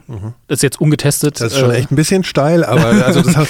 [0.49, 1.41] Das ist jetzt ungetestet.
[1.41, 1.45] Mhm.
[1.45, 3.49] Das ist schon äh, echt ein bisschen steil, aber also das hat-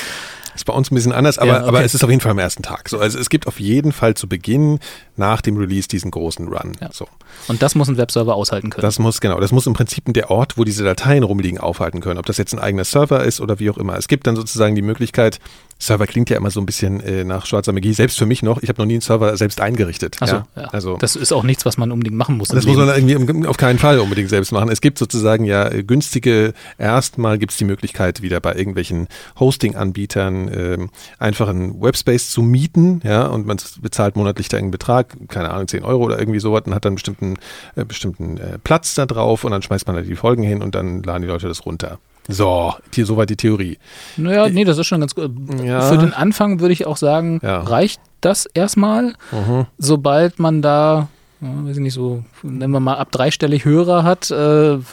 [0.54, 1.68] ist bei uns ein bisschen anders, aber, Ja, okay.
[1.68, 2.88] aber es ist auf jeden Fall am ersten Tag.
[2.88, 4.78] So, also es gibt auf jeden Fall zu Beginn
[5.16, 6.72] nach dem Release diesen großen Run.
[6.80, 6.90] Ja.
[6.92, 7.06] So,
[7.48, 8.82] Und das muss ein Webserver aushalten können.
[8.82, 12.18] das muss genau, das muss im Prinzip der Ort, wo diese Dateien rumliegen, aufhalten können.
[12.18, 13.96] Ob das jetzt ein eigener Server ist oder wie auch immer.
[13.96, 15.40] Es gibt dann sozusagen die Möglichkeit.
[15.78, 17.92] Server klingt ja immer so ein bisschen äh, nach schwarzer Magie.
[17.92, 18.62] Selbst für mich noch.
[18.62, 20.16] Ich habe noch nie einen Server selbst eingerichtet.
[20.20, 20.46] Achso, ja?
[20.56, 20.64] ja.
[20.68, 22.48] Also das ist auch nichts, was man unbedingt machen muss.
[22.48, 24.70] das muss man irgendwie auf keinen Fall unbedingt selbst machen.
[24.70, 29.08] Es gibt sozusagen ja äh, günstige, erstmal gibt es die Möglichkeit, wieder bei irgendwelchen
[29.38, 35.03] Hosting-Anbietern ähm, einfach einen Webspace zu mieten, ja, und man bezahlt monatlich da irgendeinen Betrag,
[35.28, 37.34] keine Ahnung, 10 Euro oder irgendwie sowas und hat dann einen bestimmten,
[37.76, 40.74] äh, bestimmten äh, Platz da drauf und dann schmeißt man da die Folgen hin und
[40.74, 41.98] dann laden die Leute das runter.
[42.26, 43.76] So, hier soweit die Theorie.
[44.16, 45.30] Naja, nee, das ist schon ganz gut.
[45.62, 45.82] Ja.
[45.82, 47.60] Für den Anfang würde ich auch sagen, Ja.
[47.60, 49.66] reicht das erstmal, Mhm.
[49.76, 51.08] sobald man da,
[51.42, 54.34] ja, weiß ich nicht, so, nennen wir mal ab dreistellig Hörer hat, äh,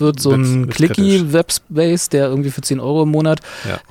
[0.02, 3.40] wird so ein wird's clicky Webspace, der irgendwie für 10 Euro im Monat,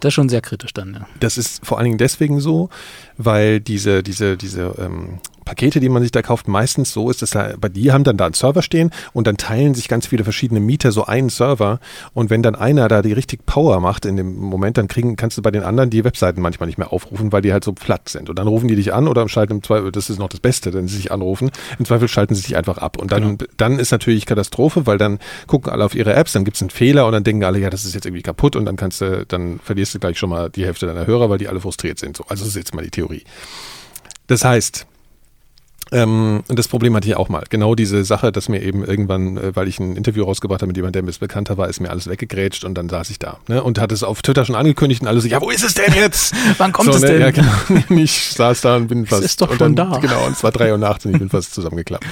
[0.01, 1.07] das ist schon sehr kritisch dann.
[1.21, 2.69] Das ist vor allen Dingen deswegen so,
[3.17, 5.19] weil diese, diese, diese ähm,
[5.51, 8.17] Pakete, die man sich da kauft, meistens so ist, dass da, bei die haben dann
[8.17, 11.81] da einen Server stehen und dann teilen sich ganz viele verschiedene Mieter so einen Server.
[12.15, 15.39] Und wenn dann einer da die richtig Power macht in dem Moment, dann kriegen, kannst
[15.39, 18.09] du bei den anderen die Webseiten manchmal nicht mehr aufrufen, weil die halt so platt
[18.09, 18.31] sind.
[18.31, 20.73] Und dann rufen die dich an oder schalten im Zweifel, das ist noch das Beste,
[20.73, 22.97] wenn sie sich anrufen, im Zweifel schalten sie sich einfach ab.
[22.97, 26.59] Und dann, dann ist natürlich Katastrophe, weil dann gucken alle auf ihre Apps, dann gibt
[26.59, 28.77] es einen Fehler und dann denken alle, ja, das ist jetzt irgendwie kaputt und dann
[28.77, 31.59] kannst du, dann verlierst du gleich schon mal die Hälfte deiner Hörer, weil die alle
[31.59, 32.17] frustriert sind.
[32.17, 33.25] So, also das ist jetzt mal die Theorie.
[34.29, 34.87] Das heißt,
[35.93, 37.45] ähm, und das Problem hatte ich auch mal.
[37.51, 40.77] Genau diese Sache, dass mir eben irgendwann, äh, weil ich ein Interview rausgebracht habe mit
[40.77, 43.39] jemandem, der mir bekannter war, ist mir alles weggegrätscht und dann saß ich da.
[43.49, 43.63] Ne?
[43.63, 45.93] Und hatte es auf Twitter schon angekündigt und alle so, ja, wo ist es denn
[45.95, 46.35] jetzt?
[46.59, 47.09] Wann kommt so, es ne?
[47.09, 47.21] denn?
[47.21, 47.51] Ja, genau.
[48.01, 49.23] Ich saß da und bin fast.
[49.23, 49.99] ist doch und schon dann, da.
[49.99, 52.07] Genau, und es war drei Uhr nachts und ich bin fast zusammengeklappt.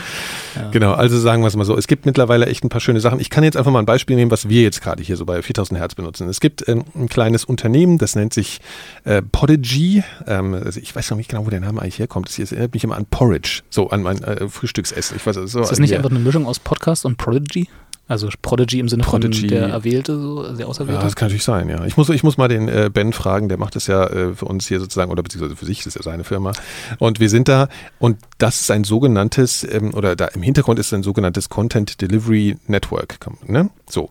[0.72, 1.76] Genau, also sagen wir es mal so.
[1.76, 3.20] Es gibt mittlerweile echt ein paar schöne Sachen.
[3.20, 5.40] Ich kann jetzt einfach mal ein Beispiel nehmen, was wir jetzt gerade hier so bei
[5.42, 6.28] 4000 Hertz benutzen.
[6.28, 8.60] Es gibt ähm, ein kleines Unternehmen, das nennt sich
[9.04, 10.02] äh, Podigy.
[10.26, 12.28] Ähm, also ich weiß noch nicht genau, wo der Name eigentlich herkommt.
[12.28, 15.16] Das hier erinnert mich immer an Porridge, so an mein äh, Frühstücksessen.
[15.16, 15.98] Ich weiß, so Ist das nicht ja.
[15.98, 17.68] einfach eine Mischung aus Podcast und Prodigy?
[18.08, 19.40] Also Prodigy im Sinne Prodigy.
[19.40, 21.02] von der Erwählte, so, der Ja, Auserwählte?
[21.02, 21.84] das kann natürlich sein, ja.
[21.84, 24.46] Ich muss, ich muss mal den äh, Ben fragen, der macht das ja äh, für
[24.46, 26.52] uns hier sozusagen, oder beziehungsweise für sich, das ist ja seine Firma.
[26.98, 30.92] Und wir sind da, und das ist ein sogenanntes, ähm, oder da im Hintergrund ist
[30.94, 33.18] ein sogenanntes Content Delivery Network.
[33.46, 33.68] Ne?
[33.88, 34.10] So.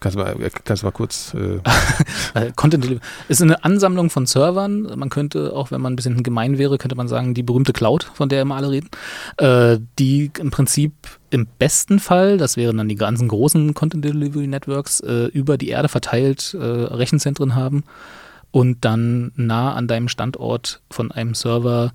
[0.00, 1.34] Kannst du mal, äh, kannst du mal kurz.
[1.34, 1.60] Äh,
[2.34, 4.82] Äh, Content Delivery ist eine Ansammlung von Servern.
[4.96, 8.04] Man könnte, auch wenn man ein bisschen gemein wäre, könnte man sagen, die berühmte Cloud,
[8.12, 8.90] von der immer alle reden,
[9.38, 10.92] äh, die im Prinzip
[11.30, 15.68] im besten Fall, das wären dann die ganzen großen Content Delivery Networks, äh, über die
[15.68, 17.84] Erde verteilt äh, Rechenzentren haben
[18.50, 21.92] und dann nah an deinem Standort von einem Server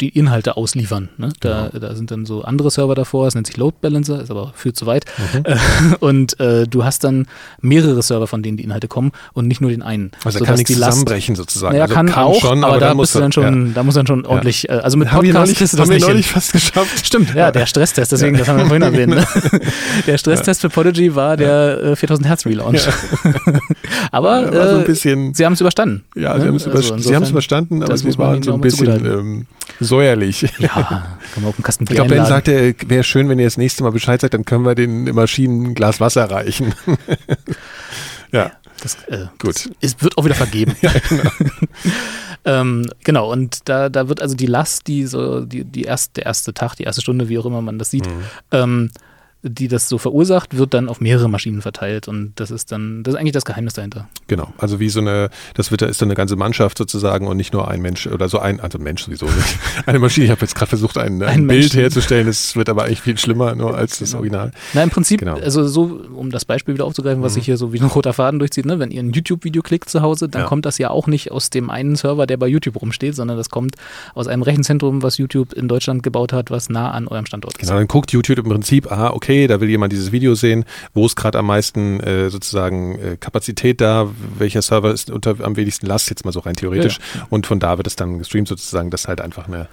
[0.00, 1.10] die Inhalte ausliefern.
[1.16, 1.28] Ne?
[1.40, 4.52] Da, da sind dann so andere Server davor, es nennt sich Load Balancer, ist aber
[4.56, 5.04] viel zu weit.
[5.44, 5.54] Äh,
[6.00, 7.26] und äh, du hast dann
[7.60, 10.10] mehrere Server, von denen die Inhalte kommen und nicht nur den einen.
[10.24, 11.72] also da kann nichts die Last- zusammenbrechen sozusagen.
[11.74, 14.06] Naja, also kann, auch, schon, aber, da dann musst du dann schon, da muss dann
[14.06, 16.06] schon ordentlich, äh, also mit haben wir Podcast neulich, kriegst du das haben wir nicht
[16.08, 16.34] neulich hin.
[16.34, 17.06] fast geschafft.
[17.06, 19.14] Stimmt, ja, der Stresstest, deswegen, das haben wir vorhin erwähnt.
[19.14, 19.24] Ne?
[20.06, 22.88] Der Stresstest für Podigy war der äh, 4000 Hertz Relaunch.
[24.10, 26.04] aber so äh, bisschen- sie haben es überstanden.
[26.14, 26.40] Ja, ne?
[26.40, 29.46] sie haben es Also überstanden, aber sie waren so ein bisschen
[29.80, 30.42] säuerlich.
[30.58, 30.68] Ja,
[31.34, 33.56] kann man auch einen Kasten Ich Bier glaube, Ben sagte, wäre schön, wenn ihr das
[33.56, 36.74] nächste Mal Bescheid sagt, dann können wir den Maschinen ein Glas Wasser reichen.
[38.32, 38.52] ja.
[38.82, 39.70] Das, äh, Gut.
[39.80, 40.74] Ist, wird auch wieder vergeben.
[42.44, 46.26] Ähm, genau, und da, da wird also die Last, die so, die, die erste, der
[46.26, 48.22] erste Tag, die erste Stunde, wie auch immer man das sieht, mhm.
[48.50, 48.90] ähm,
[49.42, 53.14] die das so verursacht, wird dann auf mehrere Maschinen verteilt und das ist dann, das
[53.14, 54.08] ist eigentlich das Geheimnis dahinter.
[54.28, 57.52] Genau, also wie so eine, das wird, ist dann eine ganze Mannschaft sozusagen und nicht
[57.52, 60.26] nur ein Mensch oder so ein, also Mensch sowieso nicht, eine Maschine.
[60.26, 61.74] Ich habe jetzt gerade versucht, ein, ein, ein Bild Mensch.
[61.74, 64.20] herzustellen, das wird aber eigentlich viel schlimmer nur als das genau.
[64.20, 64.52] Original.
[64.74, 65.34] Na, im Prinzip, genau.
[65.34, 67.34] also so, um das Beispiel wieder aufzugreifen, was mhm.
[67.34, 68.78] sich hier so wie ein roter Faden durchzieht, ne?
[68.78, 70.48] wenn ihr ein YouTube-Video klickt zu Hause, dann ja.
[70.48, 73.50] kommt das ja auch nicht aus dem einen Server, der bei YouTube rumsteht, sondern das
[73.50, 73.74] kommt
[74.14, 77.62] aus einem Rechenzentrum, was YouTube in Deutschland gebaut hat, was nah an eurem Standort ist.
[77.62, 80.64] Genau, dann guckt YouTube im Prinzip, aha, okay, da will jemand dieses Video sehen,
[80.94, 84.08] wo ist gerade am meisten äh, sozusagen äh, Kapazität da,
[84.38, 86.98] welcher Server ist unter am wenigsten Last, jetzt mal so rein theoretisch.
[87.14, 87.26] Ja.
[87.30, 89.68] Und von da wird es dann gestreamt sozusagen, dass halt einfach eine,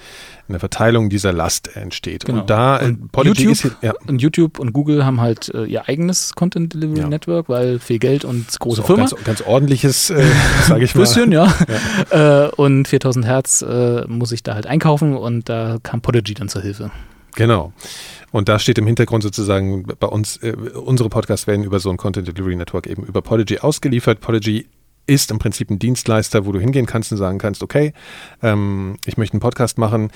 [0.47, 2.25] eine Verteilung dieser Last entsteht.
[2.25, 2.41] Genau.
[2.41, 3.93] Und da äh, und YouTube, ist, ja.
[4.07, 7.07] und YouTube und Google haben halt äh, ihr eigenes Content Delivery ja.
[7.07, 9.05] Network, weil viel Geld und große Firma.
[9.05, 10.25] Ganz, ganz ordentliches, äh,
[10.67, 11.01] sage ich mal.
[11.01, 11.53] Bisschen, ja.
[12.11, 12.45] ja.
[12.45, 16.49] Äh, und 4000 Hertz äh, muss ich da halt einkaufen und da kam Podigy dann
[16.49, 16.91] zur Hilfe.
[17.35, 17.73] Genau.
[18.31, 21.97] Und da steht im Hintergrund sozusagen bei uns, äh, unsere Podcasts werden über so ein
[21.97, 24.21] Content Delivery Network eben über Podigy ausgeliefert.
[24.21, 24.67] Podigy
[25.09, 27.93] ist im Prinzip ein Dienstleister, wo du hingehen kannst und sagen kannst, okay,
[28.43, 30.11] ähm, ich möchte einen Podcast machen.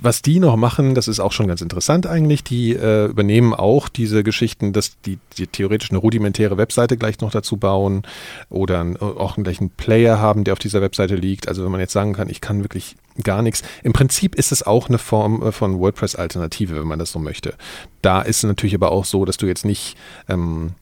[0.00, 2.42] Was die noch machen, das ist auch schon ganz interessant eigentlich.
[2.42, 7.30] Die äh, übernehmen auch diese Geschichten, dass die, die, theoretisch eine rudimentäre Webseite gleich noch
[7.30, 8.02] dazu bauen
[8.48, 11.46] oder ein, auch einen gleichen Player haben, der auf dieser Webseite liegt.
[11.46, 13.62] Also wenn man jetzt sagen kann, ich kann wirklich gar nichts.
[13.82, 17.54] Im Prinzip ist es auch eine Form äh, von WordPress-Alternative, wenn man das so möchte.
[18.00, 19.96] Da ist es natürlich aber auch so, dass du jetzt nicht
[20.30, 20.72] ähm,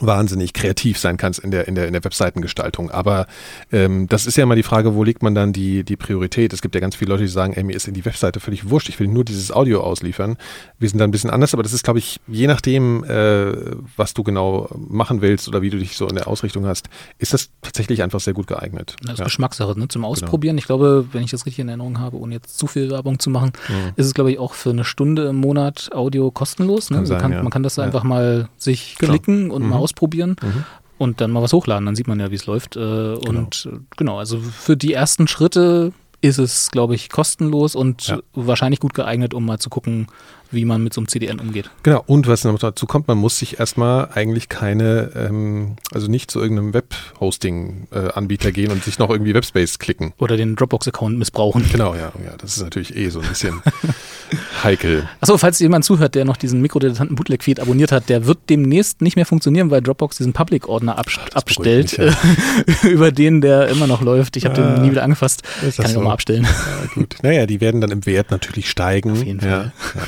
[0.00, 2.90] wahnsinnig kreativ sein kannst in der, in der, in der Webseitengestaltung.
[2.90, 3.26] Aber
[3.72, 6.52] ähm, das ist ja immer die Frage, wo legt man dann die, die Priorität?
[6.52, 8.70] Es gibt ja ganz viele Leute, die sagen, ey, mir ist in die Webseite völlig
[8.70, 10.36] wurscht, ich will nur dieses Audio ausliefern.
[10.78, 13.52] Wir sind da ein bisschen anders, aber das ist, glaube ich, je nachdem, äh,
[13.96, 17.32] was du genau machen willst oder wie du dich so in der Ausrichtung hast, ist
[17.32, 18.96] das tatsächlich einfach sehr gut geeignet.
[19.02, 19.24] Das ist ja.
[19.24, 19.88] Geschmackssache, ne?
[19.88, 20.12] Zum genau.
[20.12, 20.56] Ausprobieren.
[20.56, 20.60] Genau.
[20.60, 23.30] Ich glaube, wenn ich das richtig in Erinnerung habe, ohne jetzt zu viel Werbung zu
[23.30, 23.92] machen, mhm.
[23.96, 26.90] ist es, glaube ich, auch für eine Stunde im Monat Audio kostenlos.
[26.90, 26.98] Ne?
[26.98, 27.42] Kann sein, kann, ja.
[27.42, 27.84] Man kann das ja.
[27.84, 29.70] einfach mal sich klicken und mhm.
[29.70, 30.36] mal ausprobieren.
[30.42, 30.64] Mhm.
[30.98, 32.76] Und dann mal was hochladen, dann sieht man ja, wie es läuft.
[32.76, 33.18] Äh, genau.
[33.20, 38.18] Und äh, genau, also für die ersten Schritte ist es, glaube ich, kostenlos und ja.
[38.34, 40.08] wahrscheinlich gut geeignet, um mal zu gucken,
[40.50, 41.70] wie man mit so einem CDN umgeht.
[41.82, 46.30] Genau, und was noch dazu kommt, man muss sich erstmal eigentlich keine, ähm, also nicht
[46.30, 50.12] zu irgendeinem Web-Hosting-Anbieter gehen und sich noch irgendwie Webspace klicken.
[50.18, 51.64] Oder den Dropbox-Account missbrauchen.
[51.70, 53.62] Genau, ja, ja, das ist natürlich eh so ein bisschen
[54.64, 55.08] heikel.
[55.20, 59.16] Achso, falls jemand zuhört, der noch diesen Mikrodilettanten Bootleg-Feed abonniert hat, der wird demnächst nicht
[59.16, 62.16] mehr funktionieren, weil Dropbox diesen Public-Ordner abstellt, mich, ja.
[62.88, 64.36] über den der immer noch läuft.
[64.36, 65.42] Ich habe ja, den nie wieder angefasst.
[65.60, 66.00] Kann ich so.
[66.00, 66.44] auch mal abstellen.
[66.44, 67.16] Ja, gut.
[67.22, 69.12] Naja, die werden dann im Wert natürlich steigen.
[69.12, 69.72] Auf jeden Fall.
[69.94, 70.02] Ja.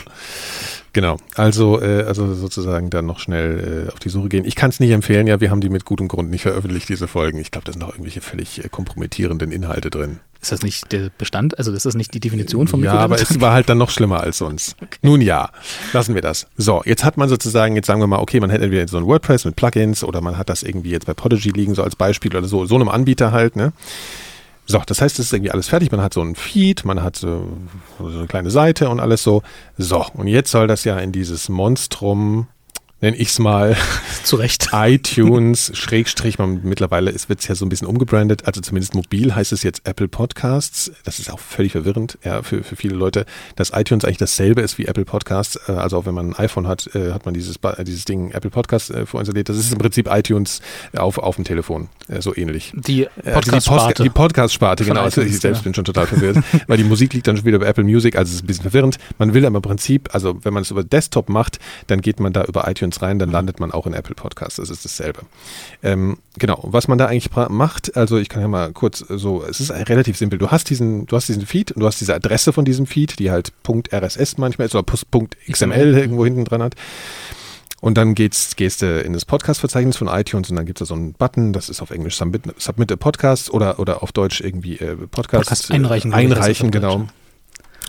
[0.93, 4.45] Genau, also, äh, also sozusagen dann noch schnell äh, auf die Suche gehen.
[4.45, 7.07] Ich kann es nicht empfehlen, ja, wir haben die mit gutem Grund nicht veröffentlicht, diese
[7.07, 7.39] Folgen.
[7.39, 10.18] Ich glaube, da sind noch irgendwelche völlig äh, kompromittierenden Inhalte drin.
[10.43, 11.59] Ist das nicht der Bestand?
[11.59, 14.20] Also ist das nicht die Definition von Ja, aber es war halt dann noch schlimmer
[14.20, 14.74] als sonst.
[14.81, 14.99] Okay.
[15.03, 15.51] Nun ja,
[15.93, 16.47] lassen wir das.
[16.57, 19.07] So, jetzt hat man sozusagen, jetzt sagen wir mal, okay, man hätte entweder so ein
[19.07, 22.35] WordPress mit Plugins oder man hat das irgendwie jetzt bei Podigy liegen, so als Beispiel
[22.35, 23.72] oder so, so einem Anbieter halt, ne?
[24.70, 25.90] So, das heißt, es ist irgendwie alles fertig.
[25.90, 27.48] Man hat so einen Feed, man hat so,
[27.98, 29.42] so eine kleine Seite und alles so.
[29.76, 32.46] So, und jetzt soll das ja in dieses Monstrum
[33.01, 33.76] nenne ich es mal,
[34.24, 34.68] zu Recht.
[34.72, 39.53] iTunes, Schrägstrich, man, mittlerweile wird es ja so ein bisschen umgebrandet, also zumindest mobil heißt
[39.53, 40.92] es jetzt Apple Podcasts.
[41.05, 43.26] Das ist auch völlig verwirrend ja, für, für viele Leute,
[43.57, 45.59] dass iTunes eigentlich dasselbe ist wie Apple Podcasts.
[45.68, 48.51] Äh, also auch wenn man ein iPhone hat, äh, hat man dieses, dieses Ding Apple
[48.51, 49.48] Podcasts äh, vorinstalliert.
[49.48, 50.61] Das ist im Prinzip iTunes
[50.96, 51.88] auf, auf dem Telefon,
[52.18, 52.72] so ähnlich.
[52.74, 53.86] Die Podcast-Sparte.
[53.86, 55.03] Also die Podcast-Sparte, genau.
[55.03, 55.64] Also ich selbst ja.
[55.64, 58.30] bin schon total verwirrt, weil die Musik liegt dann schon wieder bei Apple Music, also
[58.30, 58.98] es ist ein bisschen verwirrend.
[59.18, 62.32] Man will aber im Prinzip, also wenn man es über Desktop macht, dann geht man
[62.32, 64.57] da über iTunes iTunes rein, dann landet man auch in Apple Podcasts.
[64.57, 65.22] Das ist dasselbe.
[65.82, 66.61] Ähm, genau.
[66.62, 70.16] Was man da eigentlich macht, also ich kann ja mal kurz so, es ist relativ
[70.16, 70.38] simpel.
[70.38, 73.18] Du hast diesen, du hast diesen Feed und du hast diese Adresse von diesem Feed,
[73.18, 73.53] die halt
[73.93, 76.74] .rss manchmal ist oder .xml irgendwo hinten dran hat.
[77.80, 80.95] Und dann geht's, gehst du in das Podcast-Verzeichnis von iTunes und dann gibt es da
[80.95, 84.43] so einen Button, das ist auf Englisch Submit, Submit a Podcast oder, oder auf Deutsch
[84.43, 86.12] irgendwie äh, Podcast, Podcast einreichen.
[86.12, 87.07] Einreichen, genau.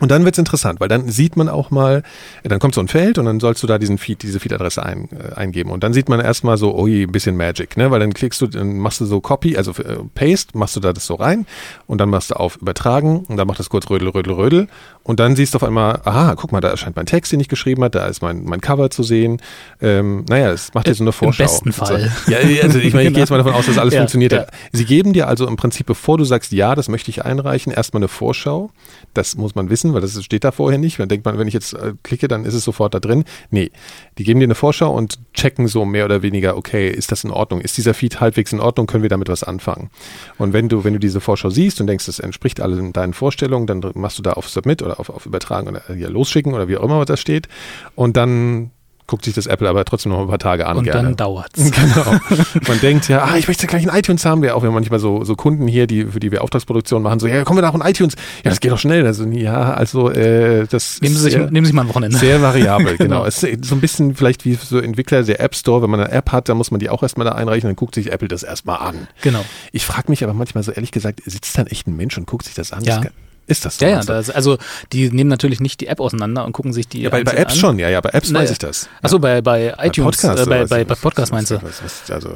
[0.01, 2.01] Und dann wird's interessant, weil dann sieht man auch mal,
[2.43, 5.09] dann kommt so ein Feld und dann sollst du da diesen Feed, diese Feed-Adresse ein,
[5.11, 5.69] äh, eingeben.
[5.69, 7.91] Und dann sieht man erstmal so, oh je, ein bisschen Magic, ne?
[7.91, 10.91] Weil dann klickst du, dann machst du so Copy, also äh, Paste, machst du da
[10.91, 11.45] das so rein
[11.85, 14.67] und dann machst du auf Übertragen und dann macht das kurz Rödel, Rödel, Rödel.
[15.03, 17.47] Und dann siehst du auf einmal, aha, guck mal, da erscheint mein Text, den ich
[17.47, 19.41] geschrieben habe, da ist mein, mein Cover zu sehen.
[19.81, 21.43] Ähm, naja, es macht dir so eine Vorschau.
[21.43, 22.11] Im besten Fall.
[22.25, 22.31] So.
[22.31, 24.45] Ja, also ich meine, ich gehe jetzt mal davon aus, dass alles ja, funktioniert ja.
[24.71, 28.01] Sie geben dir also im Prinzip, bevor du sagst, ja, das möchte ich einreichen, erstmal
[28.01, 28.71] eine Vorschau.
[29.13, 30.99] Das muss man wissen, lesen, weil das steht da vorher nicht.
[30.99, 33.23] Dann denkt man, wenn ich jetzt äh, klicke, dann ist es sofort da drin.
[33.49, 33.71] Nee,
[34.17, 37.31] die geben dir eine Vorschau und checken so mehr oder weniger, okay, ist das in
[37.31, 37.61] Ordnung?
[37.61, 38.87] Ist dieser Feed halbwegs in Ordnung?
[38.87, 39.89] Können wir damit was anfangen?
[40.37, 43.67] Und wenn du, wenn du diese Vorschau siehst und denkst, das entspricht allen deinen Vorstellungen,
[43.67, 46.77] dann machst du da auf Submit oder auf, auf Übertragen oder ja, losschicken oder wie
[46.77, 47.47] auch immer was da steht.
[47.95, 48.71] Und dann
[49.11, 50.77] guckt sich das Apple aber trotzdem noch ein paar Tage an.
[50.77, 51.09] Und gerne.
[51.09, 51.59] dann dauert's.
[51.81, 52.19] Genau.
[52.67, 54.41] Man denkt ja, ah, ich möchte gleich ein iTunes haben.
[54.41, 57.19] Wir auch wir haben manchmal so, so Kunden hier, die, für die wir Auftragsproduktion machen,
[57.19, 58.15] so, ja, kommen wir nach ein iTunes.
[58.43, 59.05] Ja, das geht doch schnell.
[59.05, 62.17] Also, ja, also äh, das nehmen Sie, sich, sehr, nehmen Sie mal ein Wochenende.
[62.17, 63.25] Sehr variabel, genau.
[63.25, 66.11] es ist so ein bisschen vielleicht wie so Entwickler der App Store, wenn man eine
[66.11, 68.43] App hat, dann muss man die auch erstmal da einreichen, dann guckt sich Apple das
[68.43, 69.07] erstmal an.
[69.21, 69.43] Genau.
[69.71, 72.45] Ich frage mich aber manchmal so ehrlich gesagt, sitzt dann echt ein Mensch und guckt
[72.45, 72.83] sich das an?
[72.83, 73.01] Ja.
[73.01, 73.11] Das
[73.51, 73.85] ist das so?
[73.85, 74.57] Ja, ja, das, also
[74.93, 77.53] die nehmen natürlich nicht die App auseinander und gucken sich die ja, bei, bei Apps
[77.53, 77.59] an.
[77.59, 78.43] schon, ja, ja, bei Apps Naja.
[78.45, 78.89] weiß ich das.
[79.01, 80.69] Achso, bei, bei iTunes, Podcast äh, bei, oder was?
[80.69, 81.55] bei, bei Was- Podcast meinst du?
[81.61, 82.29] was- was- Also,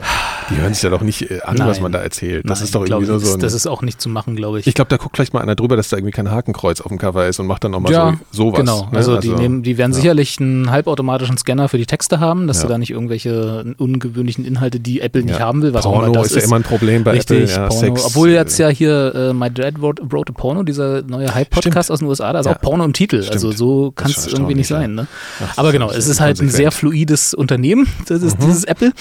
[0.49, 1.67] die hören sich ja doch nicht äh, an, Nein.
[1.67, 2.47] was man da erzählt.
[2.49, 4.59] Das Nein, ist doch irgendwie nur so ein, Das ist auch nicht zu machen, glaube
[4.59, 4.67] ich.
[4.67, 6.97] Ich glaube, da guckt vielleicht mal einer drüber, dass da irgendwie kein Hakenkreuz auf dem
[6.97, 8.59] Cover ist und macht dann nochmal ja, so, sowas.
[8.59, 8.89] genau.
[8.91, 8.97] ne?
[8.97, 9.95] Also, die, nehmen, die werden ja.
[9.95, 12.63] sicherlich einen halbautomatischen Scanner für die Texte haben, dass Ja.
[12.63, 16.15] du da nicht irgendwelche ungewöhnlichen Inhalte, die Apple nicht haben will, was auch Porno immer
[16.23, 17.55] das ist ja immer ein Problem bei Richtig, Apple.
[17.63, 17.79] Ja, Porno.
[17.79, 21.33] Sex, Obwohl jetzt äh, ja hier äh, My Dad Wrote, Wrote a Porno, dieser neue
[21.33, 22.53] Hype-Podcast aus den USA, da ist Ja.
[22.55, 23.21] auch Porno im Titel.
[23.21, 23.33] Stimmt.
[23.33, 24.95] Also so kann es irgendwie nicht sein.
[24.95, 25.07] Ne?
[25.43, 28.91] Ach, Aber genau, es ist halt ein sehr fluides Unternehmen, das ist dieses Apple.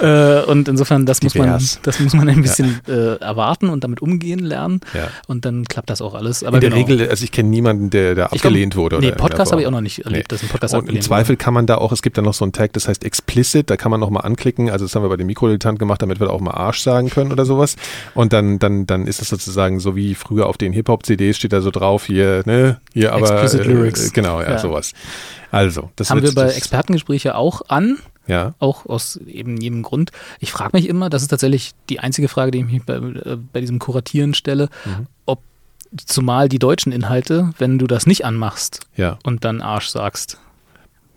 [0.00, 4.00] Äh, und insofern, das muss man, das muss man ein bisschen äh, erwarten und damit
[4.02, 4.80] umgehen lernen.
[4.94, 5.08] Ja.
[5.26, 6.42] Und dann klappt das auch alles.
[6.44, 6.86] Aber In der genau.
[6.86, 8.98] Regel, also ich kenne niemanden, der da Ich glaub, abgelehnt wurde.
[8.98, 11.36] Nee, Podcast habe ich auch noch nicht erlebt, dass ein Podcast Und im abgelehnt Zweifel
[11.36, 13.76] kann man da auch, es gibt dann noch so einen Tag, das heißt explicit, da
[13.76, 16.32] kann man nochmal anklicken, also das haben wir bei dem Mikrodilettant gemacht, damit wir da
[16.32, 17.76] auch mal Arsch sagen können oder sowas.
[18.14, 21.60] Und dann, dann, dann ist das sozusagen so wie früher auf den Hip-Hop-CDs steht da
[21.60, 23.42] so drauf, hier, ne, hier aber.
[23.42, 24.12] Explicit Lyrics.
[24.14, 24.58] Genau, ja, Ja.
[24.58, 24.92] sowas.
[25.50, 30.10] Also, das Haben wir bei Expertengespräche auch an, Ja, auch aus eben jedem Grund.
[30.40, 33.36] Ich frage mich immer, das ist tatsächlich die einzige Frage, die ich mich bei, äh,
[33.52, 35.06] bei diesem Kuratieren stelle, Mhm.
[35.26, 35.40] ob
[36.06, 40.38] zumal die deutschen Inhalte, wenn du das nicht anmachst ja, und dann Arsch sagst.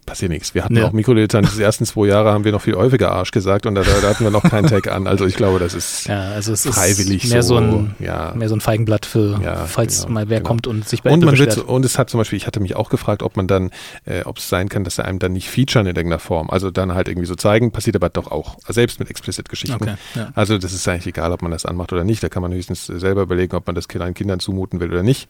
[0.08, 0.55] Passiert nichts.
[0.55, 0.82] Wir hatten Nee.
[0.84, 3.84] auch Mikrodilettant, die ersten zwei Jahre haben wir noch viel häufiger Arsch gesagt und da,
[3.84, 5.05] da hatten wir noch keinen Tag an.
[5.05, 8.34] Also ich glaube, das ist Ja, also es freiwillig ist mehr so, ein, ja.
[8.36, 10.47] mehr so ein Feigenblatt für, Ja, falls genau, mal wer genau.
[10.47, 12.76] kommt und sich bei Und man wird, und es hat zum Beispiel, ich hatte mich
[12.76, 13.70] auch gefragt, ob man dann,
[14.05, 16.49] äh, ob es sein kann, dass sie einem dann nicht featuren in irgendeiner Form.
[16.49, 18.58] Also dann halt irgendwie so zeigen, passiert aber doch auch.
[18.68, 19.76] Selbst mit Explicit-Geschichten.
[19.76, 20.30] Okay, ja.
[20.34, 22.24] Also das ist eigentlich egal, ob man das anmacht oder nicht.
[22.24, 25.28] Da kann man höchstens selber überlegen, ob man das kleinen Kindern zumuten will oder nicht.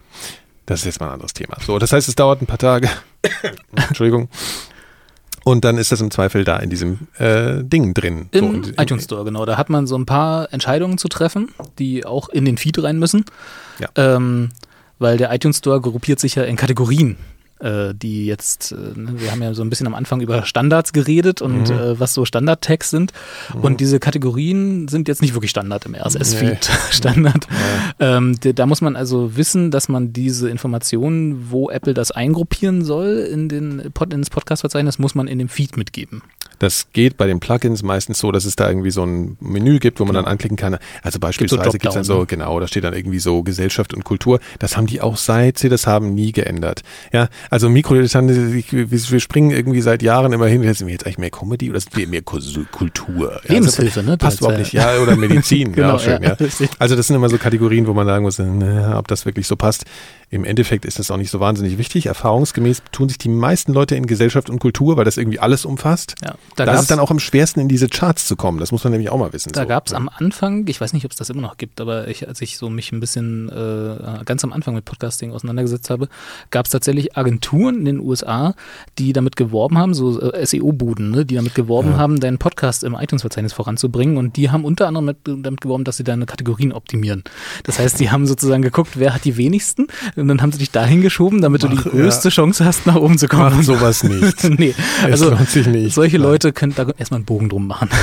[0.67, 1.57] Das ist jetzt mal ein anderes Thema.
[1.65, 2.89] So, das heißt, es dauert ein paar Tage.
[3.75, 4.29] Entschuldigung.
[5.45, 8.27] Und dann ist das im Zweifel da in diesem äh, Ding drin.
[8.33, 9.45] So, Im und- iTunes Store, genau.
[9.45, 12.99] Da hat man so ein paar Entscheidungen zu treffen, die auch in den Feed rein
[12.99, 13.23] müssen.
[13.79, 13.87] Ja.
[13.95, 14.49] Ähm,
[14.99, 17.15] weil der iTunes Store gruppiert sich ja in Kategorien,
[17.93, 21.41] die jetzt, äh, ne, wir haben ja so ein bisschen am Anfang über Standards geredet
[21.41, 21.75] und Mhm.
[21.75, 23.11] äh, was so Standard-Tags sind.
[23.61, 26.69] Und diese Kategorien sind jetzt nicht wirklich Standard im RSS-Feed.
[26.91, 27.47] Standard.
[27.99, 32.83] Ähm, d- da muss man also wissen, dass man diese Informationen, wo Apple das eingruppieren
[32.85, 36.21] soll in den Pod, ins Podcast-Verzeichnis, muss man in dem Feed mitgeben.
[36.59, 39.99] Das geht bei den Plugins meistens so, dass es da irgendwie so ein Menü gibt,
[39.99, 40.23] wo man Genau.
[40.23, 40.77] dann anklicken kann.
[41.03, 42.25] Also so beispielsweise gibt es dann so, ne?
[42.25, 44.39] genau, da steht dann irgendwie so Gesellschaft und Kultur.
[44.57, 46.81] Das haben die auch seit sie das haben nie geändert.
[47.13, 50.61] Ja, also Mikrodilettante, ich- wir springen irgendwie seit Jahren immer hin.
[50.73, 53.39] Sind wir jetzt eigentlich mehr Comedy oder sind wir mehr Kultur?
[53.47, 54.17] Ja, Lebenshilfe, also, ne?
[54.17, 54.73] Passt überhaupt nicht.
[54.73, 55.71] Ja, oder Medizin.
[55.77, 56.67] Genau, ja, schön, ja, ja.
[56.79, 59.55] Also das sind immer so Kategorien, wo man sagen muss, na, ob das wirklich so
[59.55, 59.85] passt.
[60.29, 62.07] Im Endeffekt ist das auch nicht so wahnsinnig wichtig.
[62.07, 66.15] Erfahrungsgemäß tun sich die meisten Leute in Gesellschaft und Kultur, weil das irgendwie alles umfasst.
[66.21, 68.59] Ja, Da da das ist dann auch am schwersten in diese Charts zu kommen.
[68.59, 69.51] Das muss man nämlich auch mal wissen.
[69.53, 69.67] Da so.
[69.67, 72.27] gab es am Anfang, ich weiß nicht, ob es das immer noch gibt, aber ich,
[72.27, 76.09] als ich so mich ein bisschen äh, ganz am Anfang mit Podcasting auseinandergesetzt habe,
[76.51, 78.55] gab es tatsächlich Agenturen in den USA,
[78.97, 81.97] die damit geworben haben, so äh, SEO-Buden, ne, die damit geworben Ja.
[81.97, 84.17] haben, deinen Podcast im iTunes-Verzeichnis voranzubringen.
[84.17, 87.23] Und die haben unter anderem mit, damit geworben, dass sie deine Kategorien optimieren.
[87.63, 90.71] Das heißt, die haben sozusagen geguckt, wer hat die wenigsten und dann haben sie dich
[90.71, 92.33] dahin geschoben, damit du Mach, die größte ja.
[92.33, 93.55] Chance hast, nach oben zu kommen.
[93.57, 94.43] Macht sowas nicht.
[94.59, 94.73] nee,
[95.03, 95.93] also lohnt sich nicht.
[95.93, 96.17] solche.
[96.17, 97.89] Leute können da erstmal einen Bogen drum machen.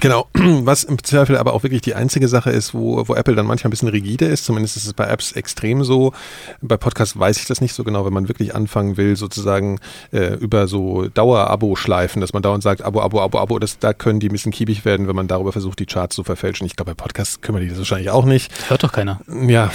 [0.00, 3.46] Genau, was im Zweifel aber auch wirklich die einzige Sache ist, wo, wo Apple dann
[3.46, 6.12] manchmal ein bisschen rigide ist, zumindest ist es bei Apps extrem so.
[6.60, 9.78] Bei Podcasts weiß ich das nicht so genau, wenn man wirklich anfangen will, sozusagen
[10.12, 14.20] äh, über so Dauer-Abo-Schleifen, dass man dauernd sagt, Abo, Abo, Abo, Abo, das, da können
[14.20, 16.66] die ein bisschen kiebig werden, wenn man darüber versucht, die Charts zu verfälschen.
[16.66, 18.52] Ich glaube, bei Podcasts kümmern die das wahrscheinlich auch nicht.
[18.68, 19.20] Hört doch keiner.
[19.48, 19.70] Ja,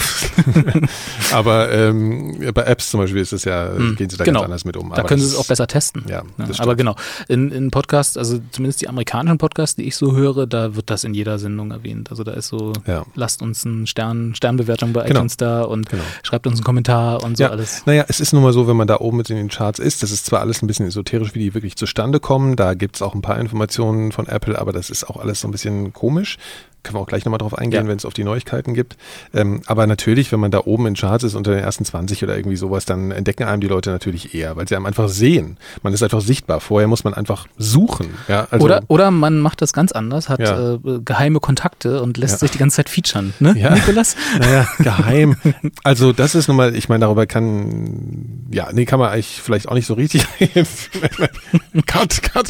[1.34, 4.42] aber ähm, bei Apps zum Beispiel ist es ja, Hm, gehen sie da genau.
[4.42, 4.90] ganz anders mit um.
[4.90, 6.04] Da Aber können sie es auch besser testen.
[6.08, 6.60] Ja, Ja, das stimmt.
[6.62, 6.96] aber genau,
[7.28, 11.04] in, in Podcasts, also zumindest die amerikanischen Podcasts, die ich so höre, da wird das
[11.04, 12.10] in jeder Sendung erwähnt.
[12.12, 13.04] Also da ist so, Ja.
[13.16, 15.20] lasst uns einen Stern, Sternbewertung bei Genau.
[15.22, 16.04] iTunes da und Genau.
[16.24, 17.84] schreibt uns einen Kommentar und so ja, alles.
[17.86, 20.04] Naja, es ist nun mal so, wenn man da oben mit in den Charts ist,
[20.04, 23.02] das ist zwar alles ein bisschen esoterisch, wie die wirklich zustande kommen, da gibt es
[23.02, 26.38] auch ein paar Informationen von Apple, aber das ist auch alles so ein bisschen komisch.
[26.84, 27.90] Können wir auch gleich nochmal drauf eingehen, Ja.
[27.90, 28.98] wenn es auf die Neuigkeiten gibt.
[29.34, 32.36] Ähm, aber natürlich, wenn man da oben in Charts ist unter den ersten 20 oder
[32.36, 35.58] irgendwie sowas, dann entdecken einem die Leute natürlich eher, weil sie einem einfach sehen.
[35.84, 36.60] Man ist einfach sichtbar.
[36.60, 38.08] Vorher muss man einfach suchen.
[38.28, 40.74] Ja, also, oder, oder man macht das ganz anders, hat Ja.
[40.76, 42.38] äh, geheime Kontakte und lässt Ja.
[42.40, 43.72] sich die ganze Zeit featuren, ne, Ja.
[43.74, 44.16] Nikolas?
[44.40, 45.36] Naja, geheim.
[45.84, 49.68] Also das ist nun mal, ich meine, darüber kann, ja, nee, kann man eigentlich vielleicht
[49.70, 50.68] auch nicht so richtig reden.
[51.86, 52.48] cut, cut.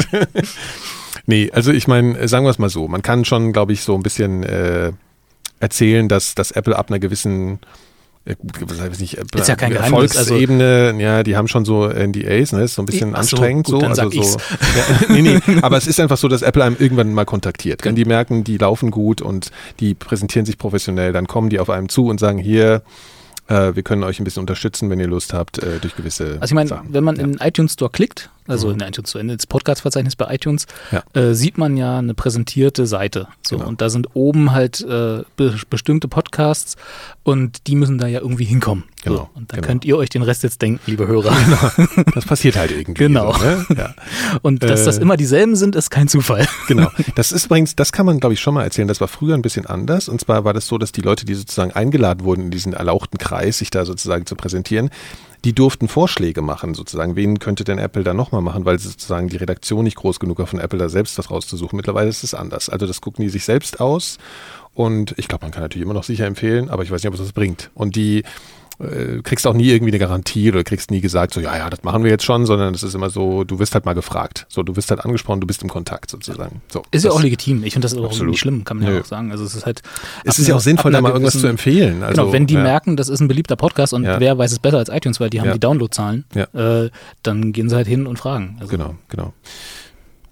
[1.25, 3.95] Nee, also ich meine, sagen wir es mal so, man kann schon, glaube ich, so
[3.95, 4.91] ein bisschen äh,
[5.59, 7.59] erzählen, dass, dass Apple ab einer gewissen
[8.23, 8.35] äh,
[8.99, 12.63] nicht, äh, Ist ja kein Geheimnis, also- Erfolgsebene, ja, die haben schon so NDAs, ne,
[12.63, 14.37] ist so ein bisschen Ach so, anstrengend gut, so, also so.
[14.37, 17.83] Ja, nee, nee, aber es ist einfach so, dass Apple einem irgendwann mal kontaktiert.
[17.83, 19.49] Wenn die merken, die laufen gut und
[19.79, 22.83] die präsentieren sich professionell, dann kommen die auf einem zu und sagen, hier,
[23.47, 26.51] äh, wir können euch ein bisschen unterstützen, wenn ihr Lust habt, äh, durch gewisse Also
[26.51, 27.23] ich meine, wenn man ja.
[27.23, 28.73] in den iTunes Store klickt, also Mhm.
[28.75, 31.03] in iTunes Store, ins Podcast-Verzeichnis bei iTunes, Ja.
[31.19, 33.27] äh, sieht man ja eine präsentierte Seite.
[33.41, 33.69] So, Genau.
[33.69, 36.75] Und da sind oben halt äh, be bestimmte Podcasts
[37.23, 38.83] und die müssen da ja irgendwie hinkommen.
[39.03, 39.67] So, Genau, und dann genau.
[39.67, 41.35] könnt ihr euch den Rest jetzt denken, liebe Hörer.
[42.13, 42.93] das passiert halt irgendwie.
[42.93, 43.33] Genau.
[43.33, 43.65] So, ne?
[43.77, 43.95] ja.
[44.43, 46.47] Und dass Äh, das immer dieselben sind, ist kein Zufall.
[46.67, 46.89] Genau.
[47.15, 48.87] Das ist übrigens, das kann man, glaube ich, schon mal erzählen.
[48.87, 50.07] Das war früher ein bisschen anders.
[50.07, 53.17] Und zwar war das so, dass die Leute, die sozusagen eingeladen wurden, in diesen erlauchten
[53.17, 54.89] Kreis, sich da sozusagen zu präsentieren,
[55.43, 57.15] die durften Vorschläge machen, sozusagen.
[57.15, 60.47] Wen könnte denn Apple da nochmal machen, weil sozusagen die Redaktion nicht groß genug war
[60.47, 61.77] von Apple da selbst was rauszusuchen.
[61.77, 62.69] Mittlerweile ist es anders.
[62.69, 64.19] Also das gucken die sich selbst aus.
[64.73, 67.15] Und ich glaube, man kann natürlich immer noch sicher empfehlen, aber ich weiß nicht, ob
[67.15, 67.71] es das bringt.
[67.73, 68.23] Und die
[68.81, 71.83] äh, kriegst auch nie irgendwie eine Garantie oder kriegst nie gesagt, so ja, ja, das
[71.83, 74.45] machen wir jetzt schon, sondern es ist immer so, du wirst halt mal gefragt.
[74.49, 76.61] So, du wirst halt angesprochen, du bist im Kontakt sozusagen.
[76.71, 77.63] So, Ist ja auch legitim.
[77.63, 79.01] Ich finde das auch nicht schlimm, kann man ja Nö.
[79.01, 79.31] auch sagen.
[79.31, 79.81] Also es ist halt.
[80.25, 82.03] Es ist ja auch sinnvoll, da mal irgendwas zu empfehlen.
[82.03, 82.63] Also, genau, wenn die ja.
[82.63, 84.19] merken, das ist ein beliebter Podcast und Ja.
[84.19, 85.53] wer weiß es besser als iTunes, weil die haben Ja.
[85.53, 86.83] die Downloadzahlen, Ja.
[86.83, 86.89] äh,
[87.23, 88.57] dann gehen sie halt hin und fragen.
[88.59, 89.33] Also, Genau, genau.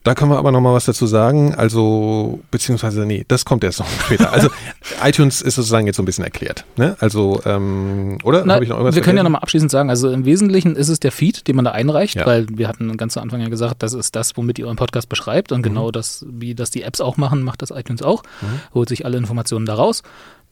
[0.03, 1.53] Da können wir aber noch mal was dazu sagen.
[1.55, 4.31] Also, beziehungsweise, nee, das kommt erst noch später.
[4.31, 4.49] Also,
[5.03, 6.63] iTunes ist sozusagen jetzt so ein bisschen erklärt.
[6.77, 6.95] Ne?
[6.99, 8.43] Also, ähm, oder?
[8.45, 11.01] Na, ich noch irgendwas wir können ja nochmal abschließend sagen, also im Wesentlichen ist es
[11.01, 12.25] der Feed, den man da einreicht, Ja.
[12.25, 15.09] weil wir hatten ganz zu Anfang ja gesagt, das ist das, womit ihr euren Podcast
[15.09, 15.55] beschreibt Mhm.
[15.57, 18.23] und genau das, wie das die Apps auch machen, macht das iTunes auch,
[18.73, 20.01] holt sich alle Informationen daraus.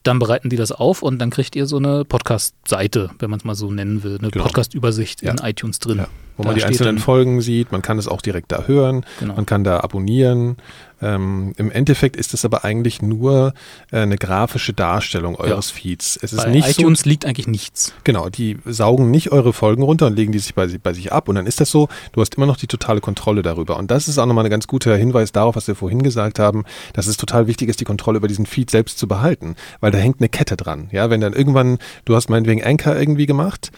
[0.08, 3.46] Dann bereiten die das auf und dann kriegt ihr so eine Podcast-Seite, wenn man es
[3.46, 4.46] mal so nennen will, eine Genau.
[4.46, 5.32] Podcast-Übersicht Ja.
[5.32, 5.98] in iTunes drin.
[5.98, 8.64] Ja, wo Da man die einzelnen dann- Folgen sieht, man kann es auch direkt da
[8.68, 9.36] hören, Genau.
[9.36, 10.58] man kann da abonnieren.
[11.02, 13.54] Ähm, Im Endeffekt ist es aber eigentlich nur
[13.92, 16.18] äh, eine grafische Darstellung eures Feeds.
[16.22, 17.88] Es ist Bei nicht iTunes liegt eigentlich nichts.
[17.88, 21.12] so, genau, die saugen nicht eure Folgen runter und legen die sich bei, bei sich
[21.14, 23.78] ab und dann ist das so, du hast immer noch die totale Kontrolle darüber.
[23.78, 26.64] Und das ist auch nochmal ein ganz guter Hinweis darauf, was wir vorhin gesagt haben,
[26.94, 29.98] dass es total wichtig ist, die Kontrolle über diesen Feed selbst zu behalten, weil da
[29.98, 30.90] hängt eine Kette dran.
[30.92, 33.72] Ja, wenn dann irgendwann, du hast meinetwegen Anchor irgendwie gemacht,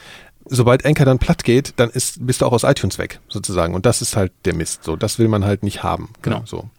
[0.46, 3.76] sobald Anchor dann platt geht, dann ist, bist du auch aus iTunes weg, sozusagen.
[3.76, 4.84] Und das ist halt der Mist.
[4.84, 6.10] So, das will man halt nicht haben.
[6.22, 6.38] Genau.
[6.38, 6.70] Ja, so.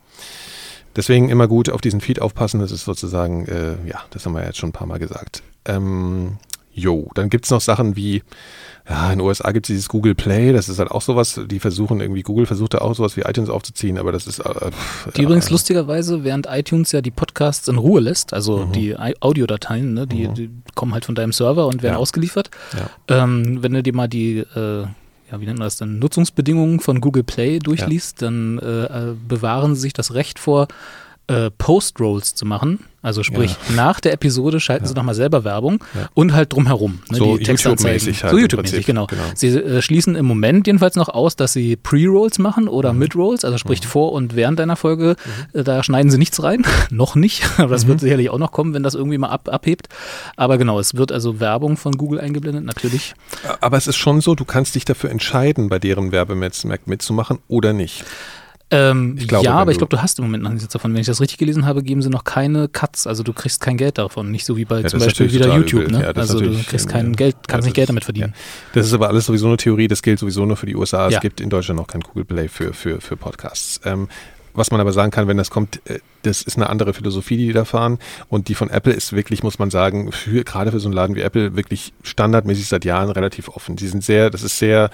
[0.97, 2.61] Deswegen immer gut auf diesen Feed aufpassen.
[2.61, 5.43] Das ist sozusagen, äh, ja, das haben wir jetzt schon ein paar Mal gesagt.
[5.67, 6.39] Ähm,
[6.73, 8.23] jo, dann gibt's noch Sachen wie,
[8.89, 12.01] ja, in den USA gibt's dieses Google Play, das ist halt auch sowas, die versuchen
[12.01, 14.39] irgendwie, Google versucht da auch sowas wie iTunes aufzuziehen, aber das ist.
[14.41, 18.67] Äh, pff, Die übrigens äh, lustigerweise, während iTunes ja die Podcasts in Ruhe lässt, also
[18.67, 18.73] Mhm.
[18.73, 21.99] die Audiodateien, ne, die, die kommen halt von deinem Server und werden Ja.
[22.01, 22.51] ausgeliefert.
[23.09, 23.23] Ja.
[23.25, 24.87] Ähm, wenn du dir mal die, äh,
[25.31, 29.75] ja, wie nennt man das dann, Nutzungsbedingungen von Google Play durchliest, dann äh, äh, bewahren
[29.75, 30.69] sie sich das Recht vor,
[31.31, 32.81] äh, Post-Rolls zu machen.
[33.03, 36.11] Also sprich, nach der Episode schalten sie nochmal selber Werbung Ja.
[36.13, 36.99] und halt drumherum.
[37.11, 37.95] Ne, So die Textanzeigen.
[37.99, 39.07] YouTube-mäßig halt So YouTube-mäßig, genau.
[39.07, 39.23] genau.
[39.35, 42.99] Sie äh, schließen im Moment jedenfalls noch aus, dass sie Pre-Rolls machen oder Mhm.
[42.99, 45.17] Mid-Rolls, also sprich vor und während deiner Folge.
[45.55, 46.63] Äh, da schneiden sie nichts rein.
[46.91, 47.89] noch nicht, aber das Mhm.
[47.89, 49.89] wird sicherlich auch noch kommen, wenn das irgendwie mal ab, abhebt.
[50.37, 53.15] Aber genau, es wird also Werbung von Google eingeblendet, natürlich.
[53.63, 57.73] Aber es ist schon so, du kannst dich dafür entscheiden, bei deren Werbenetzwerk mitzumachen oder
[57.73, 58.05] nicht.
[58.71, 60.93] Ähm, Ich glaube, ja, aber ich glaube, du hast im Moment noch nichts davon.
[60.93, 63.07] Wenn ich das richtig gelesen habe, geben sie noch keine Cuts.
[63.07, 64.31] Also du kriegst kein Geld davon.
[64.31, 65.83] Nicht so wie bei Ja, zum Beispiel wieder YouTube.
[65.85, 65.99] übel.
[65.99, 66.03] Ne?
[66.05, 67.17] Ja, das ist also du kriegst ähm, kein.
[67.17, 68.35] Geld, kannst nicht Geld damit verdienen.
[68.73, 71.09] Das ist aber alles sowieso eine Theorie, das gilt sowieso nur für die USA.
[71.09, 73.81] Es gibt in Deutschland noch kein Google Play für, für, für Podcasts.
[73.85, 74.09] Ähm,
[74.53, 77.47] was man aber sagen kann, wenn das kommt, äh, das ist eine andere Philosophie, die
[77.47, 77.99] die da fahren.
[78.29, 81.17] Und die von Apple ist wirklich, muss man sagen, für, gerade für so einen Laden
[81.17, 83.77] wie Apple, wirklich standardmäßig seit Jahren relativ offen.
[83.77, 84.91] Die sind sehr, das ist sehr,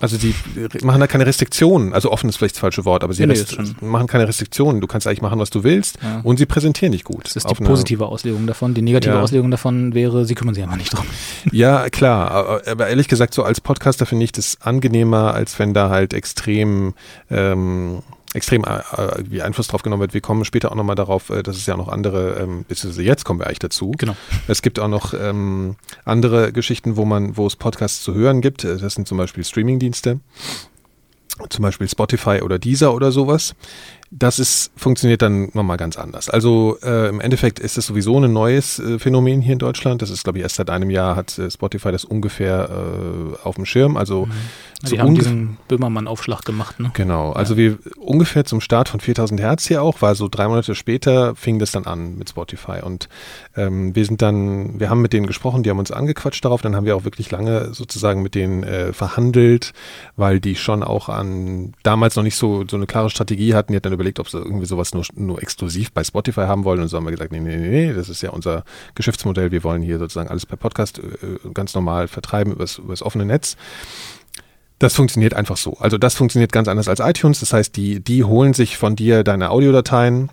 [0.00, 0.34] also die
[0.82, 1.92] machen da keine Restriktionen.
[1.94, 3.42] Also offen ist vielleicht das falsche Wort, aber sie Nee,
[3.80, 4.80] machen keine Restriktionen.
[4.80, 5.98] Du kannst eigentlich machen, was du willst.
[6.02, 6.20] Ja.
[6.22, 7.24] Und sie präsentieren dich gut.
[7.24, 8.74] Das ist die positive Auslegung davon.
[8.74, 9.22] Die negative Ja.
[9.22, 11.06] Auslegung davon wäre, sie kümmern sich einfach nicht drum.
[11.52, 15.72] Ja, klar, aber, aber ehrlich gesagt, so als Podcaster finde ich das angenehmer, als wenn
[15.72, 16.94] da halt extrem,
[17.30, 18.02] ähm,
[18.34, 20.14] extrem äh, äh, wie Einfluss drauf genommen wird.
[20.14, 23.24] Wir kommen später auch nochmal darauf, äh, dass es ja noch andere, ähm, beziehungsweise jetzt
[23.24, 23.92] kommen wir eigentlich dazu.
[23.96, 24.16] Genau.
[24.48, 28.64] Es gibt auch noch ähm, andere Geschichten, wo man, wo es Podcasts zu hören gibt.
[28.64, 30.20] Äh, Das sind zum Beispiel Streamingdienste.
[31.50, 33.54] Zum Beispiel Spotify oder Deezer oder sowas.
[34.10, 36.30] Das ist, funktioniert dann nochmal ganz anders.
[36.30, 40.00] Also äh, im Endeffekt ist es sowieso ein neues äh, Phänomen hier in Deutschland.
[40.00, 43.56] Das ist, glaube ich, erst seit einem Jahr hat äh, Spotify das ungefähr äh, auf
[43.56, 43.96] dem Schirm.
[43.96, 44.32] Also mhm.
[44.82, 46.78] ja, die haben diesen Böhmermann-Aufschlag gemacht.
[46.78, 46.90] Ne?
[46.94, 47.32] Genau.
[47.32, 47.58] Also ja.
[47.58, 51.58] wir ungefähr zum Start von 4000 Hertz hier auch, war so drei Monate später fing
[51.58, 52.82] das dann an mit Spotify.
[52.82, 53.08] Und
[53.56, 56.62] ähm, wir sind dann, wir haben mit denen gesprochen, die haben uns angequatscht darauf.
[56.62, 59.72] Dann haben wir auch wirklich lange sozusagen mit denen äh, verhandelt,
[60.14, 63.72] weil die schon auch an damals noch nicht so so eine klare Strategie hatten.
[63.72, 66.80] Die hat dann überlegt, ob sie irgendwie sowas nur, nur exklusiv bei Spotify haben wollen.
[66.80, 68.64] Und so haben wir gesagt, nee, nee, nee, nee, das ist ja unser
[68.94, 69.50] Geschäftsmodell.
[69.50, 73.56] Wir wollen hier sozusagen alles per Podcast äh, ganz normal vertreiben übers, übers offene Netz.
[74.78, 75.74] Das funktioniert einfach so.
[75.78, 77.40] Also das funktioniert ganz anders als iTunes.
[77.40, 80.30] Das heißt, die, die holen sich von dir deine Audiodateien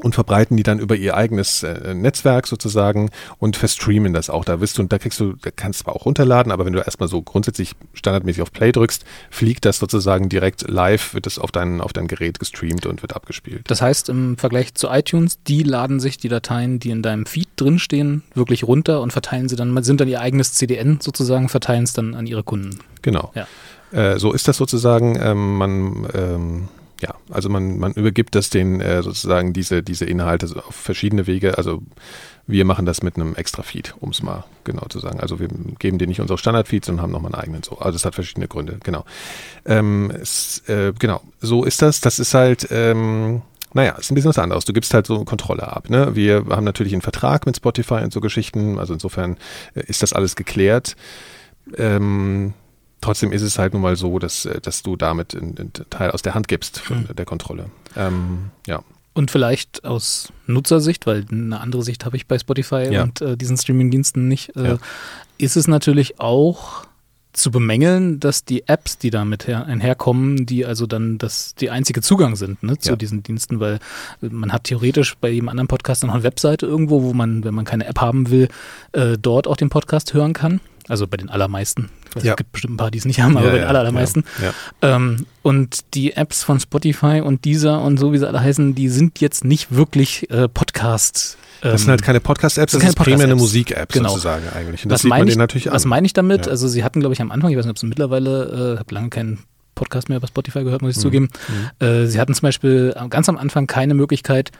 [0.00, 4.44] und verbreiten die dann über ihr eigenes äh, Netzwerk sozusagen und verstreamen das auch.
[4.44, 6.80] Da wirst du, da kriegst du, da kannst du zwar auch runterladen, aber wenn du
[6.80, 11.50] erstmal so grundsätzlich standardmäßig auf Play drückst, fliegt das sozusagen direkt live, wird es auf
[11.50, 13.62] dein, auf dein Gerät gestreamt und wird abgespielt.
[13.68, 17.48] Das heißt, im Vergleich zu iTunes, die laden sich die Dateien, die in deinem Feed
[17.56, 21.92] drinstehen, wirklich runter und verteilen sie dann, sind dann ihr eigenes CDN sozusagen, verteilen es
[21.92, 22.78] dann an ihre Kunden.
[23.02, 23.32] Genau.
[23.34, 23.46] Ja.
[23.92, 25.18] Äh, so ist das sozusagen.
[25.20, 26.68] Ähm, man ähm,
[27.00, 31.56] ja, also man, man übergibt das den äh, sozusagen diese, diese Inhalte auf verschiedene Wege.
[31.56, 31.82] Also
[32.46, 35.20] wir machen das mit einem Extra-Feed, um es mal genau zu sagen.
[35.20, 35.48] Also wir
[35.78, 37.78] geben dir nicht unsere Standard-Feeds, sondern haben nochmal einen eigenen so.
[37.78, 39.04] Also es hat verschiedene Gründe, genau.
[39.66, 42.00] Ähm, es, äh, genau, so ist das.
[42.00, 43.42] Das ist halt, ähm,
[43.74, 44.64] naja, ist ein bisschen was anderes.
[44.64, 45.90] Du gibst halt so Kontrolle ab.
[45.90, 46.16] Ne?
[46.16, 48.78] Wir haben natürlich einen Vertrag mit Spotify und so Geschichten.
[48.78, 49.36] Also insofern
[49.74, 50.96] äh, ist das alles geklärt.
[51.76, 52.54] Ähm,
[53.00, 56.22] Trotzdem ist es halt nun mal so, dass, äh, dass du damit einen Teil aus
[56.22, 57.16] der Hand gibst von mhm.
[57.16, 57.70] der Kontrolle.
[57.96, 58.82] Ähm, ja.
[59.14, 63.02] Und vielleicht aus Nutzersicht, weil eine andere Sicht habe ich bei Spotify ja.
[63.02, 64.78] und äh, diesen Streamingdiensten nicht, äh, ja.
[65.38, 66.86] ist es natürlich auch
[67.32, 72.02] zu bemängeln, dass die Apps, die damit her, einherkommen, die also dann das die einzige
[72.02, 72.96] Zugang sind ne, zu ja.
[72.96, 73.78] diesen Diensten, weil
[74.20, 77.64] man hat theoretisch bei jedem anderen Podcast noch eine Webseite irgendwo, wo man, wenn man
[77.64, 78.48] keine App haben will,
[78.92, 80.60] äh, dort auch den Podcast hören kann.
[80.88, 81.90] Also bei den allermeisten.
[82.14, 82.32] Weiß, ja.
[82.32, 84.24] Es gibt bestimmt ein paar, die es nicht haben, aber ja, bei den allermeisten.
[84.82, 88.88] Ähm, und die Apps von Spotify und dieser und so, wie sie alle heißen, die
[88.88, 91.36] sind jetzt nicht wirklich äh, Podcast.
[91.62, 94.10] Ähm, das sind halt keine Podcast-Apps, das, das ist primär eine Musik-App genau.
[94.10, 94.84] sozusagen eigentlich.
[94.84, 95.74] Und das was sieht man ich, natürlich an.
[95.74, 96.48] Was meine ich damit?
[96.48, 98.94] Also sie hatten, glaube ich, am Anfang, ich weiß nicht, ob es mittlerweile, äh, habe
[98.94, 99.40] lange keinen
[99.74, 101.02] Podcast mehr über Spotify gehört, muss ich mhm.
[101.02, 101.28] zugeben.
[101.80, 101.86] Mhm.
[101.86, 104.50] Äh, sie hatten zum Beispiel ganz am Anfang keine Möglichkeit,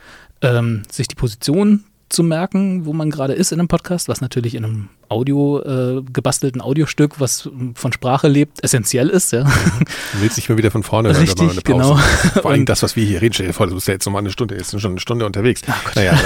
[0.43, 4.55] ähm, sich die Position zu merken, wo man gerade ist in einem Podcast, was natürlich
[4.55, 9.33] in einem Audio äh, gebastelten Audiostück, was von Sprache lebt, essentiell ist.
[9.33, 9.45] Ja.
[9.45, 11.63] Du willst nicht mehr wieder von vorne hören, Richtig, eine Pause.
[11.63, 11.97] genau.
[12.43, 14.21] Vor allem das, was wir hier reden, stell dir vor, du bist ja jetzt nochmal
[14.21, 15.63] eine Stunde, jetzt schon eine Stunde unterwegs.
[15.67, 16.19] Ach naja,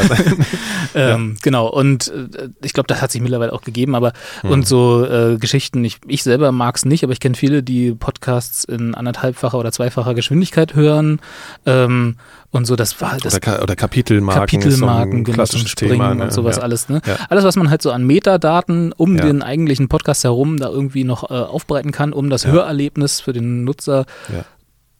[0.94, 4.50] ähm, Genau, und äh, ich glaube, das hat sich mittlerweile auch gegeben, aber mhm.
[4.50, 7.92] und so äh, Geschichten, ich, ich selber mag es nicht, aber ich kenne viele, die
[7.92, 11.20] Podcasts in anderthalbfacher oder zweifacher Geschwindigkeit hören.
[11.66, 12.16] Ähm,
[12.52, 13.34] und so, das war das.
[13.34, 16.24] Oder, oder Kapitelmarken, Kapitelmarken, genau, zum Springen Thema, ne?
[16.24, 16.62] und sowas ja.
[16.62, 16.88] alles.
[16.88, 17.00] Ne?
[17.04, 17.16] Ja.
[17.28, 19.24] Alles, was man halt so an Metadaten um ja.
[19.24, 23.64] den eigentlichen Podcast herum da irgendwie noch äh, aufbereiten kann, um das Hörerlebnis für den
[23.64, 24.04] Nutzer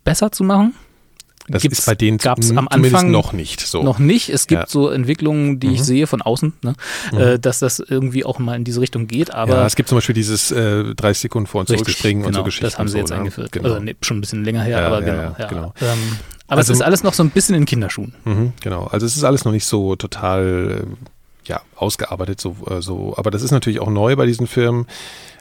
[0.02, 0.74] besser zu machen.
[1.52, 3.82] Das Gibt's, ist bei denen gab's am Anfang noch nicht so.
[3.82, 4.28] Noch nicht.
[4.30, 4.66] Es gibt ja.
[4.66, 5.74] so Entwicklungen, die mhm.
[5.74, 6.74] ich sehe von außen, ne?
[7.12, 7.18] mhm.
[7.18, 9.32] äh, dass das irgendwie auch mal in diese Richtung geht.
[9.32, 12.34] Aber ja, es gibt zum Beispiel dieses äh, 30 Sekunden vor und zurückspringen genau, und
[12.34, 12.66] so Geschichten.
[12.66, 13.20] Das haben sie jetzt so, ne?
[13.20, 13.52] eingeführt.
[13.52, 13.68] Genau.
[13.68, 15.36] Also nee, schon ein bisschen länger her, ja, aber genau.
[15.48, 15.74] genau.
[15.80, 16.18] Ähm,
[16.48, 18.14] aber also, es ist alles noch so ein bisschen in Kinderschuhen.
[18.24, 18.86] Mhm, genau.
[18.86, 22.40] Also es ist alles noch nicht so total äh, ja, ausgearbeitet.
[22.40, 23.14] So, äh, so.
[23.16, 24.86] Aber das ist natürlich auch neu bei diesen Firmen.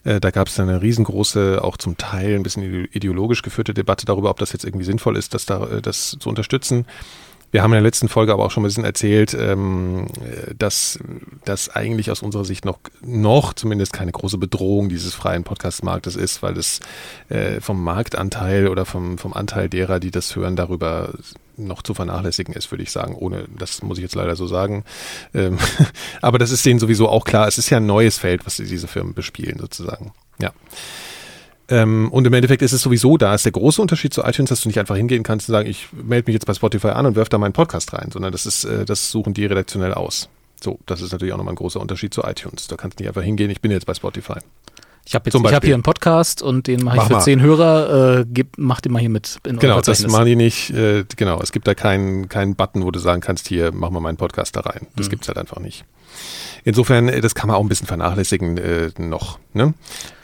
[0.03, 4.29] Äh, da gab es eine riesengroße, auch zum Teil ein bisschen ideologisch geführte Debatte darüber,
[4.29, 6.85] ob das jetzt irgendwie sinnvoll ist, das, da, äh, das zu unterstützen.
[7.51, 10.07] Wir haben in der letzten Folge aber auch schon ein bisschen erzählt, ähm,
[10.57, 10.99] dass
[11.43, 16.41] das eigentlich aus unserer Sicht noch, noch zumindest keine große Bedrohung dieses freien Podcast-Marktes ist,
[16.41, 16.79] weil es
[17.27, 21.09] äh, vom Marktanteil oder vom, vom Anteil derer, die das hören, darüber
[21.67, 23.15] noch zu vernachlässigen ist, würde ich sagen.
[23.15, 24.83] Ohne, das muss ich jetzt leider so sagen.
[25.33, 25.57] Ähm,
[26.21, 27.47] aber das ist denen sowieso auch klar.
[27.47, 30.11] Es ist ja ein neues Feld, was diese Firmen bespielen, sozusagen.
[30.39, 30.51] Ja.
[31.69, 34.61] Ähm, und im Endeffekt ist es sowieso da, ist der große Unterschied zu iTunes, dass
[34.61, 37.15] du nicht einfach hingehen kannst und sagen, ich melde mich jetzt bei Spotify an und
[37.15, 40.27] werfe da meinen Podcast rein, sondern das ist, äh, das suchen die redaktionell aus.
[40.61, 42.67] So, das ist natürlich auch nochmal ein großer Unterschied zu iTunes.
[42.67, 44.39] Da kannst du nicht einfach hingehen, ich bin jetzt bei Spotify.
[45.05, 47.21] Ich habe hab hier einen Podcast und den mache ich für mal.
[47.21, 48.19] zehn Hörer.
[48.19, 50.69] Äh, gib, mach den mal hier mit in Genau, das machen die nicht.
[50.71, 53.99] Äh, genau, es gibt da keinen keinen Button, wo du sagen kannst, hier, mach mal
[53.99, 54.87] meinen Podcast da rein.
[54.95, 55.11] Das mhm.
[55.11, 55.85] gibt's halt einfach nicht.
[56.63, 59.39] Insofern, äh, das kann man auch ein bisschen vernachlässigen äh, noch.
[59.53, 59.73] Ne?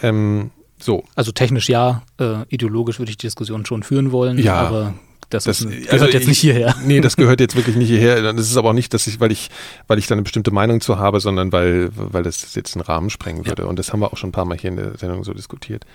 [0.01, 1.03] Ähm, so.
[1.15, 4.55] Also technisch ja, äh, ideologisch würde ich die Diskussion schon führen wollen, ja.
[4.55, 4.93] aber
[5.29, 6.75] das, das ein, gehört also jetzt nicht hierher.
[6.85, 8.21] Nee, das gehört jetzt wirklich nicht hierher.
[8.33, 9.49] Das ist aber auch nicht, dass ich, weil ich,
[9.87, 13.09] weil ich da eine bestimmte Meinung zu habe, sondern weil, weil das jetzt einen Rahmen
[13.09, 13.63] sprengen würde.
[13.63, 13.67] Ja.
[13.67, 15.85] Und das haben wir auch schon ein paar Mal hier in der Sendung so diskutiert.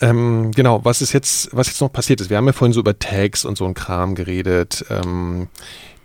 [0.00, 2.30] Ähm, genau, was ist jetzt, was jetzt noch passiert ist?
[2.30, 4.84] Wir haben ja vorhin so über Tags und so ein Kram geredet.
[4.90, 5.48] Ähm,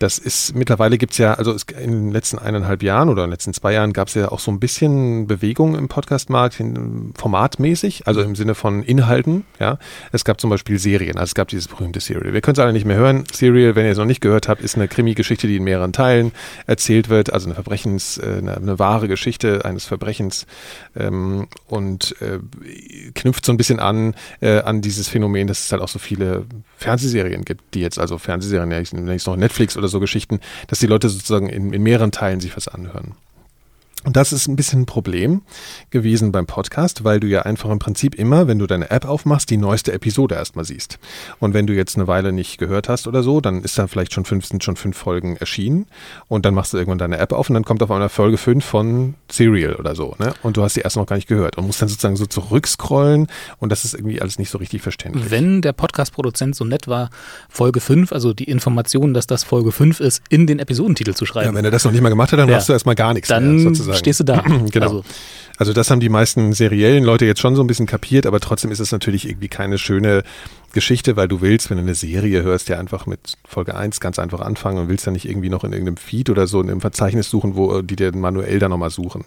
[0.03, 3.29] das ist, mittlerweile gibt es ja, also es, in den letzten eineinhalb Jahren oder in
[3.29, 6.61] den letzten zwei Jahren gab es ja auch so ein bisschen Bewegung im Podcastmarkt,
[7.15, 9.79] formatmäßig, also im Sinne von Inhalten, ja.
[10.11, 12.33] Es gab zum Beispiel Serien, also es gab dieses berühmte Serial.
[12.33, 13.23] Wir können es alle nicht mehr hören.
[13.31, 16.33] Serial, wenn ihr es noch nicht gehört habt, ist eine Krimi-Geschichte, die in mehreren Teilen
[16.67, 20.45] erzählt wird, also eine Verbrechens, äh, eine, eine wahre Geschichte eines Verbrechens
[20.97, 22.39] ähm, und äh,
[23.15, 26.45] knüpft so ein bisschen an, äh, an dieses Phänomen, dass es halt auch so viele
[26.75, 30.39] Fernsehserien gibt, die jetzt, also Fernsehserien, ja, ich nenne es noch Netflix oder so Geschichten,
[30.67, 33.15] dass die Leute sozusagen in, in mehreren Teilen sich was anhören.
[34.05, 35.41] Und das ist ein bisschen ein Problem
[35.89, 39.49] gewesen beim Podcast, weil du ja einfach im Prinzip immer, wenn du deine App aufmachst,
[39.49, 40.99] die neueste Episode erstmal siehst.
[41.39, 44.13] Und wenn du jetzt eine Weile nicht gehört hast oder so, dann ist da vielleicht
[44.13, 45.85] schon fünf, sind schon fünf Folgen erschienen
[46.27, 48.65] und dann machst du irgendwann deine App auf und dann kommt auf einmal Folge fünf
[48.65, 50.33] von Serial oder so, ne?
[50.43, 53.27] Und du hast die erst noch gar nicht gehört und musst dann sozusagen so zurückscrollen
[53.59, 55.31] und das ist irgendwie alles nicht so richtig verständlich.
[55.31, 57.09] Wenn der Podcast-Produzent so nett war,
[57.49, 61.51] Folge fünf, also die Information, dass das Folge fünf ist, in den Episodentitel zu schreiben.
[61.51, 62.55] Ja, wenn er das noch nicht mal gemacht hat, dann ja.
[62.55, 64.39] machst du erstmal gar nichts dann mehr, sozusagen stehst du da.
[64.71, 64.85] genau.
[64.85, 65.03] Also.
[65.57, 68.71] also das haben die meisten seriellen Leute jetzt schon so ein bisschen kapiert, aber trotzdem
[68.71, 70.23] ist es natürlich irgendwie keine schöne
[70.73, 74.19] Geschichte, weil du willst, wenn du eine Serie hörst, ja einfach mit Folge 1 ganz
[74.19, 76.81] einfach anfangen und willst ja nicht irgendwie noch in irgendeinem Feed oder so in einem
[76.81, 79.25] Verzeichnis suchen, wo die dir manuell dann nochmal suchen.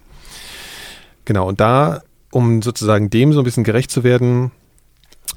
[1.25, 4.53] Genau, und da, um sozusagen dem so ein bisschen gerecht zu werden,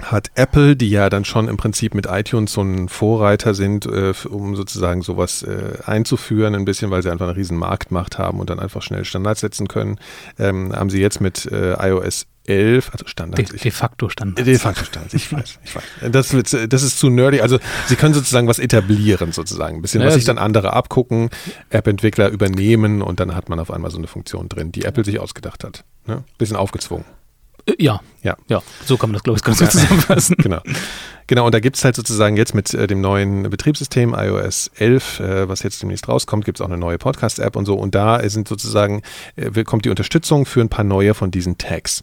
[0.00, 4.14] hat Apple, die ja dann schon im Prinzip mit iTunes so ein Vorreiter sind, äh,
[4.28, 8.50] um sozusagen sowas äh, einzuführen, ein bisschen, weil sie einfach eine riesen Marktmacht haben und
[8.50, 9.98] dann einfach schnell Standards setzen können,
[10.38, 13.50] ähm, haben sie jetzt mit äh, iOS 11, also Standards.
[13.50, 14.44] De, de facto Standards.
[14.44, 15.84] De facto Standards, ich weiß, ich weiß.
[16.10, 17.40] Das, wird, das ist zu nerdy.
[17.40, 19.76] Also sie können sozusagen was etablieren, sozusagen.
[19.76, 21.30] Ein bisschen, ja, was sich dann andere abgucken,
[21.68, 25.20] App-Entwickler übernehmen und dann hat man auf einmal so eine Funktion drin, die Apple sich
[25.20, 25.84] ausgedacht hat.
[26.06, 26.24] Ne?
[26.38, 27.04] Bisschen aufgezwungen.
[27.66, 28.00] Äh, ja.
[28.22, 28.36] Ja.
[28.48, 30.36] Ja, so kann man das, glaube ich, ganz gut zusammenfassen.
[30.42, 30.60] genau.
[31.30, 35.20] Genau, und da gibt es halt sozusagen jetzt mit äh, dem neuen Betriebssystem iOS 11,
[35.20, 37.76] äh, was jetzt demnächst rauskommt, gibt es auch eine neue Podcast-App und so.
[37.76, 39.02] Und da sind sozusagen,
[39.36, 42.02] äh, kommt die Unterstützung für ein paar neue von diesen Tags.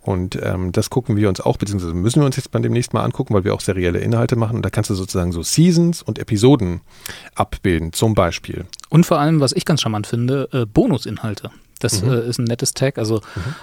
[0.00, 3.04] Und ähm, das gucken wir uns auch, beziehungsweise müssen wir uns jetzt beim demnächst mal
[3.04, 4.56] angucken, weil wir auch serielle Inhalte machen.
[4.56, 6.80] Und da kannst du sozusagen so Seasons und Episoden
[7.34, 8.64] abbilden, zum Beispiel.
[8.88, 11.50] Und vor allem, was ich ganz charmant finde, äh, Bonusinhalte.
[11.78, 12.10] Das mhm.
[12.10, 12.96] äh, ist ein nettes Tag.
[12.96, 13.20] Also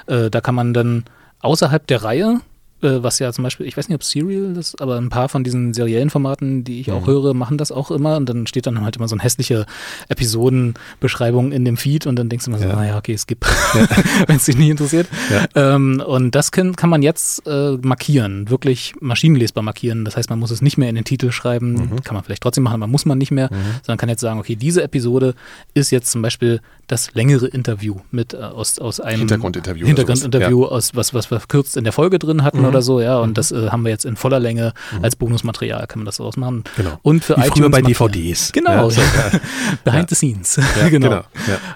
[0.08, 0.30] mhm.
[0.30, 1.06] da kann man dann
[1.42, 2.42] außerhalb der Reihe
[2.82, 5.44] äh, was ja zum Beispiel, ich weiß nicht, ob Serial das, aber ein paar von
[5.44, 6.94] diesen seriellen Formaten, die ich mhm.
[6.94, 9.66] auch höre, machen das auch immer und dann steht dann halt immer so eine hässliche
[10.08, 12.76] Episodenbeschreibung in dem Feed und dann denkst du immer so, ja.
[12.76, 13.88] naja, okay, skip, ja.
[14.28, 15.08] wenn es dich nicht interessiert.
[15.30, 15.76] Ja.
[15.76, 20.06] Ähm, und das kann, kann man jetzt äh, markieren, wirklich maschinenlesbar markieren.
[20.06, 22.04] Das heißt, man muss es nicht mehr in den Titel schreiben, mhm.
[22.04, 23.82] kann man vielleicht trotzdem machen, aber muss man nicht mehr, mhm.
[23.84, 25.36] sondern kann jetzt sagen, okay, diese Episode
[25.74, 30.96] ist jetzt zum Beispiel das längere Interview mit äh, aus, aus einem Hintergrundinterview, Hintergrundinterview aus
[30.96, 33.20] was, was wir verkürzt in der Folge drin hatten oder so, ja.
[33.20, 33.34] Und mhm.
[33.36, 35.04] das äh, haben wir jetzt in voller Länge mhm.
[35.04, 36.64] als Bonusmaterial, kann man das ausmachen.
[36.76, 37.00] Genau.
[37.04, 38.52] Und für Wie iTunes bei DVDs.
[38.52, 38.90] Genau.
[38.90, 39.02] Ja,
[39.84, 40.60] Behind the scenes.
[40.90, 41.10] genau.
[41.10, 41.24] genau.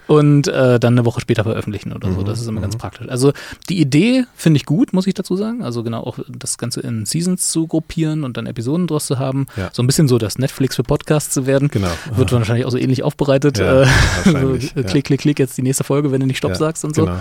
[0.08, 2.22] Und äh, dann eine Woche später veröffentlichen oder so.
[2.22, 2.26] Mhm.
[2.26, 2.80] Das ist immer ganz mhm.
[2.80, 3.08] praktisch.
[3.08, 3.34] Also
[3.70, 5.64] die Idee finde ich gut, muss ich dazu sagen.
[5.64, 9.46] Also genau auch das Ganze in Seasons zu gruppieren und dann Episoden draus zu haben.
[9.74, 11.68] So ein bisschen so das Netflix für Podcasts zu werden.
[11.68, 11.90] Genau.
[12.16, 13.60] Wird wahrscheinlich auch so ähnlich aufbereitet.
[13.60, 13.88] Ja, äh,
[14.24, 14.58] so,
[15.04, 17.06] klick, klick, klick, jetzt die nächste Folge, wenn du nicht Stopp sagst und so.
[17.06, 17.20] Genau.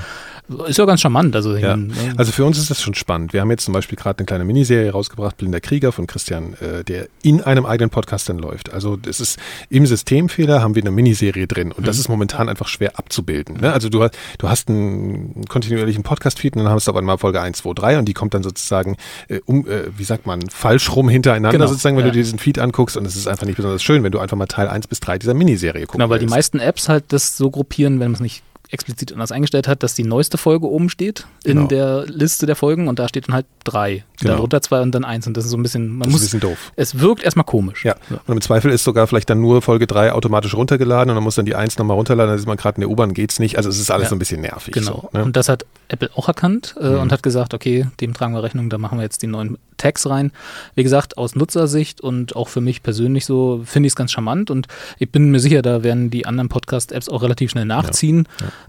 [0.66, 1.34] Ist ja ganz charmant.
[1.36, 1.76] Also, ja.
[1.76, 1.92] Ne?
[2.16, 3.32] also für uns ist das schon spannend.
[3.32, 6.82] Wir haben jetzt zum Beispiel gerade eine kleine Miniserie rausgebracht, Blinder Krieger von Christian, äh,
[6.84, 8.72] der in einem eigenen Podcast dann läuft.
[8.72, 9.38] Also das ist
[9.70, 11.84] im Systemfehler haben wir eine Miniserie drin und mhm.
[11.84, 13.58] das ist momentan einfach schwer abzubilden.
[13.60, 13.72] Ne?
[13.72, 14.06] Also du,
[14.38, 17.98] du hast einen kontinuierlichen Podcast-Feed und dann hast du aber mal Folge 1, 2, 3
[17.98, 18.96] und die kommt dann sozusagen
[19.28, 21.66] äh, um, äh, wie sagt man, falsch rum hintereinander genau.
[21.68, 22.10] sozusagen, wenn ja.
[22.10, 24.36] du dir diesen Feed anguckst und es ist einfach nicht besonders schön, wenn du einfach
[24.36, 25.92] mal Teil 1 bis 3 dieser Miniserie guckst.
[25.92, 26.30] Genau, weil willst.
[26.30, 28.42] die meisten Apps halt das so gruppieren, wenn man es nicht
[28.72, 31.68] explizit anders eingestellt hat, dass die neueste Folge oben steht in genau.
[31.68, 34.04] der Liste der Folgen und da steht dann halt drei.
[34.22, 34.34] Genau.
[34.34, 36.22] Darunter zwei und dann eins und das ist so ein bisschen, man das muss.
[36.22, 36.72] Ist ein bisschen doof.
[36.76, 37.84] Es wirkt erstmal komisch.
[37.84, 37.96] Ja.
[38.10, 38.20] ja.
[38.26, 41.34] Und im Zweifel ist sogar vielleicht dann nur Folge drei automatisch runtergeladen und dann muss
[41.34, 43.56] dann die eins nochmal runterladen, dann ist man gerade in der U-Bahn, geht's nicht.
[43.56, 44.10] Also es ist alles ja.
[44.10, 44.74] so ein bisschen nervig.
[44.74, 45.08] Genau.
[45.12, 45.24] So, ne?
[45.24, 47.00] Und das hat Apple auch erkannt äh, mhm.
[47.00, 50.08] und hat gesagt, okay, dem tragen wir Rechnung, da machen wir jetzt die neuen Tags
[50.08, 50.30] rein.
[50.74, 54.50] Wie gesagt, aus Nutzersicht und auch für mich persönlich so finde ich es ganz charmant
[54.50, 54.68] und
[54.98, 58.28] ich bin mir sicher, da werden die anderen Podcast-Apps auch relativ schnell nachziehen.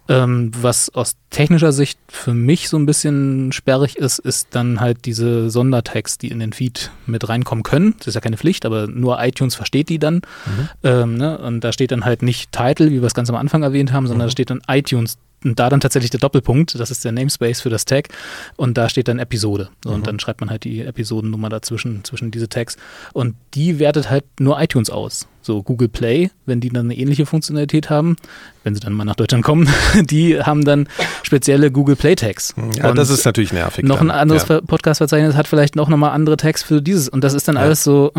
[0.10, 0.24] Ja.
[0.24, 5.06] Ähm, was aus technischer Sicht für mich so ein bisschen sperrig ist, ist dann halt
[5.06, 7.96] diese Sondertags, die in den Feed mit reinkommen können.
[8.00, 10.16] Das ist ja keine Pflicht, aber nur iTunes versteht die dann.
[10.16, 10.70] Mhm.
[10.84, 11.38] Ähm, ne?
[11.38, 14.08] Und da steht dann halt nicht Title, wie wir es ganz am Anfang erwähnt haben,
[14.08, 14.30] sondern mhm.
[14.30, 17.70] da steht dann iTunes und da dann tatsächlich der Doppelpunkt, das ist der Namespace für
[17.70, 18.10] das Tag
[18.56, 20.04] und da steht dann Episode und mhm.
[20.04, 22.78] dann schreibt man halt die Episodennummer dazwischen, zwischen diese Tags
[23.12, 25.28] und die wertet halt nur iTunes aus.
[25.46, 28.16] So Google Play, wenn die dann eine ähnliche Funktionalität haben,
[28.64, 29.68] wenn sie dann mal nach Deutschland kommen,
[30.02, 30.88] die haben dann
[31.24, 32.54] spezielle Google Play Tags.
[32.78, 33.84] Ja, und das ist natürlich nervig.
[33.84, 34.12] Noch dann.
[34.12, 34.62] ein anderes ja.
[34.62, 37.62] Podcast-Verzeichnis hat vielleicht noch mal andere Tags für dieses und das ist dann ja.
[37.62, 38.12] alles so.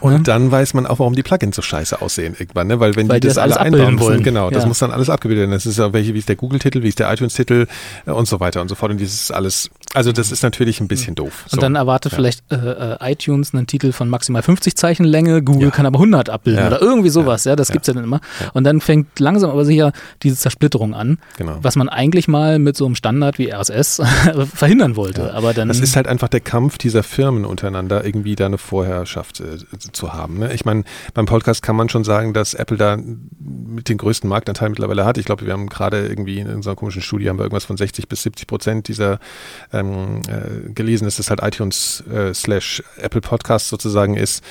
[0.00, 0.20] Und ne?
[0.22, 2.80] dann weiß man auch, warum die Plugins so scheiße aussehen irgendwann, ne?
[2.80, 5.42] weil wenn weil die das, das alle einbauen wollen, genau, das muss dann alles abgebildet
[5.42, 5.52] werden.
[5.52, 7.66] Das ist ja welche, wie ist der Google-Titel, wie ist der iTunes-Titel
[8.06, 8.90] äh, und so weiter und so fort.
[8.90, 11.44] Und dieses alles, also das ist natürlich ein bisschen doof.
[11.44, 11.60] Und so.
[11.60, 15.86] dann erwartet vielleicht äh, äh, iTunes einen Titel von maximal 50 Zeichen Länge, Google kann
[15.86, 17.44] aber 100 abbilden oder irgendwie sowas.
[17.44, 18.20] Ja, das gibt's ja dann immer.
[18.52, 19.92] Und dann fängt langsam aber sicher
[20.22, 21.58] diese Zersplitterung an, genau.
[21.62, 24.02] was man eigentlich mal mit so einem Standard wie RSS
[24.54, 25.22] verhindern wollte.
[25.22, 25.32] Ja.
[25.32, 29.40] Aber dann das ist halt einfach der Kampf dieser Firmen untereinander, irgendwie da eine Vorherrschaft
[29.40, 29.58] äh,
[29.92, 30.38] zu haben.
[30.38, 30.52] Ne?
[30.54, 30.84] Ich meine,
[31.14, 35.18] beim Podcast kann man schon sagen, dass Apple da mit den größten Marktanteil mittlerweile hat.
[35.18, 38.08] Ich glaube, wir haben gerade irgendwie in unserer komischen Studie haben wir irgendwas von 60
[38.08, 39.18] bis 70 Prozent dieser
[39.72, 44.44] ähm, äh, gelesen, dass das halt iTunes äh, slash Apple Podcast sozusagen ist.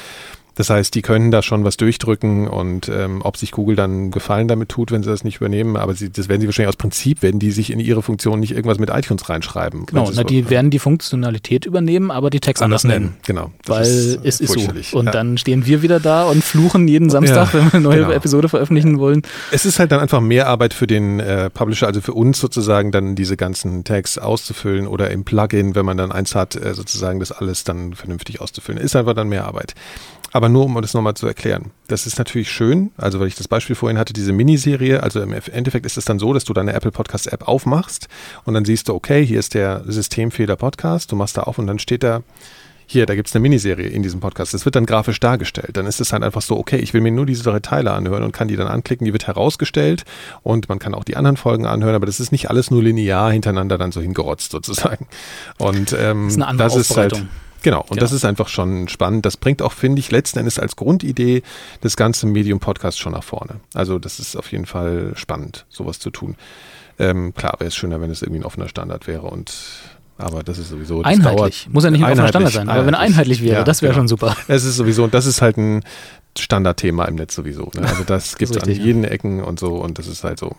[0.59, 4.49] Das heißt, die können da schon was durchdrücken und ähm, ob sich Google dann Gefallen
[4.49, 7.21] damit tut, wenn sie das nicht übernehmen, aber sie, das werden sie wahrscheinlich aus Prinzip,
[7.21, 9.85] werden die sich in ihre Funktion nicht irgendwas mit iTunes reinschreiben.
[9.85, 13.15] Genau, na, die werden die Funktionalität übernehmen, aber die Text anders, nennen.
[13.25, 13.53] Genau.
[13.67, 14.97] Weil ist, es ist so.
[14.97, 15.11] Und ja.
[15.13, 18.11] dann stehen wir wieder da und fluchen jeden Samstag, ja, wenn wir eine neue genau.
[18.11, 19.21] Episode veröffentlichen wollen.
[19.51, 22.91] Es ist halt dann einfach mehr Arbeit für den äh, Publisher, also für uns sozusagen
[22.91, 27.21] dann diese ganzen Tags auszufüllen oder im Plugin, wenn man dann eins hat, äh, sozusagen
[27.21, 28.81] das alles dann vernünftig auszufüllen.
[28.81, 29.73] Ist einfach dann mehr Arbeit.
[30.31, 31.71] Aber nur um das nochmal zu erklären.
[31.87, 35.33] Das ist natürlich schön, also weil ich das Beispiel vorhin hatte, diese Miniserie, also im
[35.33, 38.07] Endeffekt ist es dann so, dass du deine Apple Podcast App aufmachst
[38.45, 41.67] und dann siehst du, okay, hier ist der Systemfehler Podcast, du machst da auf und
[41.67, 42.21] dann steht da,
[42.91, 44.55] hier, da gibt es eine Miniserie in diesem Podcast.
[44.55, 45.77] Das wird dann grafisch dargestellt.
[45.77, 48.23] Dann ist es halt einfach so, okay, ich will mir nur diese drei Teile anhören
[48.23, 49.05] und kann die dann anklicken.
[49.05, 50.05] Die wird herausgestellt
[50.41, 53.31] und man kann auch die anderen Folgen anhören, aber das ist nicht alles nur linear
[53.31, 55.07] hintereinander dann so hingerotzt sozusagen.
[55.59, 57.23] Und ähm, das ist, eine andere das ist halt
[57.61, 58.01] Genau, und genau.
[58.01, 59.25] das ist einfach schon spannend.
[59.25, 61.43] Das bringt auch, finde ich, letzten Endes als Grundidee
[61.81, 63.59] das ganze Medium-Podcast schon nach vorne.
[63.73, 66.35] Also das ist auf jeden Fall spannend, sowas zu tun.
[66.97, 69.53] Ähm, klar, wäre es schöner, wenn es irgendwie ein offener Standard wäre und
[70.17, 71.01] aber das ist sowieso.
[71.01, 71.63] Das einheitlich.
[71.63, 73.81] Dauert, Muss ja nicht ein offener Standard sein, aber wenn er einheitlich wäre, ja, das
[73.81, 74.01] wäre genau.
[74.01, 74.35] schon super.
[74.49, 75.81] Es ist sowieso, und das ist halt ein
[76.37, 77.71] Standardthema im Netz sowieso.
[77.73, 77.87] Ne?
[77.87, 80.55] Also das gibt es an jeden Ecken und so und das ist halt so.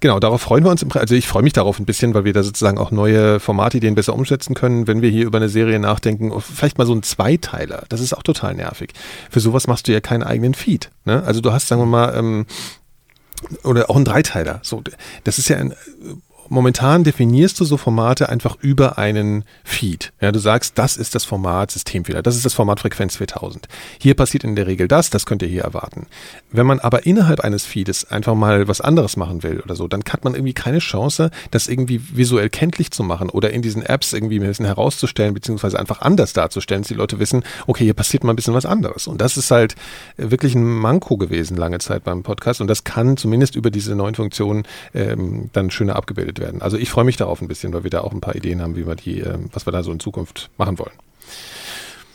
[0.00, 0.84] Genau, darauf freuen wir uns.
[0.94, 4.14] Also ich freue mich darauf ein bisschen, weil wir da sozusagen auch neue Formatideen besser
[4.14, 6.30] umsetzen können, wenn wir hier über eine Serie nachdenken.
[6.30, 7.84] Oh, vielleicht mal so ein Zweiteiler.
[7.88, 8.92] Das ist auch total nervig.
[9.30, 10.90] Für sowas machst du ja keinen eigenen Feed.
[11.04, 11.22] Ne?
[11.24, 12.46] Also du hast, sagen wir mal, ähm,
[13.62, 14.60] oder auch ein Dreiteiler.
[14.62, 14.82] So,
[15.24, 15.74] das ist ja ein
[16.48, 20.12] momentan definierst du so Formate einfach über einen Feed.
[20.20, 23.68] Ja, du sagst, das ist das Format Systemfehler, das ist das Format Frequenz 4000.
[23.98, 26.06] Hier passiert in der Regel das, das könnt ihr hier erwarten.
[26.50, 30.02] Wenn man aber innerhalb eines Feeds einfach mal was anderes machen will oder so, dann
[30.08, 34.12] hat man irgendwie keine Chance, das irgendwie visuell kenntlich zu machen oder in diesen Apps
[34.12, 38.24] irgendwie ein bisschen herauszustellen, beziehungsweise einfach anders darzustellen, dass die Leute wissen, okay, hier passiert
[38.24, 39.06] mal ein bisschen was anderes.
[39.06, 39.74] Und das ist halt
[40.16, 44.14] wirklich ein Manko gewesen lange Zeit beim Podcast und das kann zumindest über diese neuen
[44.14, 44.64] Funktionen
[44.94, 46.62] ähm, dann schöner abgebildet entwickelt werden.
[46.62, 48.76] Also ich freue mich darauf ein bisschen, weil wir da auch ein paar Ideen haben,
[48.76, 50.92] wie wir die, ähm, was wir da so in Zukunft machen wollen.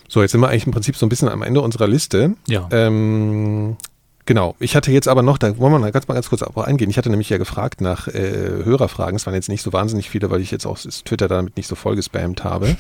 [0.08, 2.36] So, jetzt sind wir eigentlich im Prinzip so ein bisschen am Ende unserer Liste.
[2.48, 2.68] Ja.
[2.72, 3.78] Ähm,
[4.30, 4.56] Genau.
[4.60, 6.88] Ich hatte jetzt aber noch, da wollen wir mal ganz, mal ganz kurz auch eingehen.
[6.92, 9.16] Ich hatte nämlich ja gefragt nach äh, Hörerfragen.
[9.16, 11.74] Es waren jetzt nicht so wahnsinnig viele, weil ich jetzt auch Twitter damit nicht so
[11.74, 12.76] voll gespammt habe.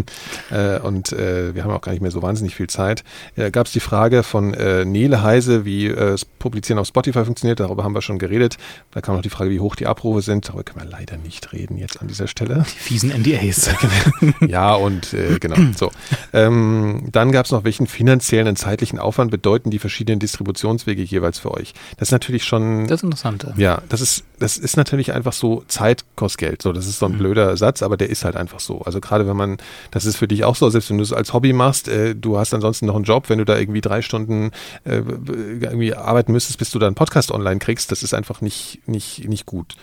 [0.50, 3.04] äh, und äh, wir haben auch gar nicht mehr so wahnsinnig viel Zeit.
[3.36, 7.26] Äh, Gab es die Frage von äh, Nele Heise, wie äh, das Publizieren auf Spotify
[7.26, 7.60] funktioniert.
[7.60, 8.56] Darüber haben wir schon geredet.
[8.92, 10.48] Da kam noch die Frage, wie hoch die Abrufe sind.
[10.48, 12.64] Darüber können wir leider nicht reden jetzt an dieser Stelle.
[12.66, 13.68] Die fiesen NDAs.
[14.48, 15.56] ja, und äh, genau.
[15.76, 15.90] So.
[16.32, 21.02] Ähm, dann gab es noch, welchen finanziellen und zeitlichen Aufwand bedeuten die verschiedenen Distributionswege Vorschläge
[21.02, 21.74] jeweils für euch.
[21.98, 22.86] Das ist natürlich schon.
[22.86, 23.46] Das ist interessant.
[23.56, 26.62] Ja, das ist, das ist natürlich einfach so, Zeit kostet Geld.
[26.62, 27.18] So, das ist so ein mhm.
[27.18, 28.80] blöder Satz, aber der ist halt einfach so.
[28.82, 29.58] Also gerade wenn man,
[29.90, 32.38] das ist für dich auch so, selbst wenn du es als Hobby machst, äh, du
[32.38, 34.50] hast ansonsten noch einen Job, wenn du da irgendwie drei Stunden
[34.84, 38.80] äh, irgendwie arbeiten müsstest, bis du da einen Podcast online kriegst, das ist einfach nicht,
[38.86, 39.74] nicht, nicht gut.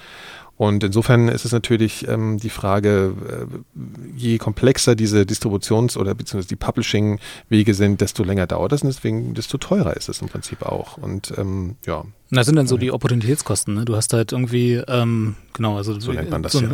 [0.61, 3.79] Und insofern ist es natürlich ähm, die Frage, äh,
[4.15, 9.33] je komplexer diese Distributions- oder beziehungsweise die Publishing-Wege sind, desto länger dauert das und deswegen
[9.33, 10.99] desto teurer ist es im Prinzip auch.
[10.99, 12.03] Und ähm, ja.
[12.29, 13.73] Das sind dann so die Opportunitätskosten.
[13.73, 13.85] Ne?
[13.85, 16.73] Du hast halt irgendwie, ähm, genau, also so nennt man das so ja.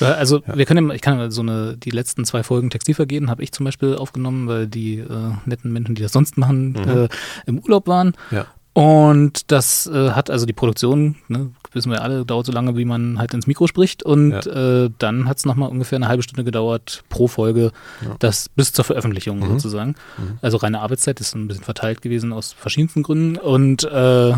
[0.00, 0.06] ja.
[0.14, 0.58] also ja.
[0.58, 3.94] wir können, ich kann so eine, die letzten zwei Folgen Textilvergehen habe ich zum Beispiel
[3.94, 6.88] aufgenommen, weil die äh, netten Menschen, die das sonst machen, mhm.
[6.88, 7.08] äh,
[7.46, 8.14] im Urlaub waren.
[8.32, 8.46] Ja.
[8.76, 12.84] Und das äh, hat also die Produktion, ne, wissen wir alle, dauert so lange, wie
[12.84, 14.02] man halt ins Mikro spricht.
[14.02, 14.84] Und ja.
[14.84, 17.72] äh, dann hat es nochmal ungefähr eine halbe Stunde gedauert pro Folge,
[18.04, 18.16] ja.
[18.18, 19.48] das bis zur Veröffentlichung mhm.
[19.52, 19.94] sozusagen.
[20.18, 20.38] Mhm.
[20.42, 23.38] Also reine Arbeitszeit ist ein bisschen verteilt gewesen aus verschiedensten Gründen.
[23.38, 24.34] Und äh,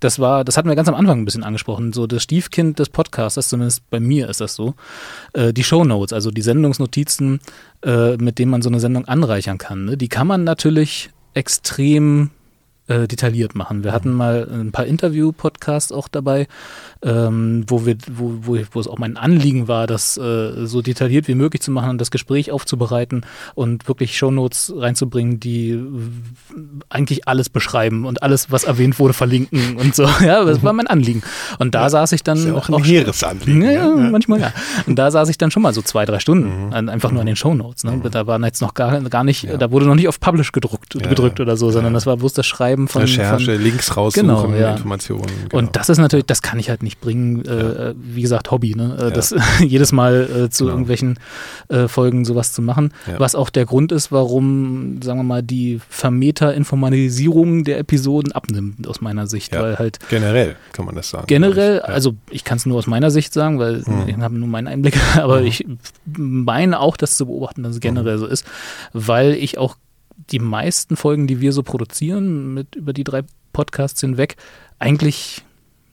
[0.00, 2.88] das war, das hatten wir ganz am Anfang ein bisschen angesprochen, so das Stiefkind des
[2.88, 4.74] Podcasters, zumindest bei mir ist das so.
[5.34, 7.40] Äh, die Show Notes, also die Sendungsnotizen,
[7.84, 9.96] äh, mit denen man so eine Sendung anreichern kann, ne?
[9.98, 12.30] die kann man natürlich extrem
[12.88, 13.84] äh, detailliert machen.
[13.84, 16.48] Wir hatten mal ein paar Interview-Podcasts auch dabei,
[17.02, 21.26] ähm, wo, wir, wo, wo, wo es auch mein Anliegen war, das äh, so detailliert
[21.28, 25.78] wie möglich zu machen und das Gespräch aufzubereiten und wirklich Shownotes reinzubringen, die
[26.88, 30.08] eigentlich alles beschreiben und alles, was erwähnt wurde, verlinken und so.
[30.22, 31.22] Ja, das war mein Anliegen.
[31.58, 32.38] Und da ja, saß ich dann.
[32.38, 33.62] Ist ja auch ein hehres Anliegen.
[33.62, 34.52] Ja, ja, manchmal ja.
[34.86, 36.88] Und da saß ich dann schon mal so zwei, drei Stunden, mhm.
[36.88, 37.82] einfach nur an den Shownotes.
[37.82, 37.92] Ne?
[37.92, 38.10] Mhm.
[38.10, 41.40] Da waren jetzt noch gar, gar nicht, da wurde noch nicht auf Publish gedruckt, gedrückt
[41.40, 43.02] oder so, sondern das war bloß das Schreiben von.
[43.02, 45.24] Recherche, von, Links raussuchen, genau, Informationen.
[45.48, 45.58] Genau.
[45.58, 47.44] Und das ist natürlich, das kann ich halt nicht bringen.
[47.44, 48.96] Äh, wie gesagt, Hobby, ne?
[49.00, 50.74] Äh, das jedes Mal äh, zu genau.
[50.74, 51.18] irgendwelchen
[51.68, 52.92] äh, Folgen sowas zu machen.
[53.18, 59.00] Was auch der Grund ist, warum, sagen wir mal, die Vermeter-Informalisierung der Episoden abnimmt, aus
[59.00, 59.52] meiner Sicht.
[59.54, 61.26] Weil halt generell kann man das sagen.
[61.26, 64.08] Generell, also ich kann es nur aus meiner Sicht sagen, weil hm.
[64.08, 65.46] ich habe nur meinen Einblick, aber hm.
[65.46, 65.66] ich
[66.04, 68.20] meine auch, das zu beobachten, dass es generell hm.
[68.20, 68.46] so ist,
[68.92, 69.76] weil ich auch
[70.30, 74.36] die meisten Folgen, die wir so produzieren, mit über die drei Podcasts hinweg,
[74.78, 75.42] eigentlich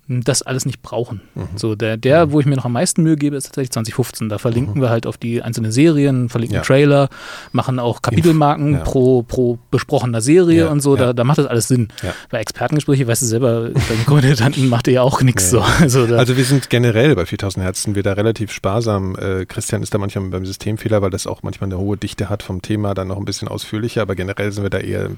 [0.09, 1.21] das alles nicht brauchen.
[1.35, 1.47] Mhm.
[1.55, 2.31] So, der, der, mhm.
[2.31, 4.27] wo ich mir noch am meisten Mühe gebe, ist tatsächlich 2015.
[4.27, 4.81] Da verlinken mhm.
[4.81, 6.61] wir halt auf die einzelnen Serien, verlinken ja.
[6.61, 7.09] Trailer,
[7.51, 8.79] machen auch Kapitelmarken ja.
[8.79, 10.67] pro, pro besprochener Serie ja.
[10.69, 10.95] und so.
[10.95, 11.89] Da, da macht das alles Sinn.
[12.31, 15.63] Bei Expertengesprächen, weißt du selber, bei den Kommandanten macht ihr ja auch nichts so.
[15.79, 19.15] Also, also, wir sind generell bei 4000 Herzen wir da relativ sparsam.
[19.15, 22.43] Äh, Christian ist da manchmal beim Systemfehler, weil das auch manchmal eine hohe Dichte hat
[22.43, 25.09] vom Thema, dann noch ein bisschen ausführlicher, aber generell sind wir da eher,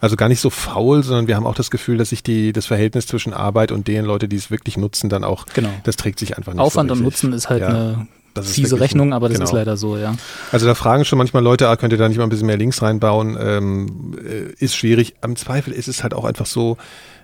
[0.00, 2.66] also gar nicht so faul, sondern wir haben auch das Gefühl, dass sich die, das
[2.66, 5.70] Verhältnis zwischen Arbeit und den Leute, die es wirklich nutzen, dann auch, genau.
[5.84, 7.68] das trägt sich einfach nicht Aufwand so und Nutzen ist halt ja.
[7.68, 8.08] eine
[8.42, 9.48] fiese Rechnung, aber das genau.
[9.48, 10.14] ist leider so, ja.
[10.52, 12.56] Also da fragen schon manchmal Leute, ah, könnt ihr da nicht mal ein bisschen mehr
[12.56, 13.36] Links reinbauen?
[13.40, 15.14] Ähm, äh, ist schwierig.
[15.20, 16.76] Am Zweifel ist es halt auch einfach so,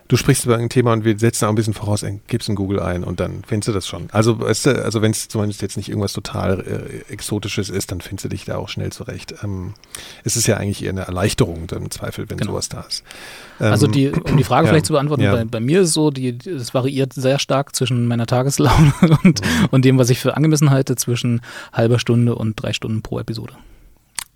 [0.08, 2.80] du sprichst über ein Thema und wir setzen auch ein bisschen voraus, gibst in Google
[2.80, 4.08] ein und dann findest du das schon.
[4.12, 8.00] Also, weißt du, also wenn es zumindest jetzt nicht irgendwas total äh, Exotisches ist, dann
[8.00, 9.34] findest du dich da auch schnell zurecht.
[9.42, 9.74] Ähm,
[10.22, 12.52] es ist ja eigentlich eher eine Erleichterung im Zweifel, wenn genau.
[12.52, 13.02] sowas da ist.
[13.60, 15.32] Ähm, also die, um die Frage ja, vielleicht zu beantworten, ja.
[15.32, 18.92] bei, bei, mir ist es so, die, es variiert sehr stark zwischen meiner Tageslaune
[19.24, 19.68] und, mhm.
[19.70, 21.40] und dem, was ich für angemessen halte, zwischen
[21.72, 23.54] halber Stunde und drei Stunden pro Episode.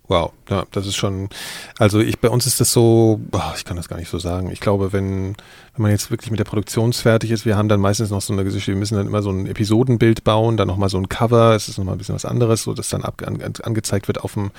[0.09, 1.29] Wow, ja, das ist schon,
[1.77, 4.49] also ich, bei uns ist das so, boah, ich kann das gar nicht so sagen.
[4.49, 5.35] Ich glaube, wenn,
[5.75, 8.33] wenn man jetzt wirklich mit der Produktion fertig ist, wir haben dann meistens noch so
[8.33, 11.53] eine Geschichte, wir müssen dann immer so ein Episodenbild bauen, dann nochmal so ein Cover,
[11.53, 14.33] es ist nochmal ein bisschen was anderes, so dass dann ab, an, angezeigt wird auf
[14.33, 14.49] dem,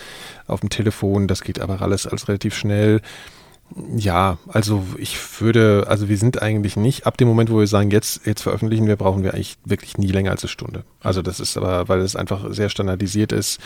[0.47, 3.01] auf dem Telefon, das geht aber alles, alles relativ schnell.
[3.97, 7.91] Ja, also ich würde, also wir sind eigentlich nicht, ab dem Moment, wo wir sagen,
[7.91, 10.85] jetzt, jetzt veröffentlichen wir, brauchen wir eigentlich wirklich nie länger als eine Stunde.
[11.01, 13.59] Also das ist aber, weil es einfach sehr standardisiert ist,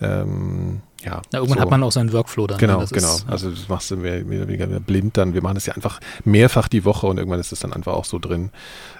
[0.00, 1.22] ähm, ja.
[1.32, 1.62] Na, irgendwann so.
[1.62, 2.58] hat man auch seinen Workflow dann.
[2.58, 3.14] Genau, genau.
[3.14, 3.32] Ist, ja.
[3.32, 5.32] Also das machst du mehr, mehr oder weniger blind dann.
[5.32, 8.04] Wir machen das ja einfach mehrfach die Woche und irgendwann ist das dann einfach auch
[8.04, 8.50] so drin.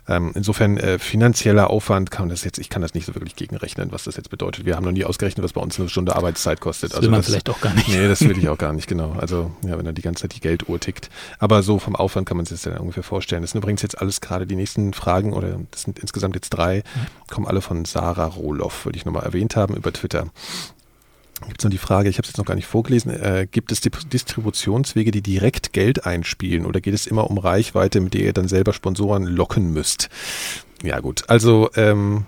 [0.09, 3.91] Ähm, insofern äh, finanzieller Aufwand kann das jetzt, ich kann das nicht so wirklich gegenrechnen,
[3.91, 4.65] was das jetzt bedeutet.
[4.65, 6.93] Wir haben noch nie ausgerechnet, was bei uns eine Stunde Arbeitszeit kostet.
[6.93, 7.89] Das will also man das, vielleicht auch gar nicht.
[7.89, 9.17] Nee, das will ich auch gar nicht, genau.
[9.19, 11.11] Also ja, wenn dann die ganze Zeit die Gelduhr tickt.
[11.41, 13.43] Aber so vom Aufwand kann man sich das ja ungefähr vorstellen.
[13.43, 16.79] Das sind übrigens jetzt alles gerade die nächsten Fragen oder das sind insgesamt jetzt drei,
[16.79, 17.31] mhm.
[17.31, 20.29] kommen alle von Sarah Rohloff, würde ich nochmal erwähnt haben, über Twitter
[21.47, 23.71] gibt es noch die Frage, ich habe es jetzt noch gar nicht vorgelesen, äh, gibt
[23.71, 28.33] es Distributionswege, die direkt Geld einspielen oder geht es immer um Reichweite, mit der ihr
[28.33, 30.09] dann selber Sponsoren locken müsst?
[30.83, 32.27] Ja gut, also ähm,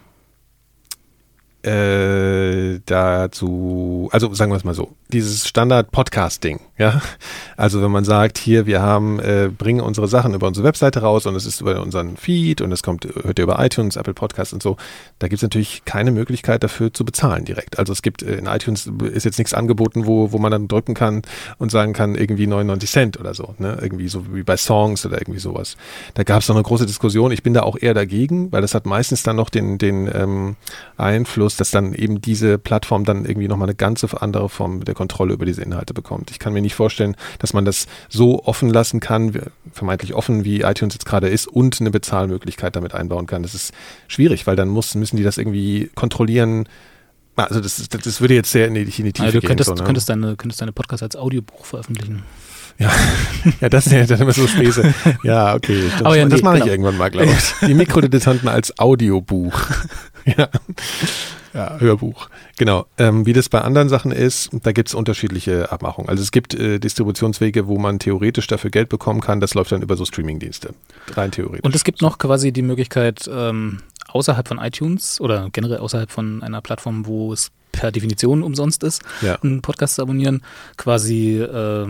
[1.63, 7.03] äh, dazu, also sagen wir es mal so, dieses Standard-Podcast-Ding, ja.
[7.59, 11.27] Also wenn man sagt, hier, wir haben, äh, bringen unsere Sachen über unsere Webseite raus
[11.27, 14.55] und es ist über unseren Feed und es kommt, hört ihr über iTunes, Apple Podcasts
[14.55, 14.79] und so,
[15.19, 17.79] da gibt es natürlich keine Möglichkeit dafür zu bezahlen direkt.
[17.79, 20.95] Also es gibt äh, in iTunes ist jetzt nichts angeboten, wo, wo man dann drücken
[20.95, 21.21] kann
[21.59, 23.77] und sagen kann, irgendwie 99 Cent oder so, ne?
[23.83, 25.77] Irgendwie so wie bei Songs oder irgendwie sowas.
[26.15, 27.31] Da gab es noch eine große Diskussion.
[27.31, 30.57] Ich bin da auch eher dagegen, weil das hat meistens dann noch den, den ähm,
[30.97, 35.35] Einfluss, dass dann eben diese Plattform dann irgendwie nochmal eine ganze andere Form der Kontrolle
[35.35, 36.31] über diese Inhalte bekommt.
[36.31, 39.33] Ich kann mir nicht vorstellen, dass man das so offen lassen kann,
[39.73, 43.43] vermeintlich offen, wie iTunes jetzt gerade ist, und eine Bezahlmöglichkeit damit einbauen kann.
[43.43, 43.73] Das ist
[44.09, 46.69] schwierig, weil dann muss, müssen die das irgendwie kontrollieren.
[47.37, 49.71] Also das, das, das würde jetzt sehr in die, in die Tiefe also du könntest,
[49.71, 49.77] gehen.
[49.77, 49.87] So, ne?
[49.87, 52.23] könntest, deine, könntest deine Podcast als Audiobuch veröffentlichen.
[52.79, 52.91] Ja,
[53.61, 54.95] ja, das ist ja dann immer so Späße.
[55.23, 55.85] Ja, okay.
[55.91, 56.67] Das, Aber ja, das nee, mache genau.
[56.67, 57.67] ich irgendwann mal, glaube ich.
[57.67, 59.61] Die Mikrodilettanten als Audiobuch.
[60.25, 60.49] ja.
[61.55, 62.29] Ja, Hörbuch.
[62.57, 62.87] Genau.
[62.99, 66.09] Ähm, wie das bei anderen Sachen ist, da gibt es unterschiedliche Abmachungen.
[66.09, 69.41] Also es gibt äh, Distributionswege, wo man theoretisch dafür Geld bekommen kann.
[69.41, 70.75] Das läuft dann über so Streamingdienste.
[71.15, 71.65] Rein theoretisch.
[71.65, 76.43] Und es gibt noch quasi die Möglichkeit, ähm, außerhalb von iTunes oder generell außerhalb von
[76.43, 79.37] einer Plattform, wo es per Definition umsonst ist, ja.
[79.37, 80.43] einen Podcast zu abonnieren,
[80.77, 81.87] quasi äh,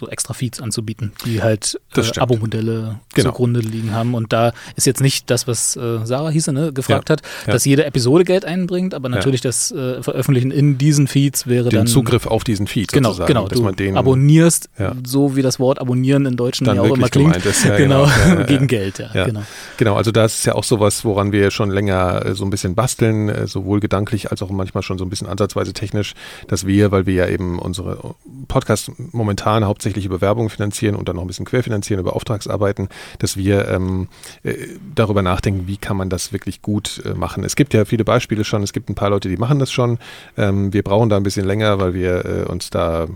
[0.00, 3.30] so extra Feeds anzubieten, die halt äh, Abo-Modelle genau.
[3.30, 4.14] zugrunde liegen haben.
[4.14, 7.14] Und da ist jetzt nicht das, was äh, Sarah hieße, ne, gefragt ja.
[7.14, 7.52] hat, ja.
[7.52, 9.48] dass jede Episode Geld einbringt, aber natürlich ja.
[9.48, 11.86] das äh, Veröffentlichen in diesen Feeds wäre den dann.
[11.86, 13.28] Zugriff auf diesen Feed genau, sozusagen.
[13.28, 14.70] Genau, dass du man den abonnierst,
[15.04, 17.36] so wie das Wort abonnieren in Deutschen ja auch immer klingt.
[17.44, 18.44] Ist, genau, genau.
[18.46, 19.42] gegen Geld, ja, Genau.
[19.76, 22.74] genau, also das ist ja auch sowas, woran wir schon länger äh, so ein bisschen
[22.74, 26.14] basteln, äh, sowohl gedanklich als auch manchmal schon so ein bisschen ansatzweise technisch,
[26.48, 28.14] dass wir, weil wir ja eben unsere
[28.48, 32.88] Podcasts momentan hauptsächlich über Werbung finanzieren und dann noch ein bisschen querfinanzieren über Auftragsarbeiten,
[33.18, 34.08] dass wir ähm,
[34.42, 34.54] äh,
[34.94, 37.44] darüber nachdenken, wie kann man das wirklich gut äh, machen.
[37.44, 39.98] Es gibt ja viele Beispiele schon, es gibt ein paar Leute, die machen das schon.
[40.36, 43.08] Ähm, wir brauchen da ein bisschen länger, weil wir äh, uns da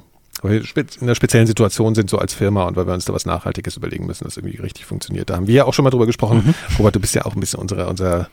[0.42, 3.76] in einer speziellen Situation sind, so als Firma und weil wir uns da was Nachhaltiges
[3.76, 5.30] überlegen müssen, das irgendwie richtig funktioniert.
[5.30, 6.42] Da haben wir ja auch schon mal drüber gesprochen.
[6.44, 6.54] Mhm.
[6.78, 8.28] Robert, du bist ja auch ein bisschen unsere, unser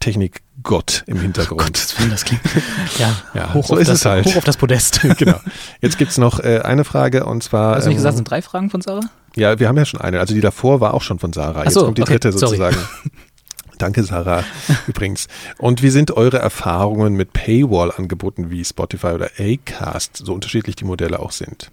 [0.00, 1.60] Technikgott im Hintergrund.
[1.60, 2.42] Oh Gott, das klingt.
[2.98, 4.26] Ja, ja hoch so ist das, es halt.
[4.26, 5.00] Hoch auf das Podest.
[5.18, 5.40] genau.
[5.80, 7.76] Jetzt gibt es noch äh, eine Frage und zwar.
[7.76, 9.08] Hast du nicht ähm, gesagt, es sind drei Fragen von Sarah?
[9.34, 10.20] Ja, wir haben ja schon eine.
[10.20, 11.64] Also die davor war auch schon von Sarah.
[11.64, 12.76] Jetzt so, kommt die okay, dritte sozusagen.
[13.78, 14.42] Danke, Sarah,
[14.86, 15.28] übrigens.
[15.58, 21.20] Und wie sind eure Erfahrungen mit Paywall-Angeboten wie Spotify oder Acast, so unterschiedlich die Modelle
[21.20, 21.70] auch sind?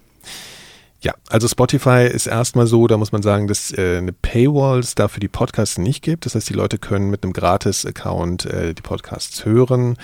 [1.04, 4.94] Ja, also Spotify ist erstmal so, da muss man sagen, dass äh, eine Paywall es
[4.94, 6.24] dafür die Podcasts nicht gibt.
[6.24, 9.98] Das heißt, die Leute können mit einem Gratis-Account äh, die Podcasts hören.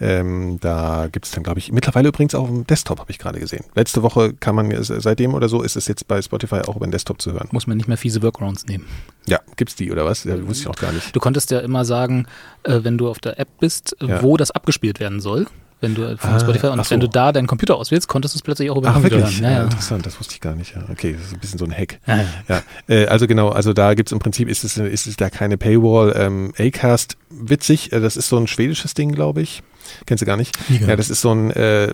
[0.00, 3.38] Ähm, da gibt es dann, glaube ich, mittlerweile übrigens auch im Desktop, habe ich gerade
[3.38, 3.66] gesehen.
[3.74, 6.92] Letzte Woche kann man, seitdem oder so, ist es jetzt bei Spotify auch über den
[6.92, 7.48] Desktop zu hören.
[7.52, 8.86] Muss man nicht mehr fiese Workarounds nehmen.
[9.26, 10.24] Ja, gibt's die oder was?
[10.24, 11.14] Ja, wusste ich auch gar nicht.
[11.14, 12.26] Du konntest ja immer sagen,
[12.62, 14.22] äh, wenn du auf der App bist, ja.
[14.22, 15.46] wo das abgespielt werden soll
[15.80, 16.90] wenn du von ah, Spotify und so.
[16.90, 19.42] wenn du da deinen Computer auswählst, konntest du es plötzlich auch über den Computer hören.
[19.42, 19.62] Ja, ja.
[19.64, 20.74] interessant, das wusste ich gar nicht.
[20.74, 20.84] Ja.
[20.90, 22.00] Okay, das ist ein bisschen so ein Hack.
[22.06, 22.62] Ja, ja.
[22.88, 25.58] Äh, also genau, also da gibt es im Prinzip, ist es, ist es da keine
[25.58, 26.14] Paywall.
[26.16, 29.62] Ähm, Acast, witzig, äh, das ist so ein schwedisches Ding, glaube ich.
[30.06, 30.56] Kennst du gar nicht?
[30.68, 31.92] Ja, das ist so ein, äh,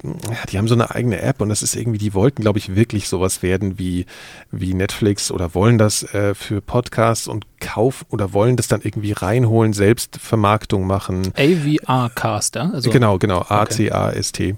[0.50, 3.08] die haben so eine eigene App und das ist irgendwie, die wollten, glaube ich, wirklich
[3.08, 4.06] sowas werden wie,
[4.50, 9.12] wie Netflix oder wollen das äh, für Podcasts und kaufen oder wollen das dann irgendwie
[9.12, 11.32] reinholen, selbst Vermarktung machen.
[11.36, 12.70] AVR-Cast, ja?
[12.70, 14.56] Also, genau, genau, A-C-A-S-T.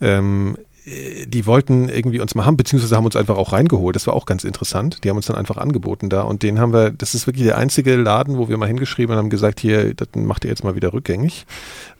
[0.00, 3.96] Ähm, äh, die wollten irgendwie uns mal haben, beziehungsweise haben uns einfach auch reingeholt.
[3.96, 5.02] Das war auch ganz interessant.
[5.02, 7.58] Die haben uns dann einfach angeboten da und den haben wir, das ist wirklich der
[7.58, 10.76] einzige Laden, wo wir mal hingeschrieben und haben gesagt, hier, das macht ihr jetzt mal
[10.76, 11.44] wieder rückgängig,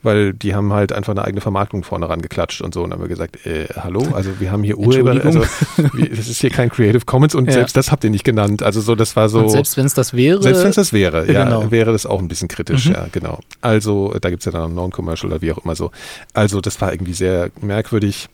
[0.03, 3.03] weil die haben halt einfach eine eigene Vermarktung vorne rangeklatscht und so und dann haben
[3.03, 5.41] wir gesagt, äh, hallo, also wir haben hier Urheber, also
[6.15, 7.53] das ist hier kein Creative Commons und ja.
[7.53, 8.63] selbst das habt ihr nicht genannt.
[8.63, 9.39] Also so, das war so.
[9.39, 10.41] Und selbst wenn es das wäre.
[10.41, 11.71] Selbst wenn es das wäre, ja, genau.
[11.71, 12.93] wäre das auch ein bisschen kritisch, mhm.
[12.93, 13.39] ja, genau.
[13.59, 15.91] Also da gibt es ja dann Non-Commercial oder wie auch immer so.
[16.33, 18.29] Also das war irgendwie sehr merkwürdig.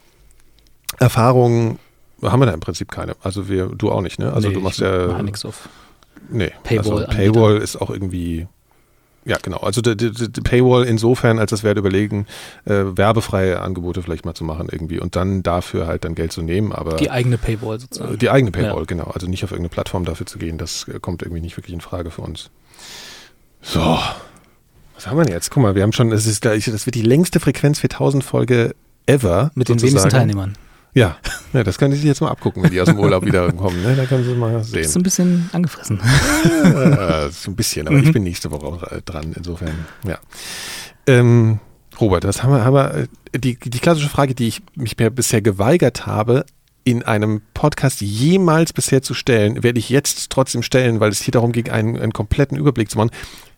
[0.99, 1.79] Erfahrungen
[2.21, 3.15] haben wir da im Prinzip keine.
[3.21, 4.31] Also wir, du auch nicht, ne?
[4.31, 5.07] Also nee, du machst ja.
[5.07, 5.69] Mach nichts auf.
[6.29, 8.47] Nee, Paywall, also Paywall ist auch irgendwie.
[9.25, 9.57] Ja, genau.
[9.57, 12.27] Also die, die, die Paywall insofern, als das wäre überlegen,
[12.65, 16.41] äh, werbefreie Angebote vielleicht mal zu machen irgendwie und dann dafür halt dann Geld zu
[16.41, 16.73] nehmen.
[16.73, 18.17] Aber die eigene Paywall sozusagen.
[18.17, 18.85] Die eigene Paywall, ja.
[18.85, 19.05] genau.
[19.05, 21.81] Also nicht auf irgendeine Plattform dafür zu gehen, das äh, kommt irgendwie nicht wirklich in
[21.81, 22.49] Frage für uns.
[23.61, 23.97] So,
[24.95, 25.51] was haben wir denn jetzt?
[25.51, 28.75] Guck mal, wir haben schon, das ist gleich, das wird die längste Frequenz 4000 Folge
[29.05, 29.51] ever.
[29.55, 30.57] Mit den wenigsten Teilnehmern.
[30.93, 31.17] Ja,
[31.53, 33.81] ja das kann ich sich jetzt mal abgucken, wenn die aus dem Urlaub wiederkommen.
[33.81, 33.95] Ne?
[33.95, 34.81] Da können Sie mal sehen.
[34.81, 35.99] Bist du ein bisschen angefressen?
[36.63, 38.03] Ja, so ein bisschen, aber mhm.
[38.03, 39.33] ich bin nächste Woche auch äh, dran.
[39.35, 40.19] Insofern, ja.
[41.07, 41.59] Ähm,
[41.99, 45.41] Robert, das haben wir, haben wir äh, die, die klassische Frage, die ich mich bisher
[45.41, 46.45] geweigert habe,
[46.85, 51.31] in einem Podcast jemals bisher zu stellen, werde ich jetzt trotzdem stellen, weil es hier
[51.31, 53.11] darum ging, einen, einen kompletten Überblick zu machen.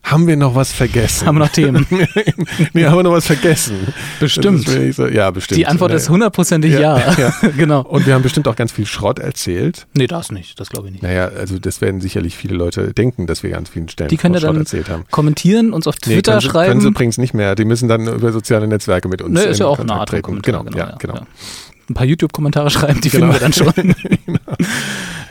[0.06, 1.26] Haben wir noch was vergessen?
[1.26, 1.84] Haben wir noch Themen?
[2.72, 3.92] nee, haben wir noch was vergessen?
[4.20, 4.68] Bestimmt.
[4.92, 5.58] So, ja, bestimmt.
[5.58, 6.96] Die Antwort ist hundertprozentig ja.
[6.96, 7.12] ja.
[7.18, 7.48] ja.
[7.56, 7.80] genau.
[7.80, 9.88] Und wir haben bestimmt auch ganz viel Schrott erzählt.
[9.94, 10.60] Nee, das nicht.
[10.60, 11.02] Das glaube ich nicht.
[11.02, 14.34] Naja, also das werden sicherlich viele Leute denken, dass wir ganz vielen Stellen Die können
[14.34, 15.06] ja dann erzählt haben.
[15.10, 16.68] kommentieren, uns auf Twitter nee, können schreiben.
[16.68, 17.56] Können sie übrigens nicht mehr.
[17.56, 20.40] Die müssen dann über soziale Netzwerke mit uns Nee, ist ja auch eine Art treten.
[20.40, 21.26] Genau, genau, ja, genau.
[21.88, 23.32] Ein paar YouTube-Kommentare schreiben, die genau.
[23.32, 23.72] finden wir dann schon.
[24.26, 24.38] genau.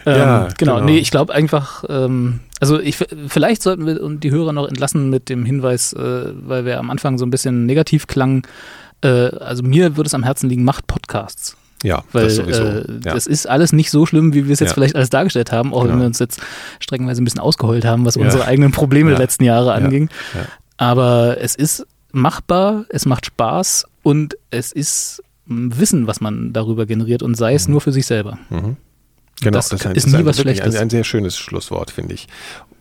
[0.08, 0.76] Ähm, ja, genau.
[0.76, 0.86] genau.
[0.86, 5.30] Nee, ich glaube einfach, ähm, also ich, vielleicht sollten wir die Hörer noch entlassen mit
[5.30, 8.44] dem Hinweis, äh, weil wir am Anfang so ein bisschen negativ klangen.
[9.02, 11.58] Äh, also mir würde es am Herzen liegen, macht Podcasts.
[11.84, 12.64] Ja, weil das, sowieso.
[12.64, 13.14] Äh, ja.
[13.14, 14.74] das ist alles nicht so schlimm, wie wir es jetzt ja.
[14.76, 15.94] vielleicht alles dargestellt haben, auch genau.
[15.94, 16.40] wenn wir uns jetzt
[16.80, 18.22] streckenweise ein bisschen ausgeheult haben, was ja.
[18.22, 20.10] unsere eigenen Probleme der letzten Jahre anging.
[20.78, 27.24] Aber es ist machbar, es macht Spaß und es ist Wissen, was man darüber generiert
[27.24, 27.74] und sei es mhm.
[27.74, 28.38] nur für sich selber.
[28.50, 28.78] Mhm.
[29.42, 30.76] Genau, das, das ist, ist nie was Schlechtes.
[30.76, 32.28] Ein, ein sehr schönes Schlusswort, finde ich.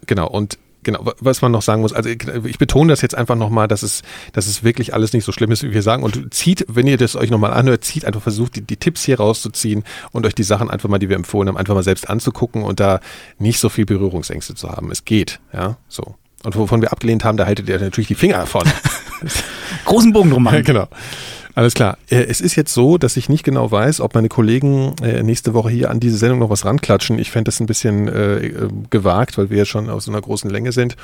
[0.07, 3.35] Genau, und genau, was man noch sagen muss, also ich, ich betone das jetzt einfach
[3.35, 6.05] nochmal, dass es, dass es wirklich alles nicht so schlimm ist, wie wir sagen.
[6.05, 9.16] Und zieht, wenn ihr das euch nochmal anhört, zieht einfach versucht, die, die Tipps hier
[9.16, 9.82] rauszuziehen
[10.12, 12.78] und euch die Sachen einfach mal, die wir empfohlen haben, einfach mal selbst anzugucken und
[12.78, 13.01] da
[13.39, 14.91] nicht so viel Berührungsängste zu haben.
[14.93, 16.15] Es geht, ja, so.
[16.45, 18.70] Und wovon wir abgelehnt haben, da haltet ihr natürlich die Finger davon.
[19.86, 20.62] Großen Bogen drum machen.
[20.65, 20.89] genau.
[21.55, 21.98] Alles klar.
[22.10, 25.55] Äh, es ist jetzt so, dass ich nicht genau weiß, ob meine Kollegen äh, nächste
[25.55, 27.18] Woche hier an diese Sendung noch was ranklatschen.
[27.18, 30.51] Ich fände das ein bisschen äh, gewagt, weil wir ja schon aus so einer großen
[30.51, 30.97] Länge sind.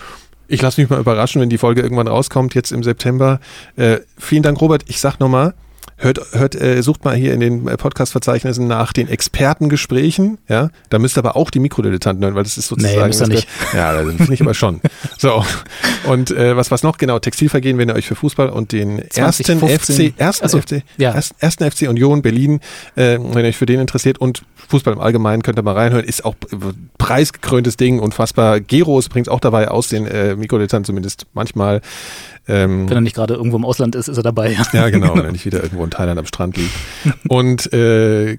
[0.48, 3.38] Ich lasse mich mal überraschen, wenn die Folge irgendwann rauskommt, jetzt im September.
[4.18, 4.82] Vielen Dank, Robert.
[4.88, 5.54] Ich sag nochmal,
[6.00, 10.38] hört, hört, äh, sucht mal hier in den Podcast-Verzeichnissen nach den Expertengesprächen.
[10.48, 12.98] Ja, da müsst ihr aber auch die Mikrodilettanten hören, weil das ist sozusagen.
[12.98, 13.48] Nee, müsst ihr nicht.
[13.74, 14.80] ja, das finde ich aber schon.
[15.18, 15.44] So.
[16.06, 17.18] Und äh, was was noch genau?
[17.18, 19.68] Textilvergehen, wenn ihr euch für Fußball und den 2015.
[19.68, 21.10] ersten FC, ersten also, FC, ja.
[21.10, 22.60] ersten, ersten FC Union Berlin,
[22.96, 26.04] äh, wenn ihr euch für den interessiert und Fußball im Allgemeinen könnt ihr mal reinhören.
[26.04, 26.34] Ist auch
[26.96, 28.60] preisgekröntes Ding, unfassbar.
[28.60, 31.82] Gero ist übrigens auch dabei aus den äh, Mikrodilettanten zumindest manchmal.
[32.50, 34.56] Ähm, wenn er nicht gerade irgendwo im Ausland ist, ist er dabei.
[34.72, 36.72] Ja, genau, wenn er nicht wieder irgendwo in Thailand am Strand liegt.
[37.28, 38.38] Und äh,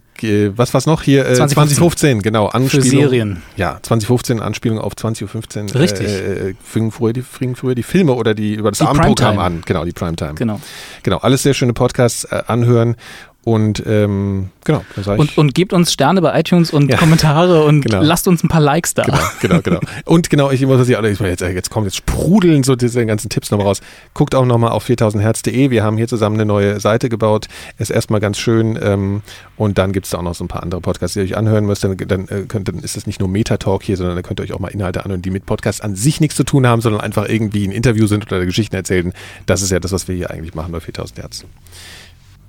[0.55, 1.21] was war's noch hier?
[1.21, 1.55] Äh, 2015.
[1.55, 2.47] 2015, genau.
[2.47, 2.85] Anspielung.
[2.85, 3.41] Für Serien.
[3.57, 5.79] Ja, 2015 Anspielung auf 20.15 Uhr.
[5.79, 6.07] Richtig.
[6.07, 9.63] Äh, äh, fingen, früher die, fingen früher die Filme oder die über das Abendprogramm an.
[9.65, 10.35] Genau, die Primetime.
[10.35, 10.59] Genau.
[11.03, 12.95] Genau, alles sehr schöne Podcasts äh, anhören
[13.43, 14.83] und ähm, genau,
[15.17, 16.97] und, und gebt uns Sterne bei iTunes und ja.
[16.97, 18.01] Kommentare und genau.
[18.03, 19.03] lasst uns ein paar Likes da.
[19.03, 19.79] Genau, genau, genau.
[20.05, 23.49] Und genau, ich muss das ja jetzt, jetzt kommen jetzt sprudeln so diese ganzen Tipps
[23.49, 23.81] nochmal raus.
[24.13, 25.71] Guckt auch nochmal auf 4000herz.de.
[25.71, 27.47] Wir haben hier zusammen eine neue Seite gebaut.
[27.79, 28.77] Ist erstmal ganz schön.
[28.79, 29.23] Ähm,
[29.57, 31.37] und dann gibt es da auch noch so ein paar andere Podcasts, die ihr euch
[31.37, 31.83] anhören müsst.
[31.83, 34.43] Dann, dann, äh, könnt, dann ist es nicht nur Metatalk hier, sondern dann könnt ihr
[34.43, 37.01] euch auch mal Inhalte anhören, die mit Podcasts an sich nichts zu tun haben, sondern
[37.01, 39.13] einfach irgendwie ein Interview sind oder Geschichten erzählen.
[39.47, 41.45] Das ist ja das, was wir hier eigentlich machen bei 4000 Hertz.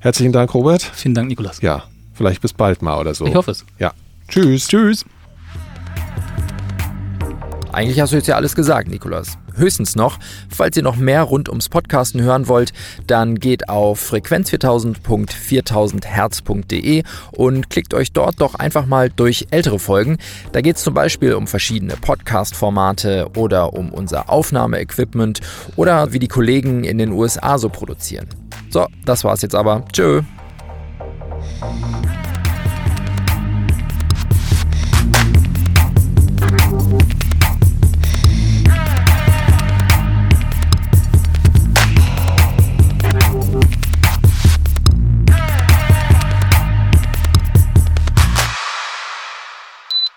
[0.03, 0.83] Herzlichen Dank, Robert.
[0.83, 1.63] Vielen Dank, Nikolas.
[1.63, 3.25] Ja, vielleicht bis bald mal oder so.
[3.25, 3.65] Ich hoffe es.
[3.79, 3.93] Ja.
[4.27, 4.67] Tschüss.
[4.67, 5.05] Tschüss.
[7.71, 9.39] Eigentlich hast du jetzt ja alles gesagt, Nikolas.
[9.55, 10.19] Höchstens noch,
[10.49, 12.73] falls ihr noch mehr rund ums Podcasten hören wollt,
[13.07, 20.19] dann geht auf frequenz4000.4000herz.de und klickt euch dort doch einfach mal durch ältere Folgen.
[20.51, 25.41] Da geht es zum Beispiel um verschiedene Podcast-Formate oder um unser Aufnahmeequipment
[25.77, 28.42] oder wie die Kollegen in den USA so produzieren.
[28.73, 29.85] So, das war's jetzt aber.
[29.93, 30.23] Tschö.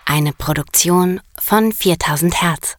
[0.05, 2.77] Eine Produktion von 4000 Hertz.